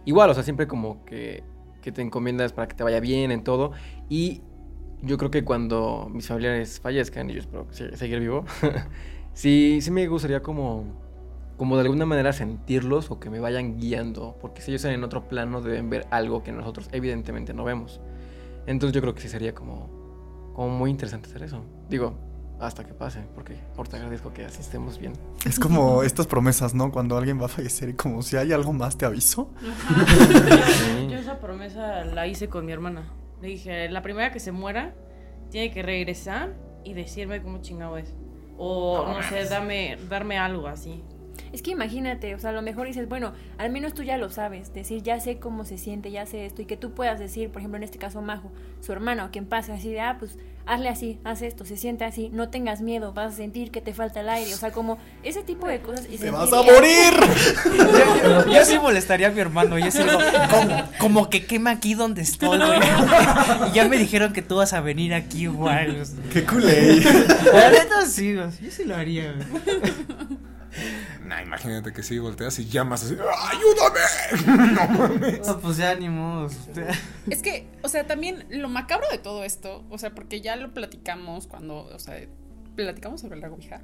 Igual, 0.05 0.29
o 0.29 0.33
sea, 0.33 0.43
siempre 0.43 0.67
como 0.67 1.03
que, 1.05 1.43
que 1.81 1.91
te 1.91 2.01
encomiendas 2.01 2.53
para 2.53 2.67
que 2.67 2.75
te 2.75 2.83
vaya 2.83 2.99
bien 2.99 3.31
en 3.31 3.43
todo. 3.43 3.71
Y 4.09 4.41
yo 5.01 5.17
creo 5.17 5.31
que 5.31 5.43
cuando 5.43 6.09
mis 6.11 6.27
familiares 6.27 6.79
fallezcan, 6.79 7.29
y 7.31 7.33
yo 7.33 7.39
espero 7.39 7.67
seguir 7.71 8.19
vivo, 8.19 8.45
sí, 9.33 9.79
sí 9.81 9.89
me 9.89 10.05
gustaría 10.07 10.43
como 10.43 11.02
como 11.57 11.75
de 11.75 11.83
alguna 11.83 12.05
manera 12.05 12.33
sentirlos 12.33 13.11
o 13.11 13.19
que 13.19 13.29
me 13.29 13.39
vayan 13.39 13.79
guiando, 13.79 14.37
porque 14.41 14.61
si 14.61 14.71
ellos 14.71 14.81
están 14.81 14.93
en 14.93 15.03
otro 15.03 15.27
plano 15.27 15.61
deben 15.61 15.89
ver 15.89 16.07
algo 16.11 16.43
que 16.43 16.51
nosotros 16.51 16.89
evidentemente 16.91 17.53
no 17.53 17.63
vemos. 17.63 18.01
Entonces 18.65 18.93
yo 18.93 19.01
creo 19.01 19.13
que 19.13 19.21
sí 19.21 19.29
sería 19.29 19.53
como, 19.53 20.51
como 20.53 20.69
muy 20.69 20.89
interesante 20.89 21.29
hacer 21.29 21.43
eso. 21.43 21.63
Digo, 21.89 22.15
hasta 22.59 22.85
que 22.85 22.93
pase, 22.93 23.21
porque 23.35 23.55
por 23.75 23.87
te 23.87 23.97
agradezco 23.97 24.33
que 24.33 24.45
así 24.45 24.61
estemos 24.61 24.97
bien. 24.97 25.13
Es 25.45 25.59
como 25.59 26.03
estas 26.03 26.27
promesas, 26.27 26.73
¿no? 26.73 26.91
Cuando 26.91 27.17
alguien 27.17 27.39
va 27.39 27.45
a 27.45 27.49
fallecer 27.49 27.89
y 27.89 27.93
como 27.93 28.21
si 28.21 28.37
hay 28.37 28.51
algo 28.51 28.73
más 28.73 28.97
te 28.97 29.05
aviso. 29.05 29.51
Yo 31.09 31.17
esa 31.17 31.39
promesa 31.39 32.05
la 32.05 32.27
hice 32.27 32.47
con 32.47 32.65
mi 32.65 32.71
hermana. 32.71 33.11
Le 33.41 33.49
dije, 33.49 33.89
la 33.89 34.01
primera 34.01 34.31
que 34.31 34.39
se 34.39 34.51
muera 34.51 34.95
tiene 35.49 35.71
que 35.71 35.83
regresar 35.83 36.53
y 36.83 36.93
decirme 36.93 37.41
cómo 37.41 37.61
chingado 37.61 37.97
es. 37.97 38.13
O 38.57 39.05
no 39.07 39.21
sé, 39.23 39.45
dame, 39.45 39.97
darme 40.09 40.37
algo 40.37 40.67
así. 40.67 41.03
Es 41.53 41.61
que 41.61 41.69
imagínate, 41.69 42.33
o 42.33 42.39
sea, 42.39 42.49
a 42.49 42.53
lo 42.53 42.63
mejor 42.63 42.87
dices, 42.87 43.07
bueno, 43.07 43.33
al 43.59 43.71
menos 43.71 43.93
tú 43.93 44.01
ya 44.01 44.17
lo 44.17 44.31
sabes, 44.31 44.73
decir, 44.73 45.03
ya 45.03 45.19
sé 45.19 45.37
cómo 45.37 45.65
se 45.65 45.77
siente, 45.77 46.09
ya 46.09 46.25
sé 46.25 46.47
esto, 46.47 46.63
y 46.63 46.65
que 46.65 46.77
tú 46.77 46.93
puedas 46.95 47.19
decir, 47.19 47.51
por 47.51 47.59
ejemplo, 47.59 47.77
en 47.77 47.83
este 47.83 47.99
caso, 47.99 48.23
Majo, 48.23 48.51
su 48.81 48.91
hermano, 48.91 49.29
quien 49.31 49.45
pasa 49.45 49.75
así 49.75 49.91
de, 49.91 50.01
ah, 50.01 50.17
pues 50.17 50.39
hazle 50.65 50.89
así, 50.89 51.19
haz 51.23 51.43
esto, 51.43 51.63
se 51.63 51.77
siente 51.77 52.05
así, 52.05 52.29
no 52.33 52.49
tengas 52.49 52.81
miedo, 52.81 53.13
vas 53.13 53.33
a 53.33 53.35
sentir 53.35 53.69
que 53.69 53.81
te 53.81 53.93
falta 53.93 54.21
el 54.21 54.29
aire, 54.29 54.51
o 54.51 54.57
sea, 54.57 54.71
como 54.71 54.97
ese 55.21 55.43
tipo 55.43 55.67
de 55.67 55.79
cosas. 55.79 56.07
¡Te 56.07 56.31
vas 56.31 56.51
a 56.51 56.63
morir! 56.63 57.13
yo, 58.51 58.65
sí 58.65 58.79
molestaría 58.79 59.27
a 59.27 59.31
mi 59.31 59.39
hermano, 59.39 59.77
yo 59.77 59.91
sí 59.91 59.99
como, 60.49 60.89
como, 60.97 61.29
que 61.29 61.45
quema 61.45 61.69
aquí 61.69 61.93
donde 61.93 62.23
estoy, 62.23 62.57
güey. 62.57 62.79
Y 63.69 63.73
ya 63.73 63.87
me 63.87 63.97
dijeron 63.97 64.33
que 64.33 64.41
tú 64.41 64.55
vas 64.55 64.73
a 64.73 64.81
venir 64.81 65.13
aquí 65.13 65.43
igual. 65.43 66.03
¡Qué 66.31 66.43
culé! 66.43 66.99
La 67.53 67.69
neta 67.69 68.05
sí, 68.07 68.33
yo 68.33 68.49
sí 68.49 68.85
lo 68.85 68.95
haría, 68.95 69.33
güey. 69.33 69.77
Nah, 71.25 71.41
imagínate 71.41 71.93
que 71.93 72.03
si 72.03 72.19
volteas 72.19 72.59
y 72.59 72.65
llamas 72.65 73.03
así, 73.03 73.15
¡ayúdame! 73.15 74.73
no 74.73 74.87
mames. 74.87 75.47
No, 75.47 75.59
pues 75.59 75.77
ya 75.77 75.91
ánimos. 75.91 76.53
Es 77.29 77.41
que, 77.41 77.67
o 77.81 77.87
sea, 77.87 78.05
también 78.05 78.45
lo 78.49 78.69
macabro 78.69 79.07
de 79.11 79.17
todo 79.17 79.43
esto, 79.43 79.85
o 79.89 79.97
sea, 79.97 80.13
porque 80.13 80.41
ya 80.41 80.55
lo 80.55 80.73
platicamos 80.73 81.47
cuando, 81.47 81.85
o 81.85 81.99
sea, 81.99 82.19
platicamos 82.75 83.21
sobre 83.21 83.39
la 83.39 83.49
Ouija. 83.49 83.81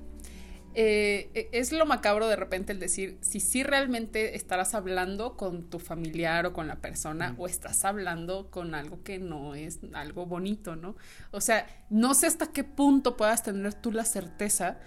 Eh, 0.75 1.49
es 1.51 1.71
lo 1.71 1.85
macabro 1.87 2.27
de 2.27 2.35
repente 2.35 2.73
el 2.73 2.79
decir 2.79 3.17
si 3.21 3.39
sí 3.39 3.63
realmente 3.63 4.35
estarás 4.35 4.75
hablando 4.75 5.35
con 5.35 5.67
tu 5.67 5.79
familiar 5.79 6.45
o 6.45 6.53
con 6.53 6.67
la 6.67 6.75
persona 6.75 7.33
o 7.39 7.47
estás 7.47 7.83
hablando 7.85 8.51
con 8.51 8.75
algo 8.75 9.01
que 9.01 9.17
no 9.17 9.55
es 9.55 9.79
algo 9.93 10.27
bonito, 10.27 10.75
¿no? 10.75 10.95
O 11.31 11.41
sea, 11.41 11.65
no 11.89 12.13
sé 12.13 12.27
hasta 12.27 12.47
qué 12.47 12.63
punto 12.63 13.17
puedas 13.17 13.41
tener 13.41 13.73
tú 13.73 13.91
la 13.91 14.05
certeza 14.05 14.77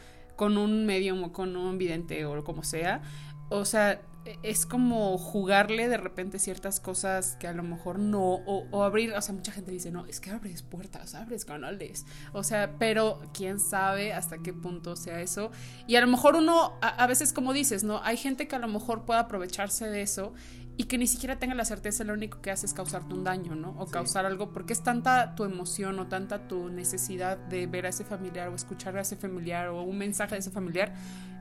con 0.42 0.58
un 0.58 0.86
medium 0.86 1.22
o 1.22 1.32
con 1.32 1.56
un 1.56 1.78
vidente 1.78 2.26
o 2.26 2.42
como 2.42 2.64
sea. 2.64 3.00
O 3.48 3.64
sea, 3.64 4.02
es 4.42 4.66
como 4.66 5.16
jugarle 5.16 5.88
de 5.88 5.96
repente 5.96 6.40
ciertas 6.40 6.80
cosas 6.80 7.36
que 7.38 7.46
a 7.46 7.52
lo 7.52 7.62
mejor 7.62 8.00
no, 8.00 8.24
o, 8.24 8.82
abrir, 8.82 9.12
o 9.12 9.22
sea, 9.22 9.36
mucha 9.36 9.52
gente 9.52 9.70
dice, 9.70 9.92
no, 9.92 10.04
es 10.06 10.18
que 10.18 10.30
abres 10.32 10.64
puertas, 10.64 11.14
abres 11.14 11.44
canales, 11.44 12.06
o 12.32 12.42
sea, 12.42 12.74
pero 12.80 13.20
quién 13.32 13.60
sabe 13.60 14.12
hasta 14.12 14.38
qué 14.38 14.52
punto 14.52 14.96
sea 14.96 15.20
eso. 15.20 15.52
Y 15.86 15.94
a 15.94 16.00
lo 16.00 16.08
mejor 16.08 16.34
uno, 16.34 16.76
a, 16.82 16.88
a 16.88 17.06
veces 17.06 17.32
como 17.32 17.52
dices, 17.52 17.84
¿no? 17.84 18.02
Hay 18.02 18.16
gente 18.16 18.48
que 18.48 18.56
a 18.56 18.58
lo 18.58 18.66
mejor 18.66 19.04
puede 19.04 19.20
aprovecharse 19.20 19.88
de 19.88 20.02
eso 20.02 20.34
y 20.76 20.84
que 20.84 20.98
ni 20.98 21.06
siquiera 21.06 21.38
tenga 21.38 21.54
la 21.54 21.64
certeza, 21.64 22.02
lo 22.04 22.14
único 22.14 22.40
que 22.40 22.50
hace 22.50 22.66
es 22.66 22.72
causarte 22.72 23.14
un 23.14 23.24
daño, 23.24 23.54
¿no? 23.54 23.74
O 23.78 23.86
causar 23.86 24.24
algo, 24.24 24.52
porque 24.52 24.72
es 24.72 24.82
tanta 24.82 25.34
tu 25.34 25.44
emoción 25.44 25.98
o 25.98 26.06
tanta 26.06 26.48
tu 26.48 26.70
necesidad 26.70 27.36
de 27.36 27.66
ver 27.66 27.86
a 27.86 27.90
ese 27.90 28.04
familiar 28.04 28.48
o 28.48 28.54
escuchar 28.54 28.96
a 28.96 29.02
ese 29.02 29.16
familiar 29.16 29.68
o 29.68 29.82
un 29.82 29.98
mensaje 29.98 30.34
de 30.34 30.40
ese 30.40 30.50
familiar 30.50 30.94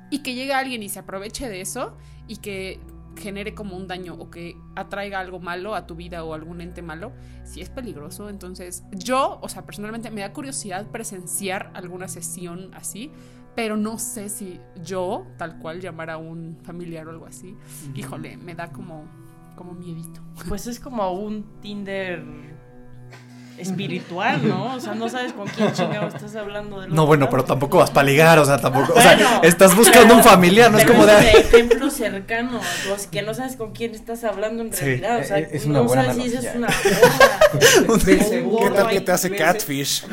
y 0.10 0.20
que 0.20 0.36
llegue 0.36 0.54
alguien 0.54 0.84
y 0.84 0.90
se 0.90 1.00
aproveche 1.00 1.48
de 1.48 1.62
eso 1.62 1.98
y 2.28 2.38
que 2.38 2.80
genere 3.18 3.54
como 3.54 3.76
un 3.76 3.88
daño 3.88 4.16
o 4.16 4.30
que 4.30 4.58
atraiga 4.76 5.20
algo 5.20 5.40
malo 5.40 5.76
a 5.76 5.86
tu 5.86 5.96
vida 5.96 6.24
o 6.24 6.34
algún 6.34 6.62
ente 6.62 6.82
malo, 6.82 7.12
sí 7.44 7.62
es 7.62 7.70
peligroso. 7.70 8.30
Entonces, 8.30 8.84
yo, 8.92 9.40
o 9.42 9.50
sea, 9.50 9.66
personalmente 9.66 10.12
me 10.12 10.22
da 10.22 10.34
curiosidad 10.34 10.88
presenciar 10.88 11.72
alguna 11.74 12.08
sesión 12.08 12.74
así, 12.74 13.12
pero 13.56 13.78
no 13.78 13.98
sé 13.98 14.30
si 14.30 14.60
yo, 14.84 15.26
tal 15.38 15.60
cual, 15.60 15.82
llamar 15.82 16.10
a 16.10 16.18
un 16.18 16.58
familiar 16.64 17.08
o 17.08 17.12
algo 17.12 17.26
así, 17.26 17.56
híjole, 17.94 18.38
me 18.38 18.56
da 18.56 18.72
como, 18.72 19.06
como 19.56 19.74
miedito. 19.74 20.22
Pues 20.48 20.68
es 20.68 20.80
como 20.80 21.12
un 21.12 21.44
Tinder 21.62 22.24
espiritual, 23.58 24.48
¿no? 24.48 24.76
O 24.76 24.80
sea, 24.80 24.96
no 24.96 25.10
sabes 25.10 25.34
con 25.34 25.48
quién 25.48 25.72
chingado 25.74 26.08
estás 26.08 26.36
hablando. 26.36 26.88
no, 26.88 27.06
bueno, 27.06 27.30
pero 27.30 27.44
tampoco 27.44 27.78
vas 27.78 27.92
para 27.92 28.08
ligar, 28.08 28.40
o 28.40 28.46
sea, 28.46 28.58
tampoco. 28.58 28.94
o 28.94 29.02
sea, 29.02 29.42
estás 29.44 29.76
buscando 29.76 30.16
un 30.16 30.24
familiar, 30.24 30.72
no 30.72 30.78
es 30.78 30.86
como 30.86 31.06
de. 31.06 31.14
de 31.14 31.32
ejemplo 31.32 31.90
cercano, 31.90 32.60
que 33.12 33.22
no 33.22 33.34
sabes 33.34 33.56
con 33.56 33.72
quién 33.72 33.94
estás 33.94 34.24
hablando 34.24 34.64
en 34.64 34.72
realidad. 34.72 35.20
O 35.20 35.24
sea, 35.24 35.40
e-, 35.40 35.50
es 35.52 35.66
una 35.66 35.80
no 35.80 35.86
buena 35.86 36.06
sabes 36.06 36.32
si 36.32 36.38
es 36.38 36.56
una 36.56 36.68
¿Qué 38.06 38.70
tal 38.76 38.90
que 38.90 39.02
te 39.02 39.12
hace 39.12 39.36
catfish? 39.36 40.06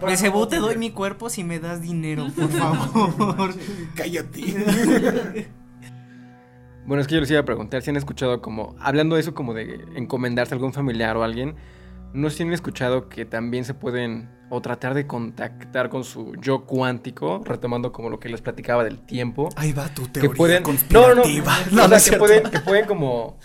Belcebú 0.00 0.46
te 0.46 0.56
doy 0.56 0.76
mi 0.76 0.90
cuerpo 0.90 1.28
si 1.28 1.44
me 1.44 1.58
das 1.58 1.82
dinero, 1.82 2.28
por 2.34 2.50
favor. 2.50 3.54
Cállate. 3.94 5.46
Bueno, 6.86 7.02
es 7.02 7.06
que 7.06 7.14
yo 7.14 7.20
les 7.20 7.30
iba 7.30 7.40
a 7.40 7.44
preguntar 7.44 7.82
si 7.82 7.90
han 7.90 7.96
escuchado 7.96 8.40
como, 8.40 8.74
hablando 8.80 9.14
de 9.14 9.20
eso 9.20 9.34
como 9.34 9.54
de 9.54 9.84
encomendarse 9.94 10.54
a 10.54 10.56
algún 10.56 10.72
familiar 10.72 11.16
o 11.16 11.22
alguien, 11.22 11.54
no 12.12 12.30
si 12.30 12.42
han 12.42 12.52
escuchado 12.52 13.08
que 13.08 13.24
también 13.24 13.64
se 13.64 13.74
pueden 13.74 14.28
o 14.50 14.60
tratar 14.60 14.94
de 14.94 15.06
contactar 15.06 15.88
con 15.88 16.02
su 16.02 16.34
yo 16.40 16.66
cuántico, 16.66 17.40
retomando 17.44 17.92
como 17.92 18.10
lo 18.10 18.18
que 18.18 18.28
les 18.28 18.40
platicaba 18.40 18.82
del 18.82 18.98
tiempo. 18.98 19.48
Ahí 19.56 19.72
va 19.72 19.88
tu 19.94 20.08
teoría 20.08 20.30
que 20.30 20.36
pueden, 20.36 20.62
no, 20.90 21.14
no, 21.14 21.22
no, 21.72 21.84
o 21.84 21.98
sea, 21.98 22.12
que, 22.12 22.18
pueden, 22.18 22.50
que 22.50 22.58
pueden 22.60 22.86
como 22.86 23.38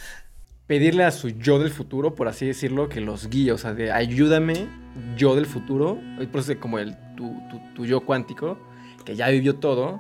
pedirle 0.66 1.04
a 1.04 1.12
su 1.12 1.30
yo 1.30 1.60
del 1.60 1.70
futuro, 1.70 2.16
por 2.16 2.28
así 2.28 2.48
decirlo, 2.48 2.90
que 2.90 3.02
los 3.02 3.30
guíe, 3.30 3.52
o 3.52 3.58
sea, 3.58 3.74
de 3.74 3.92
ayúdame, 3.92 4.68
yo 5.16 5.36
del 5.36 5.46
futuro, 5.46 6.00
por 6.32 6.42
eso 6.42 6.60
como 6.60 6.80
el 6.80 6.96
tu, 7.16 7.40
tu, 7.50 7.60
tu 7.76 7.86
yo 7.86 8.02
cuántico, 8.02 8.58
que 9.06 9.16
ya 9.16 9.30
vivió 9.30 9.56
todo, 9.58 10.00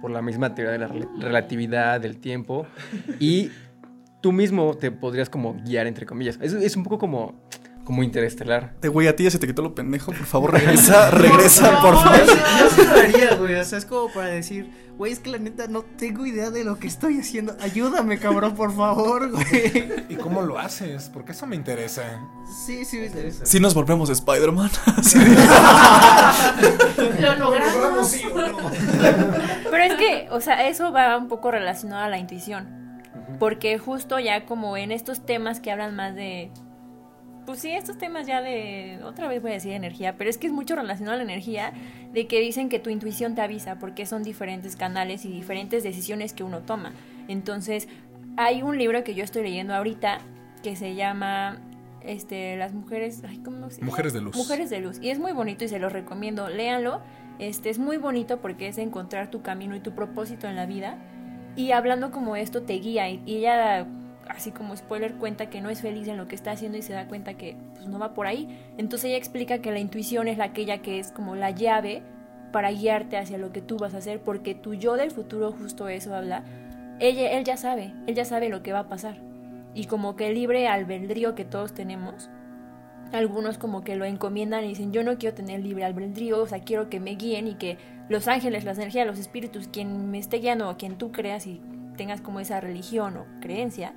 por 0.00 0.12
la 0.12 0.22
misma 0.22 0.54
teoría 0.54 0.72
de 0.72 0.78
la 0.78 0.88
relatividad, 1.18 2.00
del 2.00 2.18
tiempo, 2.18 2.66
y 3.18 3.50
tú 4.20 4.30
mismo 4.30 4.76
te 4.76 4.92
podrías 4.92 5.28
como 5.28 5.54
guiar, 5.64 5.88
entre 5.88 6.06
comillas. 6.06 6.38
Es, 6.40 6.52
es 6.52 6.76
un 6.76 6.84
poco 6.84 6.98
como 6.98 7.42
como 7.84 8.02
interestelar. 8.02 8.74
Te 8.80 8.88
güey, 8.88 9.08
a 9.08 9.14
ti 9.14 9.24
ya 9.24 9.30
se 9.30 9.38
te 9.38 9.46
quitó 9.46 9.62
lo 9.62 9.74
pendejo, 9.74 10.12
por 10.12 10.26
favor, 10.26 10.52
regresa, 10.54 11.10
regresa, 11.10 11.80
por 11.80 11.94
favor. 11.94 12.26
Yo 12.26 12.70
sí 12.70 12.82
lo 12.84 12.96
haría, 12.96 13.34
güey, 13.36 13.54
o 13.54 13.64
sea, 13.64 13.78
es 13.78 13.84
como 13.84 14.10
para 14.12 14.28
decir, 14.28 14.70
güey, 14.96 15.12
es 15.12 15.20
que 15.20 15.30
la 15.30 15.38
neta 15.38 15.66
no 15.68 15.82
tengo 15.82 16.24
idea 16.24 16.50
de 16.50 16.64
lo 16.64 16.78
que 16.78 16.86
estoy 16.86 17.18
haciendo, 17.18 17.56
ayúdame, 17.60 18.18
cabrón, 18.18 18.54
por 18.54 18.74
favor, 18.74 19.30
güey. 19.30 19.92
¿Y 20.08 20.16
cómo 20.16 20.42
lo 20.42 20.58
haces? 20.58 21.10
Porque 21.12 21.32
eso 21.32 21.46
me 21.46 21.56
interesa. 21.56 22.02
Sí, 22.66 22.84
sí 22.84 22.98
me 22.98 23.06
interesa. 23.06 23.44
Si 23.44 23.60
nos 23.60 23.74
volvemos 23.74 24.08
Spider-Man. 24.08 24.70
lo 27.20 27.34
logramos. 27.36 28.16
Pero 29.70 29.84
es 29.84 29.94
que, 29.94 30.28
o 30.30 30.40
sea, 30.40 30.68
eso 30.68 30.92
va 30.92 31.16
un 31.16 31.28
poco 31.28 31.50
relacionado 31.50 32.04
a 32.04 32.08
la 32.08 32.18
intuición. 32.18 32.82
Porque 33.38 33.78
justo 33.78 34.18
ya 34.20 34.46
como 34.46 34.76
en 34.76 34.92
estos 34.92 35.26
temas 35.26 35.60
que 35.60 35.70
hablan 35.72 35.96
más 35.96 36.14
de 36.14 36.52
pues 37.46 37.60
sí, 37.60 37.70
estos 37.70 37.98
temas 37.98 38.26
ya 38.26 38.40
de, 38.40 39.00
otra 39.04 39.28
vez 39.28 39.42
voy 39.42 39.50
a 39.50 39.54
decir 39.54 39.72
energía, 39.72 40.16
pero 40.16 40.30
es 40.30 40.38
que 40.38 40.46
es 40.46 40.52
mucho 40.52 40.76
relacionado 40.76 41.14
a 41.14 41.16
la 41.18 41.24
energía, 41.24 41.72
de 42.12 42.26
que 42.26 42.40
dicen 42.40 42.68
que 42.68 42.78
tu 42.78 42.90
intuición 42.90 43.34
te 43.34 43.42
avisa, 43.42 43.78
porque 43.78 44.06
son 44.06 44.22
diferentes 44.22 44.76
canales 44.76 45.24
y 45.24 45.30
diferentes 45.30 45.82
decisiones 45.82 46.32
que 46.32 46.42
uno 46.42 46.60
toma. 46.60 46.92
Entonces, 47.28 47.88
hay 48.36 48.62
un 48.62 48.78
libro 48.78 49.04
que 49.04 49.14
yo 49.14 49.24
estoy 49.24 49.42
leyendo 49.42 49.74
ahorita 49.74 50.20
que 50.62 50.76
se 50.76 50.94
llama 50.94 51.58
este 52.02 52.56
las 52.56 52.72
mujeres 52.72 53.22
ay, 53.26 53.38
¿cómo 53.38 53.70
se 53.70 53.82
mujeres 53.84 54.12
de 54.12 54.20
luz. 54.20 54.36
Mujeres 54.36 54.70
de 54.70 54.80
luz. 54.80 54.98
Y 55.00 55.10
es 55.10 55.18
muy 55.18 55.32
bonito 55.32 55.64
y 55.64 55.68
se 55.68 55.78
los 55.78 55.92
recomiendo 55.92 56.48
léanlo. 56.48 57.00
Este 57.38 57.70
es 57.70 57.78
muy 57.78 57.96
bonito 57.96 58.40
porque 58.40 58.68
es 58.68 58.78
encontrar 58.78 59.30
tu 59.30 59.42
camino 59.42 59.74
y 59.76 59.80
tu 59.80 59.94
propósito 59.94 60.48
en 60.48 60.56
la 60.56 60.66
vida. 60.66 60.98
Y 61.56 61.72
hablando 61.72 62.10
como 62.10 62.36
esto 62.36 62.62
te 62.62 62.74
guía 62.74 63.08
y, 63.08 63.22
y 63.26 63.36
ella 63.36 63.86
así 64.28 64.50
como 64.50 64.76
spoiler, 64.76 65.14
cuenta 65.14 65.50
que 65.50 65.60
no 65.60 65.70
es 65.70 65.80
feliz 65.80 66.08
en 66.08 66.16
lo 66.16 66.28
que 66.28 66.34
está 66.34 66.52
haciendo 66.52 66.78
y 66.78 66.82
se 66.82 66.92
da 66.92 67.06
cuenta 67.06 67.34
que 67.34 67.56
pues, 67.74 67.86
no 67.86 67.98
va 67.98 68.14
por 68.14 68.26
ahí. 68.26 68.58
Entonces 68.78 69.06
ella 69.06 69.18
explica 69.18 69.58
que 69.58 69.70
la 69.70 69.78
intuición 69.78 70.28
es 70.28 70.40
aquella 70.40 70.78
que 70.78 70.98
es 70.98 71.12
como 71.12 71.36
la 71.36 71.50
llave 71.50 72.02
para 72.52 72.70
guiarte 72.70 73.16
hacia 73.16 73.38
lo 73.38 73.52
que 73.52 73.60
tú 73.60 73.78
vas 73.78 73.94
a 73.94 73.98
hacer, 73.98 74.20
porque 74.20 74.54
tu 74.54 74.74
yo 74.74 74.94
del 74.96 75.10
futuro 75.10 75.52
justo 75.52 75.88
eso 75.88 76.14
habla. 76.14 76.44
Ella, 77.00 77.32
él 77.32 77.44
ya 77.44 77.56
sabe, 77.56 77.92
él 78.06 78.14
ya 78.14 78.24
sabe 78.24 78.48
lo 78.48 78.62
que 78.62 78.72
va 78.72 78.80
a 78.80 78.88
pasar. 78.88 79.16
Y 79.74 79.86
como 79.86 80.14
que 80.14 80.28
el 80.28 80.34
libre 80.34 80.68
albedrío 80.68 81.34
que 81.34 81.44
todos 81.44 81.74
tenemos, 81.74 82.30
algunos 83.12 83.58
como 83.58 83.82
que 83.82 83.96
lo 83.96 84.04
encomiendan 84.04 84.64
y 84.64 84.68
dicen, 84.68 84.92
yo 84.92 85.02
no 85.02 85.18
quiero 85.18 85.34
tener 85.34 85.60
libre 85.60 85.84
albedrío, 85.84 86.40
o 86.40 86.46
sea, 86.46 86.60
quiero 86.60 86.88
que 86.88 87.00
me 87.00 87.16
guíen 87.16 87.48
y 87.48 87.54
que 87.54 87.76
los 88.08 88.28
ángeles, 88.28 88.64
las 88.64 88.78
energías, 88.78 89.06
los 89.06 89.18
espíritus, 89.18 89.68
quien 89.68 90.10
me 90.10 90.18
esté 90.18 90.38
guiando 90.38 90.68
o 90.68 90.76
quien 90.76 90.96
tú 90.96 91.10
creas 91.10 91.46
y 91.46 91.60
tengas 91.96 92.20
como 92.20 92.40
esa 92.40 92.60
religión 92.60 93.16
o 93.16 93.26
creencia, 93.40 93.94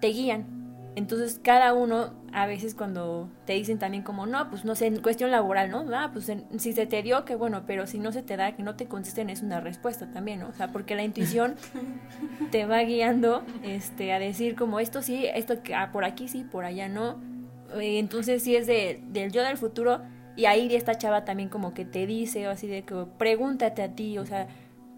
te 0.00 0.08
guían. 0.08 0.58
Entonces 0.96 1.40
cada 1.40 1.74
uno 1.74 2.12
a 2.32 2.46
veces 2.46 2.74
cuando 2.74 3.30
te 3.46 3.52
dicen 3.52 3.78
también 3.78 4.02
como, 4.02 4.26
no, 4.26 4.50
pues 4.50 4.64
no 4.64 4.74
sé, 4.74 4.86
en 4.86 5.00
cuestión 5.00 5.30
laboral, 5.30 5.70
¿no? 5.70 5.84
Ah, 5.94 6.10
pues 6.12 6.30
si 6.58 6.72
se 6.72 6.86
te 6.86 7.02
dio, 7.02 7.24
que 7.24 7.36
bueno, 7.36 7.62
pero 7.66 7.86
si 7.86 7.98
no 7.98 8.10
se 8.10 8.22
te 8.22 8.36
da, 8.36 8.56
que 8.56 8.62
no 8.62 8.74
te 8.74 8.86
contesten 8.86 9.30
es 9.30 9.42
una 9.42 9.60
respuesta 9.60 10.10
también, 10.10 10.40
¿no? 10.40 10.48
O 10.48 10.52
sea, 10.52 10.72
porque 10.72 10.96
la 10.96 11.04
intuición 11.04 11.54
te 12.50 12.66
va 12.66 12.80
guiando 12.80 13.44
este, 13.62 14.12
a 14.12 14.18
decir 14.18 14.56
como 14.56 14.80
esto 14.80 15.00
sí, 15.00 15.26
esto 15.32 15.54
ah, 15.74 15.90
por 15.92 16.04
aquí 16.04 16.26
sí, 16.26 16.44
por 16.44 16.64
allá 16.64 16.88
no. 16.88 17.20
Eh, 17.76 17.98
entonces 17.98 18.42
sí 18.42 18.56
es 18.56 18.66
de, 18.66 19.02
del 19.08 19.30
yo 19.30 19.42
del 19.42 19.58
futuro 19.58 20.00
Y 20.36 20.46
ahí 20.46 20.74
esta 20.74 20.96
chava 20.96 21.24
también 21.26 21.48
como 21.48 21.74
que 21.74 21.84
te 21.84 22.06
dice, 22.06 22.48
o 22.48 22.50
así 22.50 22.66
de 22.66 22.82
que 22.82 23.06
pregúntate 23.18 23.82
a 23.82 23.94
ti, 23.94 24.18
o 24.18 24.26
sea, 24.26 24.48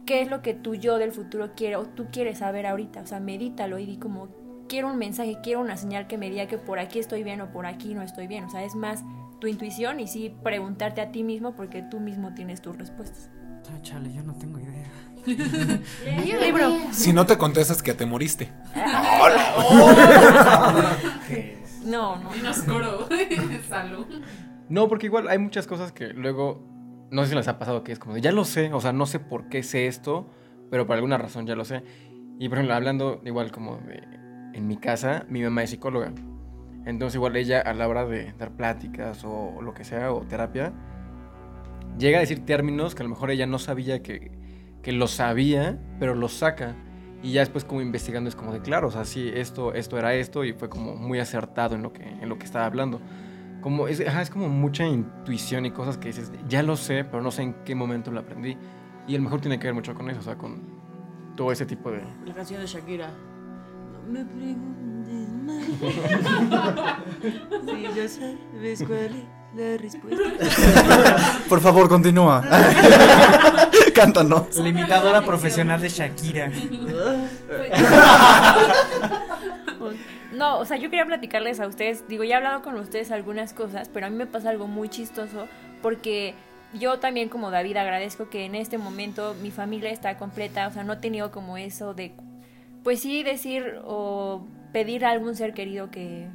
¿qué 0.07 0.22
es 0.22 0.30
lo 0.30 0.40
que 0.42 0.55
tú 0.55 0.74
yo 0.74 0.98
del 0.98 1.12
futuro 1.12 1.51
quiere 1.55 1.76
o 1.76 1.84
tú 1.84 2.07
quieres 2.11 2.38
saber 2.38 2.66
ahorita? 2.66 3.03
O 3.03 3.07
sea, 3.07 3.20
medítalo 3.20 3.78
y 3.78 3.86
di 3.86 3.96
como, 3.96 4.28
quiero 4.70 4.88
un 4.88 4.96
mensaje, 4.96 5.36
quiero 5.42 5.60
una 5.60 5.76
señal 5.76 6.06
que 6.06 6.16
me 6.16 6.30
diga 6.30 6.46
que 6.46 6.56
por 6.56 6.78
aquí 6.78 7.00
estoy 7.00 7.24
bien 7.24 7.40
o 7.40 7.50
por 7.50 7.66
aquí 7.66 7.92
no 7.92 8.02
estoy 8.02 8.28
bien. 8.28 8.44
O 8.44 8.50
sea, 8.50 8.62
es 8.62 8.76
más 8.76 9.02
tu 9.40 9.48
intuición 9.48 9.98
y 9.98 10.06
sí 10.06 10.34
preguntarte 10.42 11.00
a 11.00 11.10
ti 11.10 11.24
mismo 11.24 11.56
porque 11.56 11.82
tú 11.82 11.98
mismo 11.98 12.32
tienes 12.34 12.62
tus 12.62 12.78
respuestas. 12.78 13.30
Ah, 13.68 13.82
chale, 13.82 14.12
yo 14.12 14.22
no 14.22 14.32
tengo 14.34 14.60
idea. 14.60 14.86
Un 15.26 16.40
libro. 16.40 16.70
Si 16.92 17.12
no 17.12 17.26
te 17.26 17.36
contestas 17.36 17.82
que 17.82 17.92
te 17.92 18.06
moriste. 18.06 18.48
No, 21.82 22.16
no. 22.16 22.36
Y 22.36 22.42
nos 22.42 22.58
curó. 22.58 23.08
Salud. 23.66 24.06
No, 24.68 24.86
porque 24.86 25.06
igual 25.06 25.28
hay 25.28 25.38
muchas 25.38 25.66
cosas 25.66 25.92
que 25.92 26.08
luego, 26.08 26.62
no 27.10 27.22
sé 27.22 27.30
si 27.30 27.34
les 27.34 27.48
ha 27.48 27.58
pasado 27.58 27.82
que 27.82 27.92
es 27.92 27.98
como, 27.98 28.14
de, 28.14 28.20
ya 28.20 28.32
lo 28.32 28.44
sé, 28.44 28.70
o 28.74 28.82
sea, 28.82 28.92
no 28.92 29.06
sé 29.06 29.18
por 29.18 29.48
qué 29.48 29.62
sé 29.62 29.86
esto, 29.86 30.30
pero 30.70 30.86
por 30.86 30.96
alguna 30.96 31.16
razón 31.16 31.46
ya 31.46 31.56
lo 31.56 31.64
sé. 31.64 31.82
Y 32.38 32.50
por 32.50 32.58
ejemplo, 32.58 32.74
hablando 32.74 33.22
igual 33.24 33.50
como 33.50 33.78
de, 33.78 34.02
en 34.61 34.68
mi 34.68 34.76
casa, 34.76 35.24
mi 35.28 35.42
mamá 35.42 35.62
es 35.62 35.70
psicóloga. 35.70 36.12
Entonces 36.84 37.16
igual 37.16 37.36
ella 37.36 37.61
a 37.61 37.74
la 37.74 37.88
hora 37.88 38.06
de 38.06 38.32
dar 38.38 38.52
pláticas 38.52 39.22
o 39.24 39.61
lo 39.62 39.74
que 39.74 39.84
sea, 39.84 40.12
o 40.12 40.20
terapia, 40.20 40.72
llega 41.98 42.18
a 42.18 42.20
decir 42.20 42.44
términos 42.44 42.94
que 42.94 43.02
a 43.02 43.04
lo 43.04 43.11
mejor 43.11 43.30
ella 43.30 43.46
no 43.46 43.58
sabía 43.58 44.02
que, 44.02 44.30
que 44.82 44.92
lo 44.92 45.06
sabía, 45.06 45.78
pero 45.98 46.14
lo 46.14 46.28
saca. 46.28 46.76
Y 47.22 47.32
ya 47.32 47.40
después 47.40 47.64
como 47.64 47.82
investigando 47.82 48.28
es 48.28 48.36
como 48.36 48.52
de 48.52 48.61
claro, 48.61 48.88
o 48.88 48.90
sea, 48.90 49.04
sí, 49.04 49.30
esto, 49.34 49.74
esto 49.74 49.98
era 49.98 50.14
esto 50.14 50.44
y 50.44 50.52
fue 50.52 50.70
como 50.70 50.94
muy 50.94 51.18
acertado 51.18 51.74
en 51.74 51.82
lo 51.82 51.92
que, 51.92 52.02
en 52.02 52.28
lo 52.28 52.38
que 52.38 52.44
estaba 52.44 52.64
hablando. 52.64 53.00
Como 53.61 53.88
es, 53.88 54.06
ajá, 54.06 54.22
es 54.22 54.30
como 54.30 54.48
mucha 54.48 54.86
intuición 54.86 55.66
y 55.66 55.70
cosas 55.70 55.98
que 55.98 56.08
dices, 56.08 56.32
ya 56.48 56.62
lo 56.62 56.76
sé, 56.76 57.04
pero 57.04 57.22
no 57.22 57.30
sé 57.30 57.42
en 57.42 57.54
qué 57.64 57.74
momento 57.74 58.11
lo 58.11 58.20
aprendí. 58.20 58.56
Y 59.06 59.14
a 59.14 59.18
lo 59.18 59.24
mejor 59.24 59.40
tiene 59.40 59.58
que 59.58 59.66
ver 59.66 59.74
mucho 59.74 59.94
con 59.94 60.08
eso, 60.08 60.20
o 60.20 60.22
sea, 60.22 60.36
con 60.36 60.80
todo 61.36 61.52
ese 61.52 61.66
tipo 61.66 61.90
de... 61.90 62.02
La 62.24 62.34
canción 62.34 62.61
de 62.61 62.66
Shakira. 62.66 63.11
Me 64.11 64.24
preguntes 64.24 65.28
más. 65.44 65.64
si 67.64 67.82
ya 67.94 68.08
sabes 68.08 68.82
cuál 68.84 69.14
es 69.14 69.24
la 69.54 69.76
respuesta. 69.76 70.24
Por 71.48 71.61
favor, 71.61 71.88
continúa. 71.88 72.42
Cántanos. 73.94 74.56
La 74.56 74.68
imitadora 74.68 75.22
profesional 75.22 75.80
de 75.80 75.88
Shakira. 75.88 76.50
No, 80.32 80.58
o 80.58 80.64
sea, 80.64 80.76
yo 80.76 80.90
quería 80.90 81.06
platicarles 81.06 81.61
a 81.61 81.66
ustedes, 81.66 82.08
digo, 82.08 82.24
ya 82.24 82.34
he 82.34 82.36
hablado 82.38 82.62
con 82.62 82.74
ustedes 82.76 83.11
algunas 83.11 83.52
cosas, 83.52 83.88
pero 83.92 84.06
a 84.06 84.11
mí 84.11 84.16
me 84.16 84.26
pasa 84.26 84.50
algo 84.50 84.66
muy 84.66 84.88
chistoso 84.88 85.46
porque 85.82 86.34
yo 86.74 86.98
también 86.98 87.28
como 87.28 87.50
David 87.50 87.76
agradezco 87.76 88.28
que 88.28 88.44
en 88.44 88.54
este 88.54 88.78
momento 88.78 89.34
mi 89.42 89.50
familia 89.50 89.90
está 89.90 90.16
completa, 90.16 90.66
o 90.68 90.72
sea, 90.72 90.82
no 90.84 90.94
he 90.94 90.96
tenido 90.96 91.30
como 91.30 91.56
eso 91.56 91.94
de, 91.94 92.14
pues 92.83 93.01
sí, 93.01 93.22
decir 93.22 93.81
o 93.85 94.47
pedir 94.72 95.05
a 95.05 95.11
algún 95.11 95.35
ser 95.35 95.55
querido 95.55 95.91
que, 95.91 96.28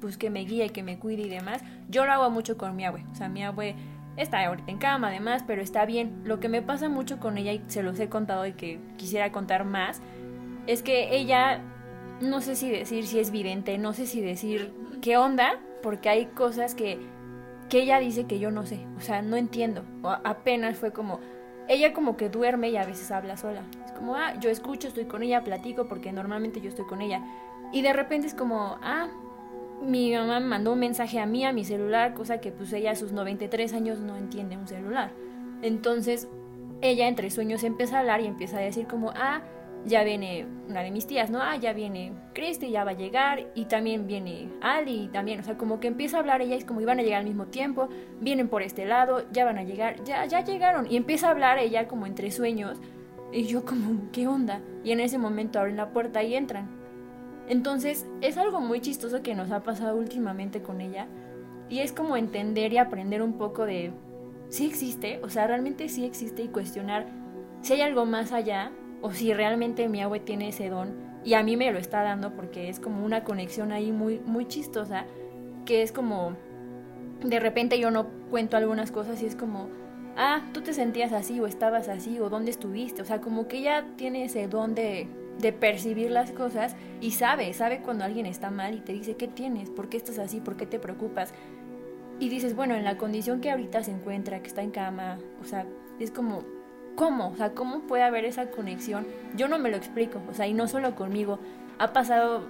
pues 0.00 0.16
que 0.16 0.30
me 0.30 0.40
guíe, 0.40 0.70
que 0.70 0.82
me 0.82 0.98
cuide 0.98 1.22
y 1.22 1.28
demás. 1.28 1.62
Yo 1.88 2.06
lo 2.06 2.12
hago 2.12 2.30
mucho 2.30 2.56
con 2.56 2.76
mi 2.76 2.84
abue, 2.84 3.04
o 3.10 3.14
sea, 3.14 3.28
mi 3.28 3.42
abue 3.42 3.74
está 4.16 4.44
ahorita 4.44 4.70
en 4.70 4.78
cama 4.78 5.08
además, 5.08 5.44
pero 5.46 5.62
está 5.62 5.84
bien. 5.86 6.22
Lo 6.24 6.40
que 6.40 6.48
me 6.48 6.62
pasa 6.62 6.88
mucho 6.88 7.18
con 7.18 7.38
ella 7.38 7.52
y 7.52 7.62
se 7.68 7.82
los 7.82 7.98
he 8.00 8.08
contado 8.08 8.46
y 8.46 8.52
que 8.52 8.80
quisiera 8.96 9.32
contar 9.32 9.64
más, 9.64 10.02
es 10.66 10.82
que 10.82 11.16
ella, 11.16 11.62
no 12.20 12.40
sé 12.40 12.56
si 12.56 12.70
decir 12.70 13.06
si 13.06 13.20
es 13.20 13.30
vidente, 13.30 13.78
no 13.78 13.92
sé 13.92 14.06
si 14.06 14.20
decir 14.20 14.72
qué 15.00 15.16
onda, 15.16 15.60
porque 15.82 16.08
hay 16.08 16.26
cosas 16.26 16.74
que, 16.74 16.98
que 17.68 17.80
ella 17.82 18.00
dice 18.00 18.26
que 18.26 18.38
yo 18.38 18.50
no 18.50 18.66
sé, 18.66 18.86
o 18.96 19.00
sea, 19.00 19.22
no 19.22 19.36
entiendo. 19.36 19.84
O 20.02 20.10
apenas 20.10 20.76
fue 20.76 20.92
como, 20.92 21.20
ella 21.68 21.92
como 21.92 22.16
que 22.16 22.28
duerme 22.28 22.70
y 22.70 22.76
a 22.76 22.84
veces 22.84 23.10
habla 23.10 23.36
sola. 23.36 23.62
Es 23.84 23.92
como, 23.92 24.16
ah, 24.16 24.34
yo 24.40 24.50
escucho, 24.50 24.88
estoy 24.88 25.04
con 25.04 25.22
ella, 25.22 25.44
platico, 25.44 25.86
porque 25.86 26.12
normalmente 26.12 26.60
yo 26.60 26.68
estoy 26.68 26.86
con 26.86 27.00
ella. 27.00 27.22
Y 27.72 27.82
de 27.82 27.92
repente 27.92 28.26
es 28.26 28.34
como, 28.34 28.78
ah, 28.82 29.08
mi 29.82 30.12
mamá 30.12 30.40
mandó 30.40 30.72
un 30.72 30.80
mensaje 30.80 31.20
a 31.20 31.26
mí, 31.26 31.44
a 31.44 31.52
mi 31.52 31.64
celular, 31.64 32.14
cosa 32.14 32.40
que 32.40 32.50
pues 32.50 32.72
ella 32.72 32.92
a 32.92 32.96
sus 32.96 33.12
93 33.12 33.72
años 33.74 34.00
no 34.00 34.16
entiende 34.16 34.56
un 34.56 34.66
celular. 34.66 35.12
Entonces, 35.62 36.28
ella 36.80 37.08
entre 37.08 37.30
sueños 37.30 37.64
empieza 37.64 37.96
a 37.96 38.00
hablar 38.00 38.20
y 38.20 38.26
empieza 38.26 38.58
a 38.58 38.60
decir 38.60 38.86
como, 38.86 39.12
ah, 39.14 39.42
ya 39.86 40.04
viene 40.04 40.46
una 40.68 40.82
de 40.82 40.90
mis 40.90 41.06
tías, 41.06 41.30
¿no? 41.30 41.40
Ah, 41.40 41.56
ya 41.56 41.72
viene 41.72 42.12
Cristi, 42.34 42.70
ya 42.70 42.84
va 42.84 42.90
a 42.90 42.96
llegar, 42.96 43.46
y 43.54 43.66
también 43.66 44.06
viene 44.06 44.48
Ali, 44.60 45.04
y 45.04 45.08
también, 45.08 45.40
o 45.40 45.42
sea, 45.42 45.56
como 45.56 45.80
que 45.80 45.88
empieza 45.88 46.16
a 46.16 46.20
hablar 46.20 46.42
ella, 46.42 46.56
es 46.56 46.64
como 46.64 46.80
iban 46.80 46.98
a 46.98 47.02
llegar 47.02 47.20
al 47.20 47.26
mismo 47.26 47.46
tiempo, 47.46 47.88
vienen 48.20 48.48
por 48.48 48.62
este 48.62 48.86
lado, 48.86 49.24
ya 49.32 49.44
van 49.44 49.58
a 49.58 49.62
llegar, 49.62 50.02
ya, 50.04 50.24
ya 50.26 50.44
llegaron, 50.44 50.90
y 50.90 50.96
empieza 50.96 51.28
a 51.28 51.30
hablar 51.30 51.58
ella 51.58 51.88
como 51.88 52.06
entre 52.06 52.30
sueños, 52.30 52.78
y 53.32 53.44
yo 53.44 53.64
como, 53.64 54.10
¿qué 54.12 54.26
onda? 54.26 54.60
Y 54.84 54.92
en 54.92 55.00
ese 55.00 55.18
momento 55.18 55.58
abren 55.58 55.76
la 55.76 55.90
puerta 55.90 56.22
y 56.22 56.34
entran. 56.34 56.68
Entonces, 57.48 58.06
es 58.20 58.36
algo 58.36 58.60
muy 58.60 58.80
chistoso 58.80 59.22
que 59.22 59.34
nos 59.34 59.50
ha 59.50 59.62
pasado 59.62 59.96
últimamente 59.96 60.62
con 60.62 60.80
ella, 60.80 61.06
y 61.68 61.80
es 61.80 61.92
como 61.92 62.16
entender 62.16 62.72
y 62.72 62.78
aprender 62.78 63.22
un 63.22 63.34
poco 63.34 63.64
de, 63.64 63.92
sí 64.48 64.66
existe, 64.66 65.20
o 65.22 65.28
sea, 65.28 65.46
realmente 65.46 65.88
sí 65.88 66.04
existe, 66.04 66.42
y 66.42 66.48
cuestionar 66.48 67.06
si 67.62 67.74
hay 67.74 67.80
algo 67.80 68.06
más 68.06 68.32
allá, 68.32 68.70
o 69.02 69.12
si 69.12 69.32
realmente 69.32 69.88
mi 69.88 70.02
abue 70.02 70.20
tiene 70.20 70.48
ese 70.48 70.68
don 70.68 70.92
y 71.24 71.34
a 71.34 71.42
mí 71.42 71.56
me 71.56 71.70
lo 71.72 71.78
está 71.78 72.02
dando 72.02 72.34
porque 72.34 72.68
es 72.68 72.80
como 72.80 73.04
una 73.04 73.24
conexión 73.24 73.72
ahí 73.72 73.92
muy 73.92 74.20
muy 74.20 74.46
chistosa 74.46 75.04
que 75.64 75.82
es 75.82 75.92
como 75.92 76.34
de 77.22 77.40
repente 77.40 77.78
yo 77.78 77.90
no 77.90 78.06
cuento 78.30 78.56
algunas 78.56 78.90
cosas 78.90 79.22
y 79.22 79.26
es 79.26 79.36
como 79.36 79.68
ah 80.16 80.42
tú 80.52 80.62
te 80.62 80.72
sentías 80.72 81.12
así 81.12 81.40
o 81.40 81.46
estabas 81.46 81.88
así 81.88 82.18
o 82.20 82.28
dónde 82.28 82.50
estuviste 82.50 83.02
o 83.02 83.04
sea 83.04 83.20
como 83.20 83.48
que 83.48 83.58
ella 83.58 83.84
tiene 83.96 84.24
ese 84.24 84.48
don 84.48 84.74
de 84.74 85.08
de 85.38 85.52
percibir 85.52 86.10
las 86.10 86.32
cosas 86.32 86.74
y 87.00 87.12
sabe, 87.12 87.52
sabe 87.52 87.80
cuando 87.80 88.04
alguien 88.04 88.26
está 88.26 88.50
mal 88.50 88.74
y 88.74 88.80
te 88.80 88.92
dice, 88.92 89.16
¿qué 89.16 89.28
tienes? 89.28 89.70
¿Por 89.70 89.88
qué 89.88 89.96
estás 89.96 90.18
así? 90.18 90.40
¿Por 90.40 90.56
qué 90.56 90.66
te 90.66 90.78
preocupas? 90.78 91.32
Y 92.18 92.28
dices, 92.28 92.56
bueno, 92.56 92.74
en 92.74 92.84
la 92.84 92.96
condición 92.96 93.40
que 93.40 93.50
ahorita 93.50 93.84
se 93.84 93.92
encuentra, 93.92 94.40
que 94.40 94.48
está 94.48 94.62
en 94.62 94.72
cama, 94.72 95.18
o 95.40 95.44
sea, 95.44 95.66
es 96.00 96.10
como, 96.10 96.42
¿cómo? 96.98 97.28
O 97.28 97.36
sea, 97.36 97.50
¿cómo 97.54 97.82
puede 97.82 98.02
haber 98.02 98.24
esa 98.24 98.46
conexión? 98.50 99.06
Yo 99.36 99.46
no 99.46 99.56
me 99.60 99.70
lo 99.70 99.76
explico, 99.76 100.20
o 100.28 100.34
sea, 100.34 100.48
y 100.48 100.52
no 100.52 100.66
solo 100.66 100.96
conmigo. 100.96 101.38
Ha 101.78 101.92
pasado 101.92 102.42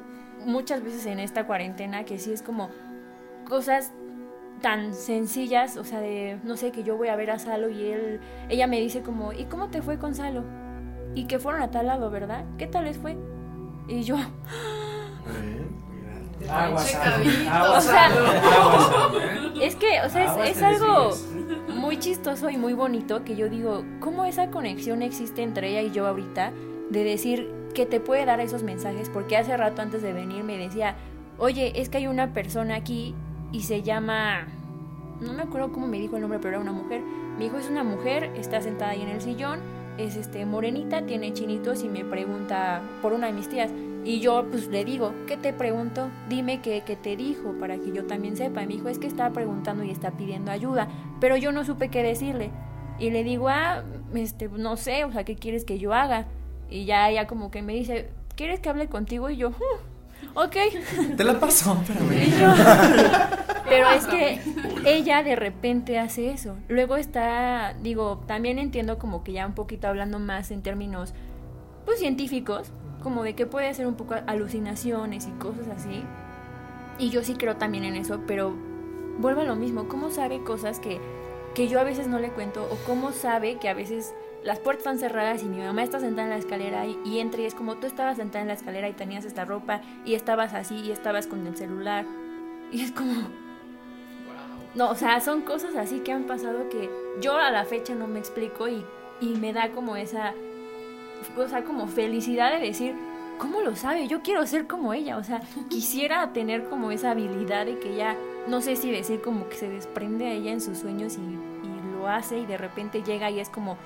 muchas 0.47 0.83
veces 0.83 1.05
en 1.05 1.19
esta 1.21 1.47
cuarentena 1.47 2.05
que 2.05 2.19
sí 2.19 2.33
es 2.33 2.41
como 2.41 2.71
cosas 3.47 3.93
tan 4.63 4.95
sencillas, 4.95 5.77
o 5.77 5.85
sea, 5.85 6.01
de, 6.01 6.39
no 6.45 6.57
sé, 6.57 6.73
que 6.73 6.83
yo 6.83 6.97
voy 6.97 7.09
a 7.09 7.17
ver 7.17 7.31
a 7.31 7.39
Salo 7.39 7.69
y 7.69 7.91
él, 7.91 8.21
ella 8.49 8.67
me 8.67 8.81
dice 8.81 9.03
como, 9.03 9.35
¿y 9.35 9.45
cómo 9.45 9.69
te 9.69 9.83
fue 9.83 9.99
con 9.99 10.15
Salo? 10.15 10.45
Y 11.15 11.27
que 11.27 11.39
fueron 11.39 11.61
a 11.63 11.71
tal 11.71 11.87
lado, 11.87 12.11
¿verdad? 12.11 12.45
¿Qué 12.57 12.67
tal 12.67 12.87
les 12.87 12.97
fue? 12.97 13.19
Y 13.87 14.03
yo, 14.03 14.17
Checadito. 16.87 17.51
aguas, 17.51 17.85
O 17.87 17.91
sea, 17.91 18.07
aguas. 18.07 18.91
es 19.61 19.77
que, 19.77 20.01
o 20.05 20.09
sea, 20.09 20.45
es- 20.47 20.63
algo. 20.63 21.11
Muy 21.69 21.99
chistoso 21.99 22.51
y 22.51 22.57
muy 22.57 22.73
bonito 22.73 23.25
que 23.25 23.37
yo 23.37 23.49
digo, 23.49 23.85
¿cómo 24.01 24.25
esa 24.25 24.51
conexión 24.51 25.03
existe 25.03 25.43
entre 25.43 25.71
ella 25.71 25.83
y 25.83 25.91
yo 25.91 26.07
ahorita? 26.07 26.53
De 26.91 27.05
decir 27.05 27.51
que 27.75 27.87
te 27.87 28.01
puede 28.01 28.25
dar 28.25 28.41
esos 28.41 28.63
mensajes, 28.63 29.09
porque 29.09 29.37
hace 29.37 29.57
rato 29.57 29.83
antes 29.83 30.03
de 30.03 30.13
venir 30.13 30.45
me 30.45 30.59
decía, 30.59 30.97
oye, 31.39 31.81
es 31.81 31.89
que 31.89 31.99
hay 31.99 32.07
una 32.07 32.33
persona 32.33 32.77
aquí 32.77 33.15
y 33.53 33.63
se 33.63 33.83
llama, 33.83 34.47
no 35.21 35.33
me 35.33 35.43
acuerdo 35.43 35.73
cómo 35.73 35.87
me 35.87 35.99
dijo 35.99 36.17
el 36.17 36.23
nombre, 36.23 36.39
pero 36.39 36.51
era 36.57 36.61
una 36.61 36.73
mujer. 36.73 37.03
Me 37.39 37.45
dijo, 37.45 37.57
es 37.57 37.71
una 37.71 37.85
mujer, 37.85 38.33
está 38.37 38.61
sentada 38.61 38.93
ahí 38.93 39.03
en 39.03 39.09
el 39.09 39.21
sillón, 39.21 39.61
es 39.97 40.17
este 40.17 40.45
morenita, 40.45 41.03
tiene 41.03 41.33
chinitos 41.33 41.83
y 41.85 41.89
me 41.89 42.05
pregunta 42.05 42.83
por 43.01 43.13
una 43.13 43.29
de 43.29 43.33
mis 43.33 43.49
tías. 43.49 43.71
Y 44.09 44.21
yo 44.21 44.47
pues 44.51 44.69
le 44.69 44.87
digo, 44.87 45.13
¿qué 45.27 45.37
te 45.37 45.53
pregunto? 45.53 46.09
Dime 46.31 46.63
qué, 46.63 46.83
qué 46.87 46.97
te 46.97 47.15
dijo 47.15 47.53
para 47.61 47.77
que 47.77 47.93
yo 47.93 48.07
también 48.07 48.37
sepa. 48.39 48.63
Y 48.63 48.67
me 48.67 48.73
dijo, 48.75 48.89
es 48.89 48.99
que 48.99 49.07
está 49.07 49.31
preguntando 49.33 49.85
y 49.85 49.91
está 49.91 50.13
pidiendo 50.13 50.51
ayuda, 50.51 50.89
pero 51.21 51.37
yo 51.37 51.53
no 51.53 51.63
supe 51.65 51.91
qué 51.91 52.03
decirle. 52.03 52.51
Y 52.99 53.11
le 53.11 53.23
digo, 53.23 53.49
ah, 53.51 53.85
este, 54.15 54.49
no 54.49 54.77
sé, 54.79 55.05
o 55.05 55.13
sea, 55.13 55.25
¿qué 55.25 55.37
quieres 55.37 55.65
que 55.67 55.79
yo 55.79 55.93
haga? 55.93 56.27
Y 56.71 56.87
ya 56.87 57.09
ella 57.11 57.27
como 57.27 57.51
que 57.51 57.61
me 57.61 57.75
dice, 57.75 58.09
¿quieres 58.35 58.61
que 58.61 58.71
hable 58.71 58.89
contigo? 58.89 59.29
Y 59.29 59.37
yo, 59.37 59.51
"Hmm, 59.51 60.35
ok. 60.39 60.57
Te 61.19 61.25
la 61.25 61.39
paso, 61.39 61.77
espérame. 61.83 62.41
Yo- 62.41 62.55
Pero 63.69 63.91
es 63.91 64.07
que 64.07 64.41
ella 64.87 65.23
de 65.23 65.37
repente 65.37 65.99
hace 65.99 66.31
eso. 66.31 66.57
Luego 66.69 66.97
está, 66.97 67.75
digo, 67.83 68.23
también 68.27 68.59
entiendo 68.59 68.99
como 68.99 69.23
que 69.23 69.33
ya 69.33 69.47
un 69.47 69.53
poquito 69.55 69.87
hablando 69.87 70.19
más 70.19 70.51
en 70.51 70.63
términos, 70.63 71.13
pues 71.85 71.99
científicos, 71.99 72.73
como 73.03 73.23
de 73.23 73.35
que 73.35 73.47
puede 73.47 73.73
ser 73.75 73.87
un 73.87 73.95
poco 73.95 74.15
alucinaciones 74.27 75.27
y 75.27 75.31
cosas 75.33 75.69
así. 75.69 76.03
Y 76.99 77.11
yo 77.11 77.23
sí 77.23 77.35
creo 77.35 77.57
también 77.57 77.85
en 77.85 77.97
eso, 77.97 78.21
pero 78.27 78.55
vuelvo 79.19 79.43
a 79.43 79.45
lo 79.45 79.57
mismo. 79.57 79.89
¿Cómo 79.89 80.11
sabe 80.11 80.43
cosas 80.43 80.81
que, 80.81 81.01
que 81.55 81.69
yo 81.69 81.81
a 81.81 81.85
veces 81.85 82.09
no 82.09 82.19
le 82.19 82.31
cuento? 82.31 82.65
¿O 82.65 82.77
cómo 82.87 83.13
sabe 83.13 83.59
que 83.59 83.69
a 83.69 83.75
veces 83.75 84.15
las 84.43 84.59
puertas 84.59 84.81
están 84.81 84.99
cerradas 84.99 85.43
y 85.43 85.47
mi 85.47 85.59
mamá 85.59 85.83
está 85.83 86.01
sentada 86.01 86.25
en 86.25 86.31
la 86.31 86.39
escalera 86.39 86.87
y, 86.87 86.99
y 87.05 87.19
entra 87.19 87.41
y 87.41 87.45
es 87.45 87.55
como 87.55 87.77
tú 87.77 87.87
estabas 87.87 88.17
sentada 88.17 88.43
en 88.43 88.49
la 88.49 88.55
escalera 88.55 88.89
y 88.89 88.93
tenías 88.93 89.25
esta 89.25 89.45
ropa 89.45 89.81
y 90.05 90.15
estabas 90.15 90.55
así 90.55 90.77
y 90.77 90.91
estabas 90.91 91.27
con 91.27 91.47
el 91.47 91.57
celular? 91.57 92.05
Y 92.71 92.83
es 92.83 92.93
como... 92.93 93.15
No, 94.75 94.91
o 94.91 94.95
sea, 94.95 95.23
son 95.23 95.41
cosas 95.41 95.75
así 95.75 96.01
que 96.01 96.13
han 96.13 96.25
pasado 96.25 96.69
que 96.69 96.91
yo 97.23 97.35
a 97.35 97.51
la 97.51 97.65
fecha 97.65 97.95
no 97.95 98.07
me 98.07 98.19
explico 98.19 98.69
y, 98.69 98.85
y 99.23 99.29
me 99.39 99.55
da 99.55 99.71
como 99.71 99.97
esa, 99.97 100.35
o 101.45 101.49
sea, 101.49 101.64
como 101.64 101.86
felicidad 101.86 102.53
de 102.53 102.66
decir, 102.66 102.95
¿cómo 103.39 103.61
lo 103.61 103.76
sabe? 103.76 104.09
Yo 104.09 104.22
quiero 104.22 104.47
ser 104.47 104.66
como 104.66 104.93
ella, 104.93 105.16
o 105.16 105.24
sea, 105.24 105.41
quisiera 105.68 106.32
tener 106.32 106.68
como 106.68 106.91
esa 106.91 107.12
habilidad 107.12 107.66
de 107.66 107.78
que 107.78 107.95
ella, 107.95 108.16
no 108.47 108.61
sé 108.61 108.76
si 108.76 108.91
decir 108.91 109.20
como 109.20 109.49
que 109.49 109.57
se 109.57 109.68
desprende 109.68 110.26
a 110.26 110.32
ella 110.32 110.53
en 110.53 110.61
sus 110.61 110.78
sueños 110.78 111.16
y, 111.16 111.20
y 111.20 111.97
lo 111.97 112.09
hace 112.09 112.39
y 112.39 112.47
de 112.47 112.59
repente 112.59 113.03
llega 113.03 113.30
y 113.30 113.41
es 113.41 113.49
como 113.49 113.76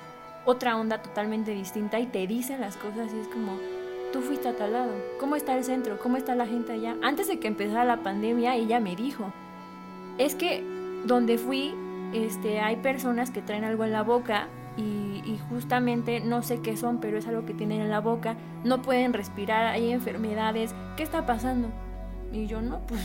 otra 0.45 0.77
onda 0.77 1.01
totalmente 1.01 1.51
distinta 1.51 1.99
y 1.99 2.05
te 2.07 2.27
dicen 2.27 2.59
las 2.61 2.75
cosas 2.75 3.13
y 3.13 3.19
es 3.19 3.27
como, 3.27 3.57
tú 4.11 4.21
fuiste 4.21 4.49
a 4.49 4.55
tal 4.55 4.73
lado, 4.73 4.91
¿cómo 5.19 5.35
está 5.35 5.57
el 5.57 5.63
centro? 5.63 5.97
¿Cómo 5.99 6.17
está 6.17 6.35
la 6.35 6.45
gente 6.45 6.73
allá? 6.73 6.95
Antes 7.01 7.27
de 7.27 7.39
que 7.39 7.47
empezara 7.47 7.85
la 7.85 8.03
pandemia, 8.03 8.55
ella 8.55 8.79
me 8.79 8.95
dijo, 8.95 9.31
es 10.17 10.35
que 10.35 10.63
donde 11.05 11.37
fui, 11.37 11.73
este, 12.13 12.59
hay 12.59 12.75
personas 12.77 13.31
que 13.31 13.41
traen 13.41 13.63
algo 13.63 13.85
en 13.85 13.91
la 13.91 14.03
boca 14.03 14.47
y, 14.77 15.21
y, 15.25 15.39
justamente 15.49 16.19
no 16.19 16.41
sé 16.41 16.61
qué 16.61 16.75
son, 16.77 16.99
pero 16.99 17.17
es 17.17 17.27
algo 17.27 17.45
que 17.45 17.53
tienen 17.53 17.81
en 17.81 17.89
la 17.89 17.99
boca, 17.99 18.35
no 18.63 18.81
pueden 18.81 19.13
respirar, 19.13 19.67
hay 19.67 19.91
enfermedades, 19.91 20.73
¿qué 20.97 21.03
está 21.03 21.25
pasando? 21.25 21.69
Y 22.31 22.47
yo 22.47 22.61
no, 22.61 22.79
pues, 22.87 23.01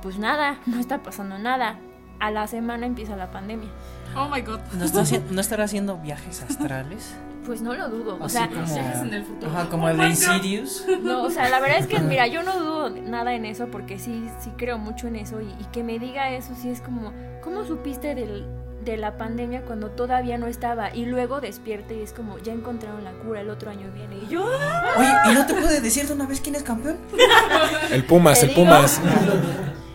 pues 0.00 0.18
nada, 0.18 0.58
no 0.66 0.78
está 0.78 1.02
pasando 1.02 1.38
nada. 1.38 1.78
A 2.20 2.30
la 2.30 2.46
semana 2.46 2.86
empieza 2.86 3.16
la 3.16 3.32
pandemia. 3.32 3.68
Oh 4.16 4.28
my 4.28 4.40
god. 4.42 4.60
¿No, 4.74 4.84
está 4.84 5.02
¿no 5.30 5.40
estará 5.40 5.64
haciendo 5.64 5.98
viajes 5.98 6.40
astrales? 6.42 7.16
Pues 7.44 7.60
no 7.60 7.74
lo 7.74 7.88
dudo. 7.88 8.18
O 8.20 8.24
Así 8.24 8.36
sea, 8.36 8.48
como, 8.48 8.64
viajes 8.64 9.00
en 9.00 9.14
el 9.14 9.24
futuro. 9.24 9.50
Ajá, 9.50 9.68
como 9.68 9.88
el 9.88 9.96
de 9.96 10.08
Insidious. 10.10 10.86
no, 11.02 11.24
o 11.24 11.30
sea, 11.30 11.48
la 11.48 11.58
verdad 11.58 11.78
es 11.78 11.88
que, 11.88 11.98
mira, 11.98 12.28
yo 12.28 12.44
no 12.44 12.56
dudo 12.56 12.90
nada 12.90 13.34
en 13.34 13.44
eso 13.44 13.66
porque 13.66 13.98
sí, 13.98 14.28
sí 14.38 14.52
creo 14.56 14.78
mucho 14.78 15.08
en 15.08 15.16
eso 15.16 15.40
y, 15.40 15.48
y 15.48 15.64
que 15.72 15.82
me 15.82 15.98
diga 15.98 16.30
eso 16.30 16.54
sí 16.54 16.70
es 16.70 16.80
como, 16.80 17.12
¿cómo 17.42 17.64
supiste 17.64 18.14
del, 18.14 18.46
de 18.84 18.96
la 18.96 19.16
pandemia 19.16 19.62
cuando 19.62 19.90
todavía 19.90 20.38
no 20.38 20.46
estaba? 20.46 20.94
Y 20.94 21.06
luego 21.06 21.40
despierte 21.40 21.94
y 21.96 22.02
es 22.02 22.12
como, 22.12 22.38
ya 22.38 22.52
encontraron 22.52 23.04
la 23.04 23.12
cura, 23.12 23.40
el 23.40 23.50
otro 23.50 23.70
año 23.70 23.90
viene. 23.94 24.16
Y 24.16 24.28
yo, 24.28 24.44
Oye, 24.44 25.08
¿y 25.30 25.34
no 25.34 25.46
te 25.46 25.54
puede 25.54 25.80
decir 25.80 26.06
de 26.06 26.12
una 26.14 26.26
vez 26.26 26.40
quién 26.40 26.54
es 26.54 26.62
campeón? 26.62 26.98
El 27.92 28.04
Pumas, 28.04 28.42
el 28.42 28.48
digo. 28.50 28.62
Pumas. 28.62 29.00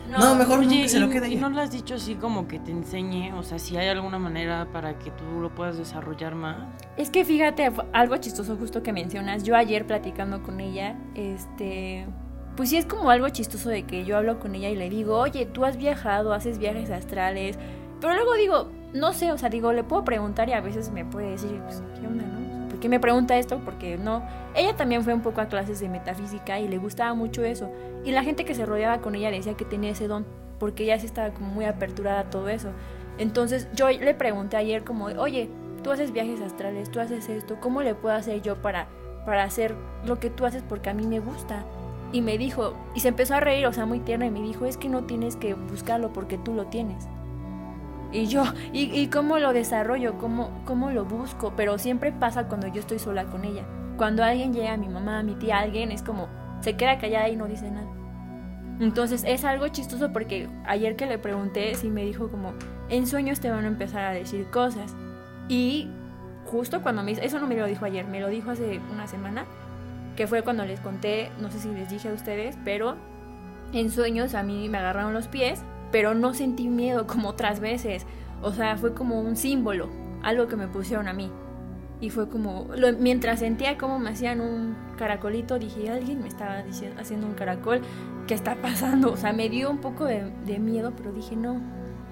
No, 0.10 0.34
mejor 0.36 0.60
no, 0.62 0.68
Oye, 0.68 0.84
que 0.84 0.90
se 0.90 1.00
lo 1.00 1.08
¿y- 1.08 1.10
quede 1.10 1.28
¿y 1.28 1.34
ahí. 1.34 1.40
no 1.40 1.50
le 1.50 1.62
has 1.62 1.70
dicho 1.70 1.94
así 1.94 2.16
como 2.16 2.48
que 2.48 2.58
te 2.60 2.72
enseñe? 2.72 3.34
O 3.34 3.44
sea, 3.44 3.60
si 3.60 3.78
hay 3.78 3.88
alguna 3.90 4.18
manera 4.18 4.66
para 4.72 4.98
que 4.98 5.12
tú 5.12 5.42
lo 5.42 5.54
puedas 5.54 5.78
desarrollar 5.78 6.34
más. 6.34 6.56
Es 6.96 7.10
que 7.12 7.24
fíjate, 7.24 7.72
algo 7.94 8.18
chistoso 8.18 8.56
justo 8.56 8.82
que 8.82 8.94
mencionas. 8.94 9.44
Yo 9.44 9.56
ayer 9.56 9.86
platicando 9.86 10.42
con 10.42 10.60
ella, 10.60 10.96
este, 11.14 12.08
pues 12.56 12.70
sí 12.70 12.78
es 12.78 12.86
como 12.86 13.12
algo 13.12 13.30
chistoso 13.30 13.70
de 13.70 13.84
que 13.84 14.06
yo 14.06 14.18
hablo 14.18 14.40
con 14.40 14.56
ella 14.56 14.70
y 14.70 14.76
le 14.76 14.90
digo, 14.90 15.18
oye, 15.20 15.46
tú 15.46 15.66
has 15.66 15.78
viajado, 15.78 16.34
haces 16.34 16.58
viajes 16.58 16.90
astrales, 16.90 17.60
pero 18.00 18.14
luego 18.14 18.34
digo, 18.36 18.68
no 18.94 19.14
sé, 19.14 19.32
o 19.32 19.38
sea, 19.38 19.50
digo, 19.50 19.74
le 19.74 19.84
puedo 19.84 20.04
preguntar 20.04 20.50
y 20.50 20.54
a 20.54 20.62
veces 20.62 20.92
me 20.92 21.06
puede 21.06 21.32
decir, 21.32 21.60
pues, 21.64 21.84
¿qué 22.00 22.08
onda, 22.08 22.26
no? 22.26 22.70
¿Por 22.70 22.80
qué 22.80 22.90
me 22.90 23.00
pregunta 23.00 23.38
esto? 23.38 23.60
Porque 23.64 23.98
no. 23.98 24.24
Ella 24.56 24.76
también 24.76 25.04
fue 25.04 25.14
un 25.14 25.22
poco 25.22 25.42
a 25.42 25.48
clases 25.48 25.80
de 25.80 25.90
metafísica 25.90 26.60
y 26.60 26.68
le 26.68 26.78
gustaba 26.78 27.14
mucho 27.14 27.44
eso. 27.44 27.72
Y 28.06 28.12
la 28.12 28.24
gente 28.24 28.46
que 28.46 28.56
se 28.56 28.66
rodeaba 28.66 29.00
con 29.00 29.16
ella 29.16 29.32
decía 29.32 29.56
que 29.56 29.66
tenía 29.66 29.92
ese 29.92 30.08
don, 30.08 30.26
porque 30.60 30.84
ella 30.84 31.00
sí 31.00 31.06
estaba 31.06 31.34
como 31.34 31.48
muy 31.48 31.66
aperturada 31.66 32.22
a 32.22 32.30
todo 32.30 32.50
eso. 32.50 32.70
Entonces 33.18 33.68
yo 33.74 33.90
le 33.90 34.14
pregunté 34.14 34.58
ayer 34.58 34.84
como, 34.84 35.06
oye, 35.06 35.50
tú 35.84 35.92
haces 35.92 36.12
viajes 36.12 36.42
astrales, 36.42 36.92
tú 36.92 37.00
haces 37.00 37.30
esto, 37.30 37.58
¿cómo 37.60 37.82
le 37.82 37.96
puedo 37.96 38.16
hacer 38.16 38.42
yo 38.42 38.62
para, 38.62 38.88
para 39.26 39.44
hacer 39.44 39.76
lo 40.06 40.20
que 40.20 40.30
tú 40.30 40.46
haces 40.46 40.64
porque 40.68 40.90
a 40.90 40.94
mí 40.94 41.08
me 41.08 41.20
gusta? 41.20 41.66
Y 42.12 42.22
me 42.22 42.38
dijo, 42.38 42.74
y 42.94 43.02
se 43.02 43.10
empezó 43.10 43.36
a 43.36 43.40
reír, 43.40 43.66
o 43.68 43.74
sea, 43.74 43.86
muy 43.86 44.00
tierna, 44.00 44.28
y 44.28 44.32
me 44.32 44.42
dijo, 44.42 44.66
es 44.66 44.78
que 44.78 44.88
no 44.88 45.04
tienes 45.04 45.36
que 45.36 45.56
buscarlo 45.56 46.14
porque 46.14 46.38
tú 46.38 46.54
lo 46.54 46.68
tienes. 46.68 47.08
Y 48.12 48.28
yo, 48.28 48.44
¿y, 48.74 48.84
y 48.98 49.08
cómo 49.08 49.38
lo 49.38 49.54
desarrollo? 49.54 50.18
¿Cómo, 50.18 50.62
¿Cómo 50.66 50.92
lo 50.92 51.06
busco? 51.06 51.54
Pero 51.56 51.78
siempre 51.78 52.12
pasa 52.12 52.48
cuando 52.48 52.68
yo 52.68 52.80
estoy 52.80 53.00
sola 53.00 53.26
con 53.26 53.44
ella. 53.44 53.66
Cuando 53.98 54.24
alguien 54.24 54.54
llega, 54.54 54.78
mi 54.78 54.88
mamá, 54.88 55.24
mi 55.24 55.36
tía, 55.36 55.60
alguien, 55.60 55.92
es 55.92 56.04
como, 56.04 56.28
se 56.62 56.78
queda 56.78 57.00
callada 57.00 57.30
y 57.30 57.36
no 57.36 57.48
dice 57.48 57.70
nada. 57.70 57.88
Entonces 58.80 59.24
es 59.26 59.44
algo 59.44 59.68
chistoso 59.70 60.14
porque 60.14 60.48
ayer 60.66 60.96
que 60.96 61.08
le 61.08 61.18
pregunté, 61.18 61.74
sí 61.76 61.90
me 61.90 62.06
dijo 62.06 62.30
como, 62.30 62.54
en 62.90 63.08
sueños 63.08 63.40
te 63.40 63.50
van 63.50 63.66
a 63.66 63.68
empezar 63.68 64.04
a 64.04 64.12
decir 64.12 64.48
cosas. 64.52 64.96
Y 65.50 65.90
justo 66.46 66.82
cuando 66.82 67.04
me 67.04 67.12
eso 67.12 67.40
no 67.40 67.48
me 67.48 67.56
lo 67.56 67.66
dijo 67.66 67.86
ayer, 67.86 68.06
me 68.06 68.20
lo 68.20 68.28
dijo 68.28 68.52
hace 68.52 68.80
una 68.92 69.08
semana, 69.08 69.46
que 70.16 70.28
fue 70.28 70.44
cuando 70.44 70.66
les 70.66 70.80
conté, 70.80 71.32
no 71.40 71.52
sé 71.52 71.60
si 71.60 71.70
les 71.70 71.90
dije 71.90 72.10
a 72.10 72.14
ustedes, 72.14 72.58
pero 72.64 72.96
en 73.74 73.90
sueños 73.90 74.36
a 74.36 74.44
mí 74.44 74.70
me 74.70 74.78
agarraron 74.78 75.14
los 75.14 75.28
pies, 75.28 75.64
pero 75.92 76.14
no 76.14 76.34
sentí 76.34 76.68
miedo 76.70 77.08
como 77.08 77.30
otras 77.30 77.60
veces. 77.60 78.06
O 78.42 78.52
sea, 78.52 78.78
fue 78.78 78.94
como 78.94 79.20
un 79.22 79.36
símbolo, 79.36 79.90
algo 80.24 80.48
que 80.48 80.56
me 80.56 80.68
pusieron 80.68 81.08
a 81.08 81.14
mí. 81.14 81.32
Y 82.00 82.12
fue 82.12 82.30
como, 82.30 82.68
lo- 82.76 82.94
mientras 82.94 83.40
sentía 83.40 83.78
como 83.78 83.98
me 84.00 84.12
hacían 84.12 84.40
un 84.42 84.76
caracolito, 84.98 85.58
dije, 85.58 85.90
alguien 85.90 86.22
me 86.22 86.28
estaba 86.28 86.62
diciendo, 86.62 87.02
haciendo 87.02 87.26
un 87.28 87.34
caracol, 87.34 87.82
¿qué 88.28 88.34
está 88.36 88.56
pasando? 88.62 89.12
O 89.14 89.18
sea, 89.18 89.34
me 89.34 89.50
dio 89.50 89.70
un 89.72 89.80
poco 89.80 90.06
de, 90.06 90.30
de 90.46 90.60
miedo, 90.60 90.94
pero 90.96 91.12
dije, 91.12 91.36
no, 91.36 91.60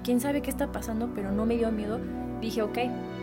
quién 0.02 0.20
sabe 0.20 0.42
qué 0.42 0.50
está 0.50 0.72
pasando, 0.72 1.10
pero 1.14 1.30
no 1.30 1.46
me 1.46 1.56
dio 1.56 1.70
miedo. 1.70 2.00
Dije, 2.40 2.62
ok, 2.62 2.78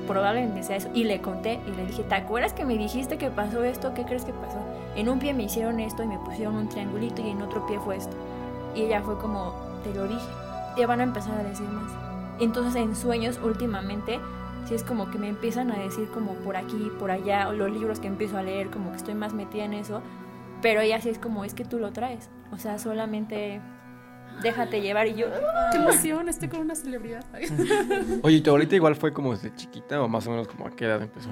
probablemente 0.07 0.63
sea 0.63 0.77
eso. 0.77 0.89
Y 0.93 1.03
le 1.03 1.21
conté 1.21 1.59
y 1.67 1.71
le 1.75 1.85
dije, 1.85 2.03
¿te 2.03 2.15
acuerdas 2.15 2.53
que 2.53 2.65
me 2.65 2.77
dijiste 2.77 3.17
que 3.17 3.29
pasó 3.29 3.63
esto? 3.63 3.93
¿Qué 3.93 4.05
crees 4.05 4.23
que 4.25 4.33
pasó? 4.33 4.57
En 4.95 5.09
un 5.09 5.19
pie 5.19 5.33
me 5.33 5.43
hicieron 5.43 5.79
esto 5.79 6.03
y 6.03 6.07
me 6.07 6.17
pusieron 6.19 6.55
un 6.55 6.69
triangulito 6.69 7.21
y 7.21 7.29
en 7.29 7.41
otro 7.41 7.65
pie 7.67 7.79
fue 7.79 7.97
esto. 7.97 8.15
Y 8.75 8.81
ella 8.83 9.01
fue 9.01 9.17
como, 9.19 9.53
te 9.83 9.93
lo 9.93 10.07
dije, 10.07 10.25
te 10.76 10.86
van 10.86 10.99
a 10.99 11.03
empezar 11.03 11.39
a 11.39 11.43
decir 11.43 11.67
más. 11.67 11.91
Entonces 12.39 12.76
en 12.76 12.95
sueños 12.95 13.39
últimamente, 13.43 14.19
sí 14.67 14.76
es 14.76 14.84
como 14.84 15.09
que 15.09 15.17
me 15.17 15.30
empiezan 15.30 15.71
a 15.71 15.80
decir 15.80 16.07
como 16.09 16.34
por 16.36 16.55
aquí, 16.55 16.91
por 16.99 17.11
allá, 17.11 17.47
o 17.49 17.53
los 17.53 17.71
libros 17.71 17.99
que 17.99 18.07
empiezo 18.07 18.38
a 18.38 18.43
leer, 18.43 18.69
como 18.69 18.91
que 18.91 18.97
estoy 18.97 19.13
más 19.13 19.34
metida 19.34 19.65
en 19.65 19.74
eso. 19.74 20.01
Pero 20.61 20.82
ella 20.82 20.99
sí 21.01 21.09
es 21.09 21.19
como, 21.19 21.43
es 21.43 21.53
que 21.53 21.65
tú 21.65 21.78
lo 21.78 21.91
traes. 21.91 22.30
O 22.51 22.57
sea, 22.57 22.80
solamente 22.80 23.61
déjate 24.41 24.82
llevar 24.82 25.07
y 25.07 25.15
yo... 25.15 25.28
Qué 25.71 25.78
emoción, 25.78 26.30
estoy 26.30 26.47
con 26.47 26.61
una 26.61 26.76
celebridad. 26.76 27.26
Oye, 28.24 28.38
¿y 28.38 28.41
tu 28.41 28.49
abuelita 28.49 28.76
igual 28.76 28.95
fue 28.95 29.13
como 29.13 29.34
desde 29.34 29.53
chiquita 29.55 30.01
o 30.01 30.07
más 30.07 30.26
o 30.28 30.32
menos 30.32 30.47
como 30.47 30.65
a 30.67 30.71
qué 30.71 30.86
edad 30.86 31.01
empezó? 31.01 31.30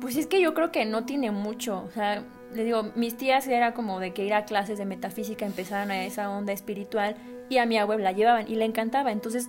Pues 0.00 0.16
es 0.16 0.26
que 0.26 0.40
yo 0.40 0.54
creo 0.54 0.72
que 0.72 0.84
no 0.84 1.04
tiene 1.04 1.30
mucho. 1.30 1.82
O 1.84 1.90
sea, 1.90 2.24
le 2.54 2.64
digo, 2.64 2.84
mis 2.94 3.16
tías 3.16 3.46
era 3.46 3.74
como 3.74 4.00
de 4.00 4.12
que 4.12 4.24
ir 4.24 4.34
a 4.34 4.44
clases 4.44 4.78
de 4.78 4.84
metafísica 4.86 5.46
empezaran 5.46 5.90
a 5.90 6.04
esa 6.04 6.30
onda 6.30 6.52
espiritual 6.52 7.16
y 7.48 7.58
a 7.58 7.66
mi 7.66 7.78
abuela 7.78 8.04
la 8.04 8.12
llevaban 8.12 8.48
y 8.48 8.54
le 8.54 8.64
encantaba. 8.64 9.12
Entonces, 9.12 9.48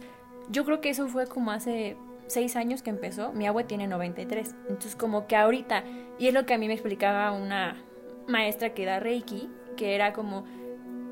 yo 0.50 0.66
creo 0.66 0.82
que 0.82 0.90
eso 0.90 1.08
fue 1.08 1.28
como 1.28 1.52
hace 1.52 1.98
seis 2.28 2.56
años 2.56 2.82
que 2.82 2.90
empezó. 2.90 3.32
Mi 3.34 3.48
abuela 3.48 3.68
tiene 3.68 3.88
93. 3.88 4.56
Entonces, 4.68 4.96
como 4.96 5.28
que 5.28 5.36
ahorita, 5.36 5.84
y 6.18 6.28
es 6.28 6.34
lo 6.34 6.46
que 6.46 6.54
a 6.54 6.58
mí 6.58 6.68
me 6.68 6.74
explicaba 6.74 7.32
una 7.32 7.82
maestra 8.28 8.74
que 8.74 8.86
da 8.86 9.00
Reiki, 9.00 9.50
que 9.76 9.96
era 9.96 10.14
como 10.14 10.46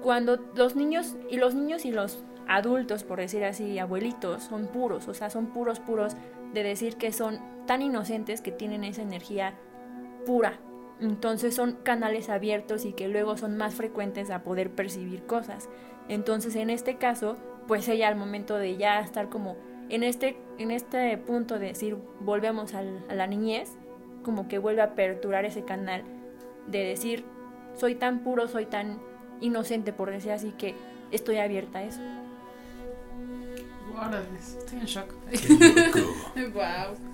cuando 0.01 0.37
los 0.55 0.75
niños 0.75 1.15
y 1.29 1.37
los 1.37 1.55
niños 1.55 1.85
y 1.85 1.91
los 1.91 2.23
adultos, 2.47 3.03
por 3.03 3.19
decir 3.19 3.43
así, 3.43 3.79
abuelitos, 3.79 4.43
son 4.43 4.67
puros, 4.67 5.07
o 5.07 5.13
sea, 5.13 5.29
son 5.29 5.47
puros, 5.47 5.79
puros 5.79 6.15
de 6.53 6.63
decir 6.63 6.95
que 6.95 7.11
son 7.11 7.39
tan 7.65 7.81
inocentes 7.81 8.41
que 8.41 8.51
tienen 8.51 8.83
esa 8.83 9.01
energía 9.01 9.53
pura. 10.25 10.59
Entonces 10.99 11.55
son 11.55 11.73
canales 11.83 12.29
abiertos 12.29 12.85
y 12.85 12.93
que 12.93 13.07
luego 13.07 13.37
son 13.37 13.57
más 13.57 13.75
frecuentes 13.75 14.29
a 14.31 14.43
poder 14.43 14.71
percibir 14.71 15.23
cosas. 15.25 15.69
Entonces 16.09 16.55
en 16.55 16.69
este 16.69 16.97
caso, 16.97 17.37
pues 17.67 17.87
ella 17.87 18.07
al 18.07 18.15
momento 18.15 18.57
de 18.57 18.77
ya 18.77 18.99
estar 19.01 19.29
como 19.29 19.55
en 19.89 20.03
este, 20.03 20.37
en 20.57 20.71
este 20.71 21.17
punto 21.17 21.59
de 21.59 21.67
decir 21.67 21.97
volvemos 22.19 22.73
al- 22.73 23.03
a 23.09 23.15
la 23.15 23.27
niñez, 23.27 23.71
como 24.23 24.47
que 24.47 24.57
vuelve 24.57 24.81
a 24.81 24.85
aperturar 24.85 25.45
ese 25.45 25.63
canal 25.63 26.03
de 26.67 26.79
decir 26.79 27.23
soy 27.75 27.95
tan 27.95 28.19
puro, 28.19 28.47
soy 28.47 28.65
tan 28.65 28.99
inocente 29.39 29.93
por 29.93 30.09
decir 30.09 30.31
así 30.31 30.51
que 30.57 30.73
estoy 31.11 31.37
abierta 31.37 31.79
a 31.79 31.83
eso. 31.83 32.01
Estoy 34.59 34.79
en 34.79 34.85
shock. 34.85 35.13
wow. 36.53 36.95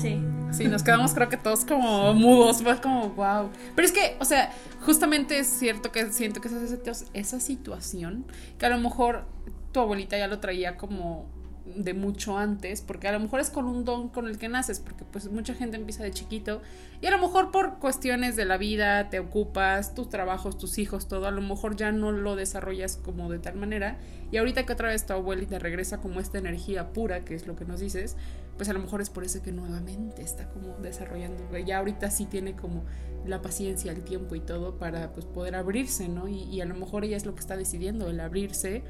Sí. 0.00 0.22
Sí, 0.52 0.68
nos 0.68 0.82
quedamos 0.82 1.14
creo 1.14 1.28
que 1.28 1.36
todos 1.36 1.64
como 1.64 2.12
mudos, 2.14 2.62
fue 2.62 2.80
como 2.80 3.10
wow. 3.10 3.50
Pero 3.74 3.86
es 3.86 3.92
que, 3.92 4.16
o 4.18 4.24
sea, 4.24 4.52
justamente 4.84 5.38
es 5.38 5.46
cierto 5.46 5.92
que 5.92 6.12
siento 6.12 6.40
que 6.40 6.48
esa, 6.48 7.04
esa 7.14 7.40
situación, 7.40 8.24
que 8.58 8.66
a 8.66 8.68
lo 8.70 8.78
mejor 8.78 9.24
tu 9.72 9.80
abuelita 9.80 10.18
ya 10.18 10.26
lo 10.26 10.40
traía 10.40 10.76
como 10.76 11.28
de 11.76 11.94
mucho 11.94 12.36
antes, 12.36 12.82
porque 12.82 13.08
a 13.08 13.12
lo 13.12 13.20
mejor 13.20 13.40
es 13.40 13.50
con 13.50 13.66
un 13.66 13.84
don 13.84 14.08
con 14.08 14.26
el 14.26 14.38
que 14.38 14.48
naces, 14.48 14.80
porque 14.80 15.04
pues 15.04 15.30
mucha 15.30 15.54
gente 15.54 15.76
empieza 15.76 16.02
de 16.02 16.10
chiquito 16.10 16.62
y 17.00 17.06
a 17.06 17.10
lo 17.10 17.18
mejor 17.18 17.50
por 17.50 17.78
cuestiones 17.78 18.36
de 18.36 18.44
la 18.44 18.56
vida 18.56 19.08
te 19.10 19.20
ocupas, 19.20 19.94
tus 19.94 20.08
trabajos, 20.08 20.58
tus 20.58 20.78
hijos, 20.78 21.08
todo, 21.08 21.26
a 21.26 21.30
lo 21.30 21.42
mejor 21.42 21.76
ya 21.76 21.92
no 21.92 22.12
lo 22.12 22.36
desarrollas 22.36 22.96
como 22.96 23.30
de 23.30 23.38
tal 23.38 23.56
manera 23.56 23.98
y 24.32 24.38
ahorita 24.38 24.66
que 24.66 24.72
otra 24.72 24.88
vez 24.88 25.06
tu 25.06 25.12
abuelita 25.12 25.58
regresa 25.58 25.98
como 25.98 26.20
esta 26.20 26.38
energía 26.38 26.92
pura, 26.92 27.24
que 27.24 27.34
es 27.34 27.46
lo 27.46 27.56
que 27.56 27.64
nos 27.64 27.80
dices, 27.80 28.16
pues 28.60 28.68
a 28.68 28.74
lo 28.74 28.80
mejor 28.80 29.00
es 29.00 29.08
por 29.08 29.24
eso 29.24 29.40
que 29.40 29.52
nuevamente 29.52 30.20
está 30.20 30.46
como 30.50 30.76
desarrollando, 30.82 31.56
ya 31.60 31.78
ahorita 31.78 32.10
sí 32.10 32.26
tiene 32.26 32.56
como 32.56 32.84
la 33.24 33.40
paciencia, 33.40 33.90
el 33.90 34.04
tiempo 34.04 34.34
y 34.34 34.40
todo 34.40 34.76
para 34.76 35.14
pues 35.14 35.24
poder 35.24 35.54
abrirse, 35.54 36.10
¿no? 36.10 36.28
Y, 36.28 36.60
a 36.60 36.66
lo 36.66 36.74
mejor 36.74 37.06
ella 37.06 37.16
es 37.16 37.24
lo 37.24 37.32
que 37.32 37.40
está 37.40 37.56
decidiendo, 37.56 38.10
el 38.10 38.20
abrirse 38.20 38.82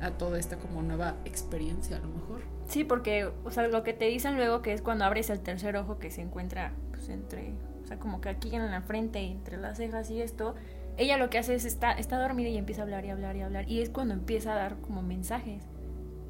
a 0.00 0.10
toda 0.10 0.40
esta 0.40 0.56
como 0.56 0.82
nueva 0.82 1.14
experiencia 1.24 1.98
a 1.98 2.00
lo 2.00 2.08
mejor. 2.08 2.40
Sí, 2.66 2.82
porque, 2.82 3.30
o 3.44 3.50
sea, 3.52 3.68
lo 3.68 3.84
que 3.84 3.92
te 3.92 4.06
dicen 4.06 4.34
luego 4.34 4.60
que 4.60 4.72
es 4.72 4.82
cuando 4.82 5.04
abres 5.04 5.30
el 5.30 5.38
tercer 5.38 5.76
ojo 5.76 6.00
que 6.00 6.10
se 6.10 6.22
encuentra, 6.22 6.72
pues, 6.90 7.08
entre, 7.08 7.52
o 7.84 7.86
sea, 7.86 8.00
como 8.00 8.20
que 8.20 8.28
aquí 8.28 8.56
en 8.56 8.68
la 8.68 8.82
frente, 8.82 9.20
entre 9.20 9.56
las 9.56 9.76
cejas 9.76 10.10
y 10.10 10.20
esto, 10.20 10.56
ella 10.96 11.16
lo 11.16 11.30
que 11.30 11.38
hace 11.38 11.54
es 11.54 11.64
está, 11.64 11.92
está 11.92 12.18
dormida 12.18 12.48
y 12.48 12.56
empieza 12.56 12.82
a 12.82 12.84
hablar 12.86 13.04
y 13.04 13.10
hablar 13.10 13.36
y 13.36 13.42
hablar, 13.42 13.70
y 13.70 13.82
es 13.82 13.88
cuando 13.88 14.14
empieza 14.14 14.50
a 14.52 14.56
dar 14.56 14.80
como 14.80 15.00
mensajes. 15.00 15.62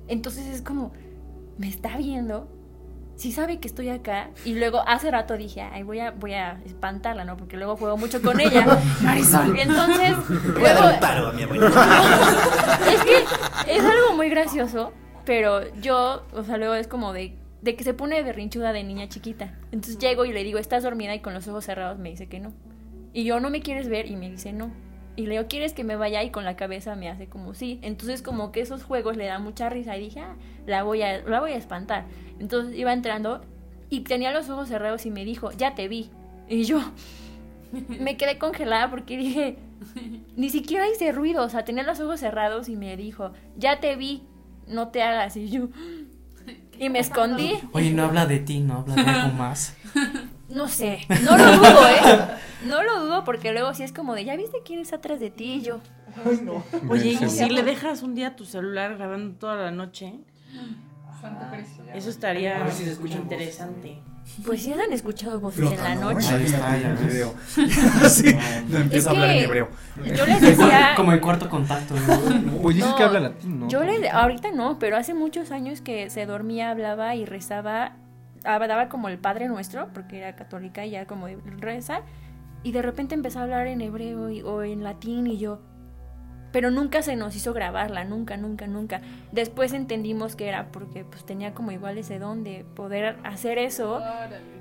Entonces 0.08 0.46
es 0.48 0.60
como, 0.60 0.92
me 1.56 1.68
está 1.68 1.96
viendo, 1.96 2.50
sí 3.16 3.32
sabe 3.32 3.58
que 3.58 3.68
estoy 3.68 3.88
acá, 3.88 4.30
y 4.44 4.54
luego 4.54 4.82
hace 4.86 5.10
rato 5.10 5.36
dije, 5.36 5.62
ay, 5.62 5.82
voy 5.82 6.00
a, 6.00 6.10
voy 6.12 6.34
a 6.34 6.60
espantarla, 6.64 7.24
¿no? 7.24 7.36
Porque 7.36 7.56
luego 7.56 7.76
juego 7.76 7.96
mucho 7.96 8.22
con 8.22 8.40
ella. 8.40 8.80
Marisol. 9.02 9.56
Y 9.56 9.60
entonces, 9.60 10.16
Voy 10.54 10.64
a 10.64 10.74
dar 10.74 10.94
un 10.94 11.00
paro 11.00 11.28
a 11.28 11.32
mi 11.32 11.42
es 11.42 13.04
que 13.04 13.76
es 13.76 13.84
algo 13.84 14.14
muy 14.14 14.28
gracioso, 14.28 14.92
pero 15.24 15.62
yo, 15.80 16.24
o 16.32 16.44
sea, 16.44 16.56
luego 16.58 16.74
es 16.74 16.86
como 16.86 17.12
de, 17.12 17.36
de 17.62 17.74
que 17.74 17.84
se 17.84 17.94
pone 17.94 18.22
berrinchuda 18.22 18.72
de 18.72 18.84
niña 18.84 19.08
chiquita. 19.08 19.54
Entonces 19.72 19.98
llego 19.98 20.24
y 20.24 20.32
le 20.32 20.44
digo, 20.44 20.58
¿estás 20.58 20.82
dormida? 20.82 21.14
Y 21.14 21.20
con 21.20 21.34
los 21.34 21.48
ojos 21.48 21.64
cerrados 21.64 21.98
me 21.98 22.10
dice 22.10 22.28
que 22.28 22.40
no. 22.40 22.52
Y 23.12 23.24
yo, 23.24 23.40
¿no 23.40 23.50
me 23.50 23.62
quieres 23.62 23.88
ver? 23.88 24.06
Y 24.10 24.16
me 24.16 24.30
dice 24.30 24.52
no. 24.52 24.70
Y 25.16 25.26
le 25.26 25.32
digo, 25.32 25.48
¿quieres 25.48 25.72
que 25.72 25.82
me 25.82 25.96
vaya? 25.96 26.22
Y 26.22 26.30
con 26.30 26.44
la 26.44 26.56
cabeza 26.56 26.94
me 26.94 27.08
hace 27.08 27.26
como 27.26 27.54
sí. 27.54 27.78
Entonces 27.82 28.22
como 28.22 28.52
que 28.52 28.60
esos 28.60 28.84
juegos 28.84 29.16
le 29.16 29.26
dan 29.26 29.42
mucha 29.42 29.70
risa 29.70 29.96
y 29.96 30.00
dije, 30.00 30.20
ah, 30.20 30.36
la 30.66 30.82
voy 30.82 31.02
a, 31.02 31.22
la 31.22 31.40
voy 31.40 31.52
a 31.52 31.56
espantar. 31.56 32.04
Entonces 32.38 32.76
iba 32.76 32.92
entrando 32.92 33.40
y 33.88 34.00
tenía 34.00 34.30
los 34.32 34.50
ojos 34.50 34.68
cerrados 34.68 35.06
y 35.06 35.10
me 35.10 35.24
dijo, 35.24 35.50
ya 35.52 35.74
te 35.74 35.88
vi. 35.88 36.10
Y 36.48 36.64
yo 36.64 36.80
me 38.00 38.16
quedé 38.16 38.38
congelada 38.38 38.90
porque 38.90 39.16
dije, 39.16 39.58
ni 40.36 40.50
siquiera 40.50 40.88
hice 40.88 41.12
ruido, 41.12 41.44
o 41.44 41.48
sea, 41.48 41.64
tenía 41.64 41.82
los 41.82 42.00
ojos 42.00 42.20
cerrados 42.20 42.68
y 42.68 42.76
me 42.76 42.96
dijo, 42.96 43.32
ya 43.56 43.80
te 43.80 43.96
vi, 43.96 44.22
no 44.66 44.88
te 44.88 45.02
hagas. 45.02 45.36
Y 45.36 45.48
yo, 45.48 45.68
y 46.78 46.88
me 46.88 46.98
escondí. 46.98 47.54
Oye, 47.72 47.90
no 47.92 48.04
habla 48.04 48.26
de 48.26 48.40
ti, 48.40 48.60
no 48.60 48.78
habla 48.78 48.94
de 48.94 49.02
algo 49.02 49.34
más. 49.34 49.76
No 50.56 50.68
sé, 50.68 51.00
no 51.22 51.36
lo 51.36 51.52
dudo, 51.56 51.88
¿eh? 51.88 52.18
No 52.66 52.82
lo 52.82 53.00
dudo 53.04 53.24
porque 53.24 53.52
luego 53.52 53.74
sí 53.74 53.82
es 53.82 53.92
como 53.92 54.14
de, 54.14 54.24
¿ya 54.24 54.36
viste 54.36 54.58
quién 54.64 54.80
está 54.80 54.96
atrás 54.96 55.20
de 55.20 55.30
ti? 55.30 55.54
Y 55.54 55.62
yo, 55.62 55.80
Oye, 56.88 57.10
y 57.10 57.16
Sí. 57.18 57.28
si 57.28 57.50
le 57.50 57.62
dejas 57.62 58.02
un 58.02 58.14
día 58.14 58.36
tu 58.36 58.44
celular 58.46 58.96
grabando 58.96 59.36
toda 59.38 59.56
la 59.56 59.70
noche, 59.70 60.14
eso 61.94 62.10
estaría 62.10 62.56
A 62.60 62.64
ver 62.64 62.72
si 62.72 62.84
se 62.84 62.92
escucha 62.92 63.16
interesante. 63.16 63.98
pues 64.44 64.62
sí 64.62 64.72
han 64.72 64.92
escuchado 64.92 65.40
voces 65.40 65.70
en 65.72 65.82
la 65.82 65.94
noche. 65.94 66.28
Ahí 66.34 66.44
está, 66.44 66.78
ya. 66.78 66.92
Video. 66.94 67.34
sí, 68.08 68.34
no 68.68 68.78
empieza 68.78 69.10
a 69.10 69.12
hablar 69.12 69.30
en 69.30 69.38
que- 69.38 69.44
hebreo. 69.44 69.68
Yo 70.16 70.26
les 70.26 70.40
decía, 70.40 70.92
Como 70.96 71.12
el 71.12 71.20
cuarto 71.20 71.48
contacto. 71.50 71.94
¿no? 71.94 72.60
Pues 72.62 72.76
dices 72.76 72.90
No, 72.90 72.96
que 72.96 73.02
habla 73.04 73.20
latín, 73.20 73.60
¿no? 73.60 73.68
Yo 73.68 73.84
le, 73.84 74.08
ahorita 74.08 74.50
no, 74.52 74.78
pero 74.78 74.96
hace 74.96 75.12
muchos 75.14 75.50
años 75.50 75.80
que 75.82 76.08
se 76.10 76.24
dormía, 76.26 76.70
hablaba 76.70 77.14
y 77.14 77.24
rezaba, 77.26 77.92
daba 78.46 78.88
como 78.88 79.08
el 79.08 79.18
Padre 79.18 79.48
Nuestro, 79.48 79.88
porque 79.92 80.18
era 80.18 80.36
católica 80.36 80.84
y 80.86 80.90
ya 80.90 81.06
como 81.06 81.26
de 81.26 81.36
reza, 81.58 82.00
y 82.62 82.72
de 82.72 82.82
repente 82.82 83.14
empezó 83.14 83.40
a 83.40 83.42
hablar 83.42 83.66
en 83.66 83.80
hebreo 83.80 84.30
y- 84.30 84.42
o 84.42 84.62
en 84.62 84.82
latín 84.82 85.26
y 85.26 85.38
yo, 85.38 85.60
pero 86.52 86.70
nunca 86.70 87.02
se 87.02 87.16
nos 87.16 87.36
hizo 87.36 87.52
grabarla, 87.52 88.04
nunca, 88.04 88.36
nunca, 88.36 88.66
nunca. 88.66 89.02
Después 89.32 89.72
entendimos 89.72 90.36
que 90.36 90.48
era 90.48 90.72
porque 90.72 91.04
pues 91.04 91.24
tenía 91.26 91.52
como 91.54 91.70
igual 91.70 91.98
ese 91.98 92.18
don 92.18 92.44
de 92.44 92.64
poder 92.74 93.16
hacer 93.24 93.58
eso 93.58 94.00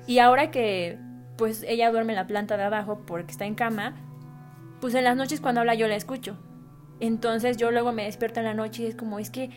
y 0.06 0.18
ahora 0.18 0.50
que 0.50 0.98
pues 1.38 1.64
ella 1.66 1.90
duerme 1.90 2.12
en 2.12 2.16
la 2.16 2.26
planta 2.26 2.56
de 2.56 2.64
abajo 2.64 3.02
porque 3.06 3.30
está 3.32 3.44
en 3.46 3.54
cama, 3.54 3.94
pues 4.80 4.94
en 4.94 5.04
las 5.04 5.16
noches 5.16 5.40
cuando 5.40 5.60
habla 5.60 5.74
yo 5.74 5.88
la 5.88 5.96
escucho. 5.96 6.36
Entonces 7.00 7.56
yo 7.56 7.70
luego 7.70 7.92
me 7.92 8.04
despierto 8.04 8.40
en 8.40 8.46
la 8.46 8.54
noche 8.54 8.82
y 8.82 8.86
es 8.86 8.94
como, 8.94 9.18
es 9.18 9.30
que 9.30 9.50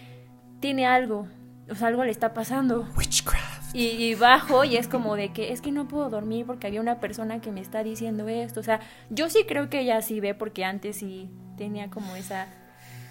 tiene 0.60 0.86
algo, 0.86 1.28
o 1.70 1.76
sea, 1.76 1.88
algo 1.90 2.04
le 2.04 2.12
está 2.12 2.34
pasando. 2.34 2.88
Witchcraft. 2.98 3.49
Y, 3.74 4.16
bajo 4.16 4.64
y 4.64 4.78
es 4.78 4.88
como 4.88 5.16
de 5.16 5.32
que 5.32 5.52
es 5.52 5.62
que 5.62 5.72
no 5.72 5.88
puedo 5.88 6.10
dormir 6.10 6.46
porque 6.46 6.66
había 6.66 6.82
una 6.82 7.00
persona 7.00 7.40
que 7.40 7.52
me 7.52 7.62
está 7.62 7.84
diciendo 7.84 8.28
esto. 8.28 8.60
O 8.60 8.64
sea, 8.64 8.80
yo 9.10 9.30
sí 9.30 9.46
creo 9.48 9.70
que 9.70 9.82
ella 9.82 10.02
sí 10.02 10.20
ve 10.20 10.34
porque 10.34 10.66
antes 10.66 10.98
sí 10.98 11.30
tenía 11.56 11.90
como 11.90 12.16
esa, 12.16 12.48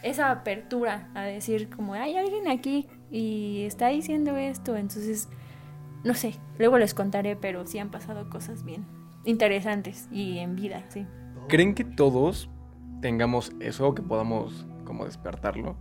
esa 0.03 0.31
apertura 0.31 1.09
a 1.15 1.23
decir 1.23 1.71
como, 1.71 1.95
hay 1.95 2.17
alguien 2.17 2.49
aquí 2.49 2.89
y 3.11 3.63
está 3.67 3.89
diciendo 3.89 4.37
esto. 4.37 4.77
Entonces, 4.77 5.29
no 6.03 6.15
sé, 6.15 6.35
luego 6.59 6.79
les 6.79 6.93
contaré, 6.93 7.37
pero 7.37 7.67
sí 7.67 7.79
han 7.79 7.91
pasado 7.91 8.29
cosas 8.29 8.65
bien 8.65 8.85
interesantes 9.25 10.09
y 10.11 10.39
en 10.39 10.57
vida, 10.57 10.85
sí. 10.89 11.07
¿Creen 11.49 11.75
que 11.75 11.85
todos 11.85 12.51
tengamos 13.01 13.53
eso 13.61 13.95
que 13.95 14.03
podamos 14.03 14.67
como 14.85 15.05
despertarlo? 15.05 15.77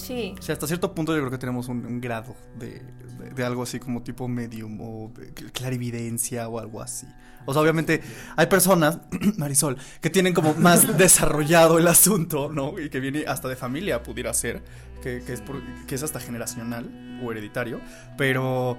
Sí. 0.00 0.34
Sí, 0.40 0.52
hasta 0.52 0.66
cierto 0.66 0.94
punto 0.94 1.12
yo 1.14 1.20
creo 1.20 1.30
que 1.30 1.38
tenemos 1.38 1.68
un, 1.68 1.84
un 1.86 2.00
grado 2.00 2.34
de, 2.58 2.82
de- 3.18 3.30
de 3.34 3.44
algo 3.44 3.62
así 3.62 3.78
como 3.78 4.02
tipo 4.02 4.26
medium 4.28 4.78
o 4.80 5.12
de 5.16 5.32
clarividencia 5.52 6.48
o 6.48 6.58
algo 6.58 6.80
así. 6.82 7.06
O 7.46 7.52
sea, 7.52 7.62
obviamente 7.62 8.00
hay 8.36 8.46
personas, 8.46 8.98
Marisol, 9.38 9.76
que 10.00 10.10
tienen 10.10 10.34
como 10.34 10.54
más 10.54 10.96
desarrollado 10.98 11.78
el 11.78 11.86
asunto, 11.88 12.50
¿no? 12.52 12.78
Y 12.78 12.90
que 12.90 13.00
viene 13.00 13.24
hasta 13.26 13.48
de 13.48 13.56
familia, 13.56 14.02
pudiera 14.02 14.32
ser, 14.34 14.62
que, 15.02 15.22
que 15.24 15.32
es, 15.32 15.40
por- 15.40 15.62
que 15.86 15.94
es 15.94 16.02
hasta 16.02 16.20
generacional 16.20 17.20
o 17.24 17.30
hereditario, 17.32 17.80
pero, 18.18 18.76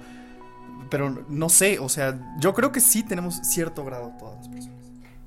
pero 0.90 1.24
no 1.28 1.48
sé, 1.48 1.78
o 1.78 1.88
sea, 1.88 2.18
yo 2.40 2.54
creo 2.54 2.70
que 2.72 2.80
sí 2.80 3.02
tenemos 3.02 3.36
cierto 3.42 3.84
grado 3.84 4.12
todas 4.18 4.36
las 4.38 4.48
personas. 4.48 4.81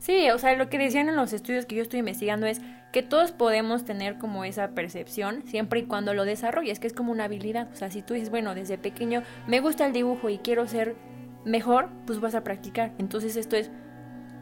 Sí, 0.05 0.29
o 0.29 0.37
sea, 0.37 0.55
lo 0.55 0.69
que 0.69 0.77
decían 0.77 1.09
en 1.09 1.15
los 1.15 1.33
estudios 1.33 1.65
que 1.65 1.73
yo 1.73 1.81
estoy 1.81 1.97
investigando 1.97 2.45
es 2.45 2.61
que 2.91 3.01
todos 3.01 3.31
podemos 3.31 3.85
tener 3.85 4.19
como 4.19 4.45
esa 4.45 4.69
percepción 4.75 5.41
siempre 5.47 5.79
y 5.79 5.85
cuando 5.85 6.13
lo 6.13 6.25
desarrolles, 6.25 6.79
que 6.79 6.85
es 6.85 6.93
como 6.93 7.11
una 7.11 7.23
habilidad. 7.23 7.69
O 7.73 7.75
sea, 7.75 7.89
si 7.89 8.03
tú 8.03 8.13
dices, 8.13 8.29
bueno, 8.29 8.53
desde 8.53 8.77
pequeño 8.77 9.23
me 9.47 9.61
gusta 9.61 9.87
el 9.87 9.93
dibujo 9.93 10.29
y 10.29 10.37
quiero 10.37 10.67
ser 10.67 10.95
mejor, 11.43 11.89
pues 12.05 12.19
vas 12.19 12.35
a 12.35 12.43
practicar. 12.43 12.93
Entonces 12.99 13.35
esto 13.35 13.55
es 13.55 13.71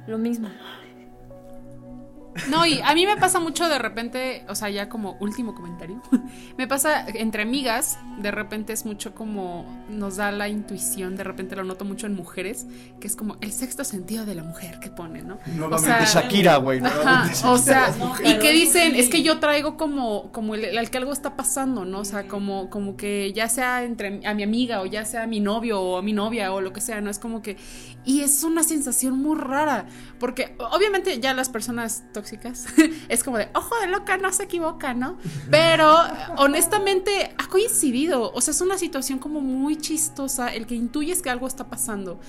lo 0.05 0.17
mismo. 0.17 0.49
No, 2.49 2.65
y 2.65 2.79
a 2.81 2.93
mí 2.93 3.05
me 3.05 3.17
pasa 3.17 3.39
mucho 3.39 3.69
de 3.69 3.79
repente, 3.79 4.45
o 4.49 4.55
sea, 4.55 4.69
ya 4.69 4.89
como 4.89 5.17
último 5.19 5.53
comentario, 5.53 6.01
me 6.57 6.67
pasa 6.67 7.05
entre 7.07 7.43
amigas, 7.43 7.99
de 8.19 8.31
repente 8.31 8.73
es 8.73 8.85
mucho 8.85 9.13
como 9.13 9.65
nos 9.89 10.17
da 10.17 10.31
la 10.31 10.49
intuición, 10.49 11.15
de 11.15 11.23
repente 11.23 11.55
lo 11.55 11.63
noto 11.63 11.85
mucho 11.85 12.07
en 12.07 12.15
mujeres, 12.15 12.65
que 12.99 13.07
es 13.07 13.15
como 13.15 13.37
el 13.41 13.51
sexto 13.51 13.83
sentido 13.83 14.25
de 14.25 14.35
la 14.35 14.43
mujer 14.43 14.79
que 14.79 14.89
pone, 14.89 15.21
¿no? 15.21 15.37
Nuevamente 15.55 16.05
sea, 16.07 16.21
Shakira, 16.21 16.57
güey. 16.57 16.79
O 16.79 16.83
Shakira. 16.83 17.57
sea, 17.57 17.95
y 18.23 18.39
que 18.39 18.51
dicen, 18.51 18.95
es 18.95 19.09
que 19.09 19.23
yo 19.23 19.39
traigo 19.39 19.77
como, 19.77 20.31
como 20.31 20.55
el, 20.55 20.63
el 20.65 20.89
que 20.89 20.97
algo 20.97 21.13
está 21.13 21.35
pasando, 21.35 21.85
¿no? 21.85 21.99
O 21.99 22.05
sea, 22.05 22.27
como, 22.27 22.69
como 22.69 22.97
que 22.97 23.31
ya 23.33 23.49
sea 23.49 23.83
entre 23.83 24.25
a 24.25 24.33
mi 24.33 24.43
amiga 24.43 24.81
o 24.81 24.85
ya 24.85 25.05
sea 25.05 25.23
a 25.23 25.27
mi 25.27 25.39
novio 25.39 25.81
o 25.81 25.97
a 25.97 26.01
mi 26.01 26.13
novia 26.13 26.51
o 26.53 26.61
lo 26.61 26.73
que 26.73 26.81
sea, 26.81 27.01
¿no? 27.01 27.09
Es 27.09 27.19
como 27.19 27.41
que, 27.41 27.57
y 28.05 28.21
es 28.21 28.43
una 28.43 28.63
sensación 28.63 29.17
muy 29.17 29.37
rara, 29.37 29.85
porque 30.19 30.55
obviamente 30.71 31.19
ya 31.19 31.33
las 31.33 31.49
personas 31.49 32.03
tóxicas 32.23 32.65
es 33.09 33.23
como 33.23 33.37
de, 33.37 33.49
ojo 33.53 33.75
de 33.81 33.87
loca, 33.87 34.17
no 34.17 34.31
se 34.31 34.43
equivoca, 34.43 34.93
¿no? 34.93 35.17
Pero 35.51 35.93
honestamente 36.37 37.35
ha 37.37 37.47
coincidido, 37.47 38.31
o 38.31 38.41
sea, 38.41 38.53
es 38.53 38.61
una 38.61 38.77
situación 38.77 39.19
como 39.19 39.41
muy 39.41 39.75
chistosa 39.75 40.53
el 40.53 40.65
que 40.65 40.75
intuyes 40.75 41.21
que 41.21 41.29
algo 41.29 41.47
está 41.47 41.67
pasando 41.67 42.19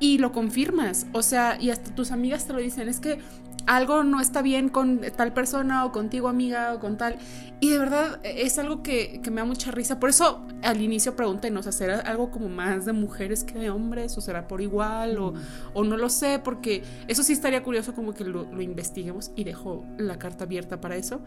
y 0.00 0.18
lo 0.18 0.32
confirmas, 0.32 1.06
o 1.12 1.22
sea, 1.22 1.58
y 1.60 1.70
hasta 1.70 1.94
tus 1.94 2.10
amigas 2.10 2.46
te 2.46 2.52
lo 2.54 2.58
dicen, 2.58 2.88
es 2.88 2.98
que 2.98 3.18
algo 3.66 4.04
no 4.04 4.20
está 4.20 4.42
bien 4.42 4.68
con 4.68 5.00
tal 5.16 5.32
persona 5.32 5.84
o 5.84 5.92
contigo 5.92 6.28
amiga 6.28 6.74
o 6.74 6.80
con 6.80 6.96
tal. 6.96 7.16
Y 7.60 7.68
de 7.68 7.78
verdad 7.78 8.18
es 8.24 8.58
algo 8.58 8.82
que, 8.82 9.20
que 9.22 9.30
me 9.30 9.40
da 9.40 9.44
mucha 9.44 9.70
risa. 9.70 10.00
Por 10.00 10.10
eso 10.10 10.44
al 10.62 10.80
inicio 10.80 11.14
pregunté, 11.14 11.50
¿no? 11.50 11.60
O 11.60 11.62
sea, 11.62 11.70
¿será 11.70 12.00
algo 12.00 12.30
como 12.32 12.48
más 12.48 12.84
de 12.86 12.92
mujeres 12.92 13.44
que 13.44 13.54
de 13.56 13.70
hombres? 13.70 14.18
¿O 14.18 14.20
será 14.20 14.48
por 14.48 14.60
igual? 14.60 15.16
O, 15.18 15.34
o 15.72 15.84
no 15.84 15.96
lo 15.96 16.08
sé, 16.08 16.40
porque 16.42 16.82
eso 17.06 17.22
sí 17.22 17.32
estaría 17.32 17.62
curioso 17.62 17.94
como 17.94 18.14
que 18.14 18.24
lo, 18.24 18.44
lo 18.52 18.62
investiguemos 18.62 19.30
y 19.36 19.44
dejo 19.44 19.84
la 19.96 20.18
carta 20.18 20.42
abierta 20.44 20.80
para 20.80 20.96
eso. 20.96 21.20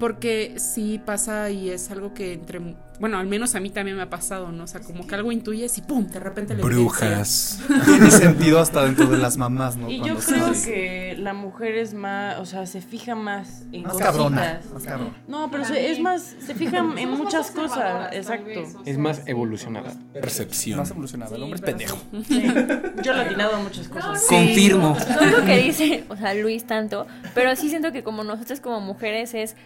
Porque 0.00 0.54
sí 0.56 0.98
pasa 1.04 1.50
y 1.50 1.68
es 1.68 1.90
algo 1.90 2.14
que 2.14 2.32
entre... 2.32 2.74
Bueno, 2.98 3.18
al 3.18 3.26
menos 3.26 3.54
a 3.54 3.60
mí 3.60 3.68
también 3.68 3.96
me 3.96 4.02
ha 4.02 4.10
pasado, 4.10 4.50
¿no? 4.50 4.64
O 4.64 4.66
sea, 4.66 4.80
como 4.80 5.06
que 5.06 5.14
algo 5.14 5.30
intuyes 5.30 5.76
y 5.76 5.82
¡pum! 5.82 6.06
De 6.06 6.18
repente 6.20 6.54
le 6.54 6.62
Brujas. 6.62 7.60
Tiene 7.84 8.10
sentido 8.10 8.58
hasta 8.60 8.84
dentro 8.84 9.06
de 9.06 9.18
las 9.18 9.36
mamás, 9.36 9.76
¿no? 9.76 9.90
Y 9.90 9.98
yo 9.98 10.14
Cuando 10.14 10.22
creo 10.24 10.40
sabes. 10.46 10.66
que 10.66 11.16
la 11.18 11.34
mujer 11.34 11.76
es 11.82 11.92
más, 11.94 12.38
o 12.38 12.46
sea, 12.46 12.64
se 12.66 12.80
fija 12.80 13.14
más 13.14 13.64
en 13.72 13.82
Más 13.82 13.92
cositas. 13.92 14.12
cabrona. 14.12 14.60
Más 14.72 14.82
cabrona. 14.84 15.16
No, 15.28 15.50
pero 15.50 15.64
se- 15.64 15.90
es 15.90 16.00
más, 16.00 16.22
se 16.22 16.54
fija 16.54 16.78
en 16.78 17.10
muchas 17.10 17.50
cosas, 17.50 18.10
exacto. 18.14 18.60
Es 18.86 18.96
más 18.98 19.22
evolucionada. 19.26 19.92
Percepción. 20.12 20.78
Más 20.78 20.90
evolucionada. 20.90 21.36
El 21.36 21.42
hombre 21.42 21.56
es 21.56 21.62
pendejo. 21.62 21.98
Sí. 22.26 22.42
Yo 23.02 23.12
le 23.12 23.22
he 23.22 23.26
atinado 23.26 23.56
a 23.56 23.60
muchas 23.60 23.88
cosas. 23.88 24.24
Confirmo. 24.28 24.96
No 25.14 25.20
es 25.20 25.32
lo 25.38 25.44
que 25.44 25.56
dice, 25.62 26.04
o 26.08 26.16
sea, 26.16 26.32
Luis 26.34 26.66
tanto, 26.66 27.06
pero 27.34 27.54
sí 27.56 27.68
siento 27.68 27.92
que 27.92 28.02
como 28.02 28.24
nosotros 28.24 28.60
como 28.60 28.80
mujeres 28.80 29.34
es, 29.34 29.56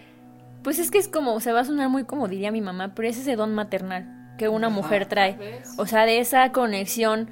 pues 0.62 0.78
es 0.78 0.90
que 0.90 0.98
es 0.98 1.06
como, 1.08 1.38
se 1.40 1.52
va 1.52 1.60
a 1.60 1.64
sonar 1.64 1.88
muy 1.88 2.04
como 2.04 2.26
diría 2.26 2.50
mi 2.50 2.60
mamá, 2.60 2.92
pero 2.94 3.08
es 3.08 3.16
ese 3.18 3.36
don 3.36 3.54
maternal 3.54 4.34
que 4.38 4.48
una 4.48 4.68
mujer 4.68 5.06
trae. 5.06 5.60
O 5.78 5.86
sea, 5.86 6.04
de 6.06 6.18
esa 6.18 6.50
conexión 6.52 7.30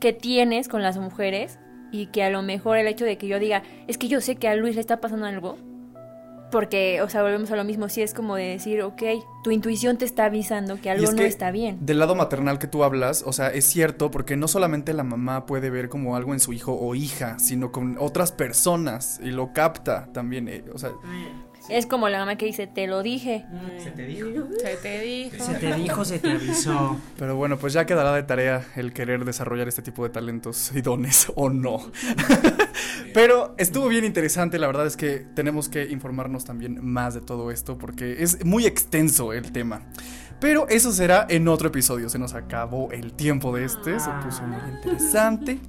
que 0.00 0.12
tienes 0.12 0.66
con 0.68 0.82
las 0.82 0.98
mujeres 0.98 1.58
y 1.92 2.06
que 2.06 2.24
a 2.24 2.30
lo 2.30 2.42
mejor 2.42 2.78
el 2.78 2.88
hecho 2.88 3.04
de 3.04 3.18
que 3.18 3.28
yo 3.28 3.38
diga, 3.38 3.62
es 3.86 3.98
que 3.98 4.08
yo 4.08 4.20
sé 4.20 4.36
que 4.36 4.48
a 4.48 4.56
Luis 4.56 4.74
le 4.74 4.80
está 4.80 5.00
pasando 5.00 5.26
algo, 5.26 5.58
porque, 6.50 7.00
o 7.02 7.08
sea, 7.08 7.22
volvemos 7.22 7.50
a 7.50 7.56
lo 7.56 7.64
mismo, 7.64 7.88
sí 7.88 8.02
es 8.02 8.12
como 8.14 8.36
de 8.36 8.44
decir, 8.44 8.82
ok, 8.82 9.02
tu 9.42 9.50
intuición 9.50 9.96
te 9.96 10.04
está 10.04 10.26
avisando 10.26 10.80
que 10.80 10.90
algo 10.90 11.04
es 11.04 11.10
no 11.12 11.16
que 11.16 11.26
está 11.26 11.50
bien. 11.50 11.78
Del 11.80 11.98
lado 11.98 12.14
maternal 12.14 12.58
que 12.58 12.66
tú 12.66 12.84
hablas, 12.84 13.24
o 13.26 13.32
sea, 13.32 13.48
es 13.48 13.64
cierto 13.64 14.10
porque 14.10 14.36
no 14.36 14.48
solamente 14.48 14.92
la 14.92 15.02
mamá 15.02 15.46
puede 15.46 15.70
ver 15.70 15.88
como 15.88 16.14
algo 16.14 16.34
en 16.34 16.40
su 16.40 16.52
hijo 16.52 16.78
o 16.78 16.94
hija, 16.94 17.38
sino 17.38 17.72
con 17.72 17.96
otras 17.98 18.32
personas 18.32 19.18
y 19.22 19.30
lo 19.30 19.52
capta 19.52 20.08
también, 20.12 20.46
eh, 20.48 20.64
o 20.72 20.78
sea, 20.78 20.90
Es 21.68 21.86
como 21.86 22.08
la 22.08 22.18
mamá 22.18 22.36
que 22.36 22.46
dice, 22.46 22.66
te 22.66 22.86
lo 22.86 23.02
dije. 23.02 23.46
Se 23.82 23.90
te 23.90 24.06
dijo. 24.06 24.28
Se 24.60 24.76
te 24.76 25.00
dijo. 25.00 25.44
Se 25.44 25.54
te 25.54 25.74
dijo, 25.74 26.04
se 26.04 26.18
te 26.18 26.30
avisó. 26.30 27.00
pero 27.18 27.36
bueno, 27.36 27.58
pues 27.58 27.72
ya 27.72 27.86
quedará 27.86 28.12
de 28.12 28.22
tarea 28.22 28.64
el 28.76 28.92
querer 28.92 29.24
desarrollar 29.24 29.68
este 29.68 29.82
tipo 29.82 30.04
de 30.04 30.10
talentos 30.10 30.72
y 30.74 30.82
dones 30.82 31.30
o 31.34 31.50
no. 31.50 31.90
pero 33.14 33.54
estuvo 33.58 33.88
bien 33.88 34.04
interesante, 34.04 34.58
la 34.58 34.66
verdad 34.66 34.86
es 34.86 34.96
que 34.96 35.24
tenemos 35.34 35.68
que 35.68 35.84
informarnos 35.84 36.44
también 36.44 36.84
más 36.84 37.14
de 37.14 37.20
todo 37.20 37.50
esto 37.50 37.78
porque 37.78 38.22
es 38.22 38.44
muy 38.44 38.66
extenso 38.66 39.32
el 39.32 39.52
tema. 39.52 39.82
Pero 40.42 40.66
eso 40.68 40.90
será 40.90 41.24
en 41.30 41.46
otro 41.46 41.68
episodio. 41.68 42.08
Se 42.08 42.18
nos 42.18 42.34
acabó 42.34 42.90
el 42.90 43.12
tiempo 43.12 43.54
de 43.54 43.64
este. 43.64 44.00
Se 44.00 44.10
puso 44.24 44.42
muy 44.42 44.58
interesante. 44.74 45.60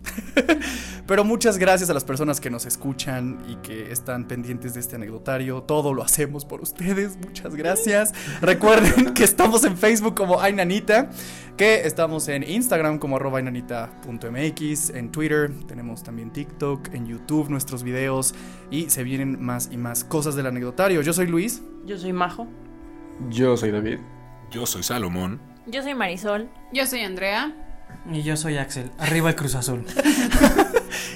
Pero 1.06 1.24
muchas 1.24 1.60
gracias 1.60 1.92
a 1.92 1.94
las 1.94 2.04
personas 2.04 2.42
que 2.42 2.50
nos 2.50 2.66
escuchan 2.66 3.38
y 3.48 3.58
que 3.58 3.92
están 3.92 4.28
pendientes 4.28 4.74
de 4.74 4.80
este 4.80 4.96
anecdotario. 4.96 5.62
Todo 5.62 5.94
lo 5.94 6.02
hacemos 6.02 6.44
por 6.44 6.60
ustedes. 6.60 7.18
Muchas 7.18 7.56
gracias. 7.56 8.14
Recuerden 8.42 9.14
que 9.14 9.24
estamos 9.24 9.64
en 9.64 9.78
Facebook 9.78 10.16
como 10.16 10.42
Ainanita. 10.42 11.12
Que 11.56 11.86
estamos 11.86 12.28
en 12.28 12.42
Instagram 12.42 12.98
como 12.98 13.18
arroba 13.18 13.38
ainanita.mx. 13.38 14.90
En 14.90 15.12
Twitter 15.12 15.52
tenemos 15.68 16.02
también 16.02 16.34
TikTok. 16.34 16.96
En 16.96 17.06
YouTube 17.06 17.48
nuestros 17.52 17.84
videos. 17.84 18.34
Y 18.72 18.90
se 18.90 19.04
vienen 19.04 19.40
más 19.40 19.70
y 19.72 19.78
más 19.78 20.04
cosas 20.04 20.34
del 20.34 20.48
anecdotario. 20.48 21.04
Yo 21.04 21.14
soy 21.14 21.28
Luis. 21.28 21.62
Yo 21.86 21.96
soy 21.96 22.12
Majo. 22.12 22.48
Yo 23.30 23.56
soy 23.56 23.70
David. 23.70 24.00
Yo 24.54 24.68
soy 24.68 24.84
Salomón. 24.84 25.42
Yo 25.66 25.82
soy 25.82 25.96
Marisol. 25.96 26.48
Yo 26.72 26.86
soy 26.86 27.02
Andrea. 27.02 27.52
Y 28.12 28.22
yo 28.22 28.38
soy 28.38 28.58
Axel. 28.58 28.92
Arriba 29.00 29.30
el 29.30 29.36
Cruz 29.36 29.56
Azul. 29.56 29.86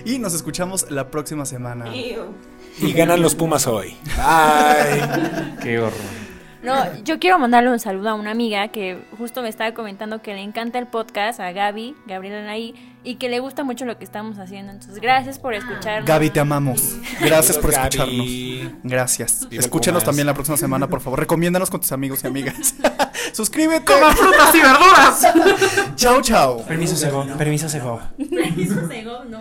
Y 0.06 0.20
nos 0.20 0.34
escuchamos 0.34 0.90
la 0.90 1.12
próxima 1.12 1.46
semana. 1.46 1.94
Y 1.96 2.94
ganan 2.94 3.22
los 3.22 3.36
Pumas 3.36 3.68
hoy. 3.68 3.96
Bye. 4.16 5.56
Qué 5.62 5.78
horror. 5.80 5.92
No, 6.64 7.04
yo 7.04 7.20
quiero 7.20 7.38
mandarle 7.38 7.70
un 7.70 7.80
saludo 7.80 8.10
a 8.10 8.14
una 8.16 8.32
amiga 8.32 8.70
que 8.70 8.98
justo 9.18 9.42
me 9.42 9.50
estaba 9.50 9.74
comentando 9.74 10.22
que 10.22 10.34
le 10.34 10.42
encanta 10.42 10.80
el 10.80 10.88
podcast, 10.88 11.40
a 11.40 11.52
Gaby, 11.52 11.96
Gabriela 12.08 12.40
Anaí, 12.40 12.74
y 13.08 13.16
que 13.16 13.30
le 13.30 13.40
gusta 13.40 13.64
mucho 13.64 13.86
lo 13.86 13.98
que 13.98 14.04
estamos 14.04 14.38
haciendo. 14.38 14.74
Entonces, 14.74 15.00
gracias 15.00 15.40
por 15.40 15.54
escucharnos. 15.54 16.06
Gaby, 16.06 16.30
te 16.30 16.42
amamos. 16.42 16.98
Gracias 17.22 17.58
por 17.58 17.72
escucharnos. 17.72 18.28
Gracias. 18.84 19.48
Pumas. 19.50 20.04
también 20.04 20.28
la 20.28 20.34
próxima 20.34 20.58
semana, 20.58 20.88
por 20.90 21.00
favor. 21.00 21.18
Recomiéndanos 21.18 21.70
con 21.70 21.80
tus 21.80 21.94
amigos 21.94 22.26
y 22.26 22.28
amigas. 22.28 22.76
Suscríbete. 23.34 23.94
frutas 24.14 24.54
y 24.54 24.60
verduras! 24.60 25.96
Chao, 25.96 26.22
chao. 26.22 26.66
Permiso, 26.66 26.98
Sego. 26.98 27.26
Permiso, 27.38 27.70
Sego. 27.70 28.02
Permiso, 28.18 28.88
Sego, 28.90 29.24
no. 29.24 29.40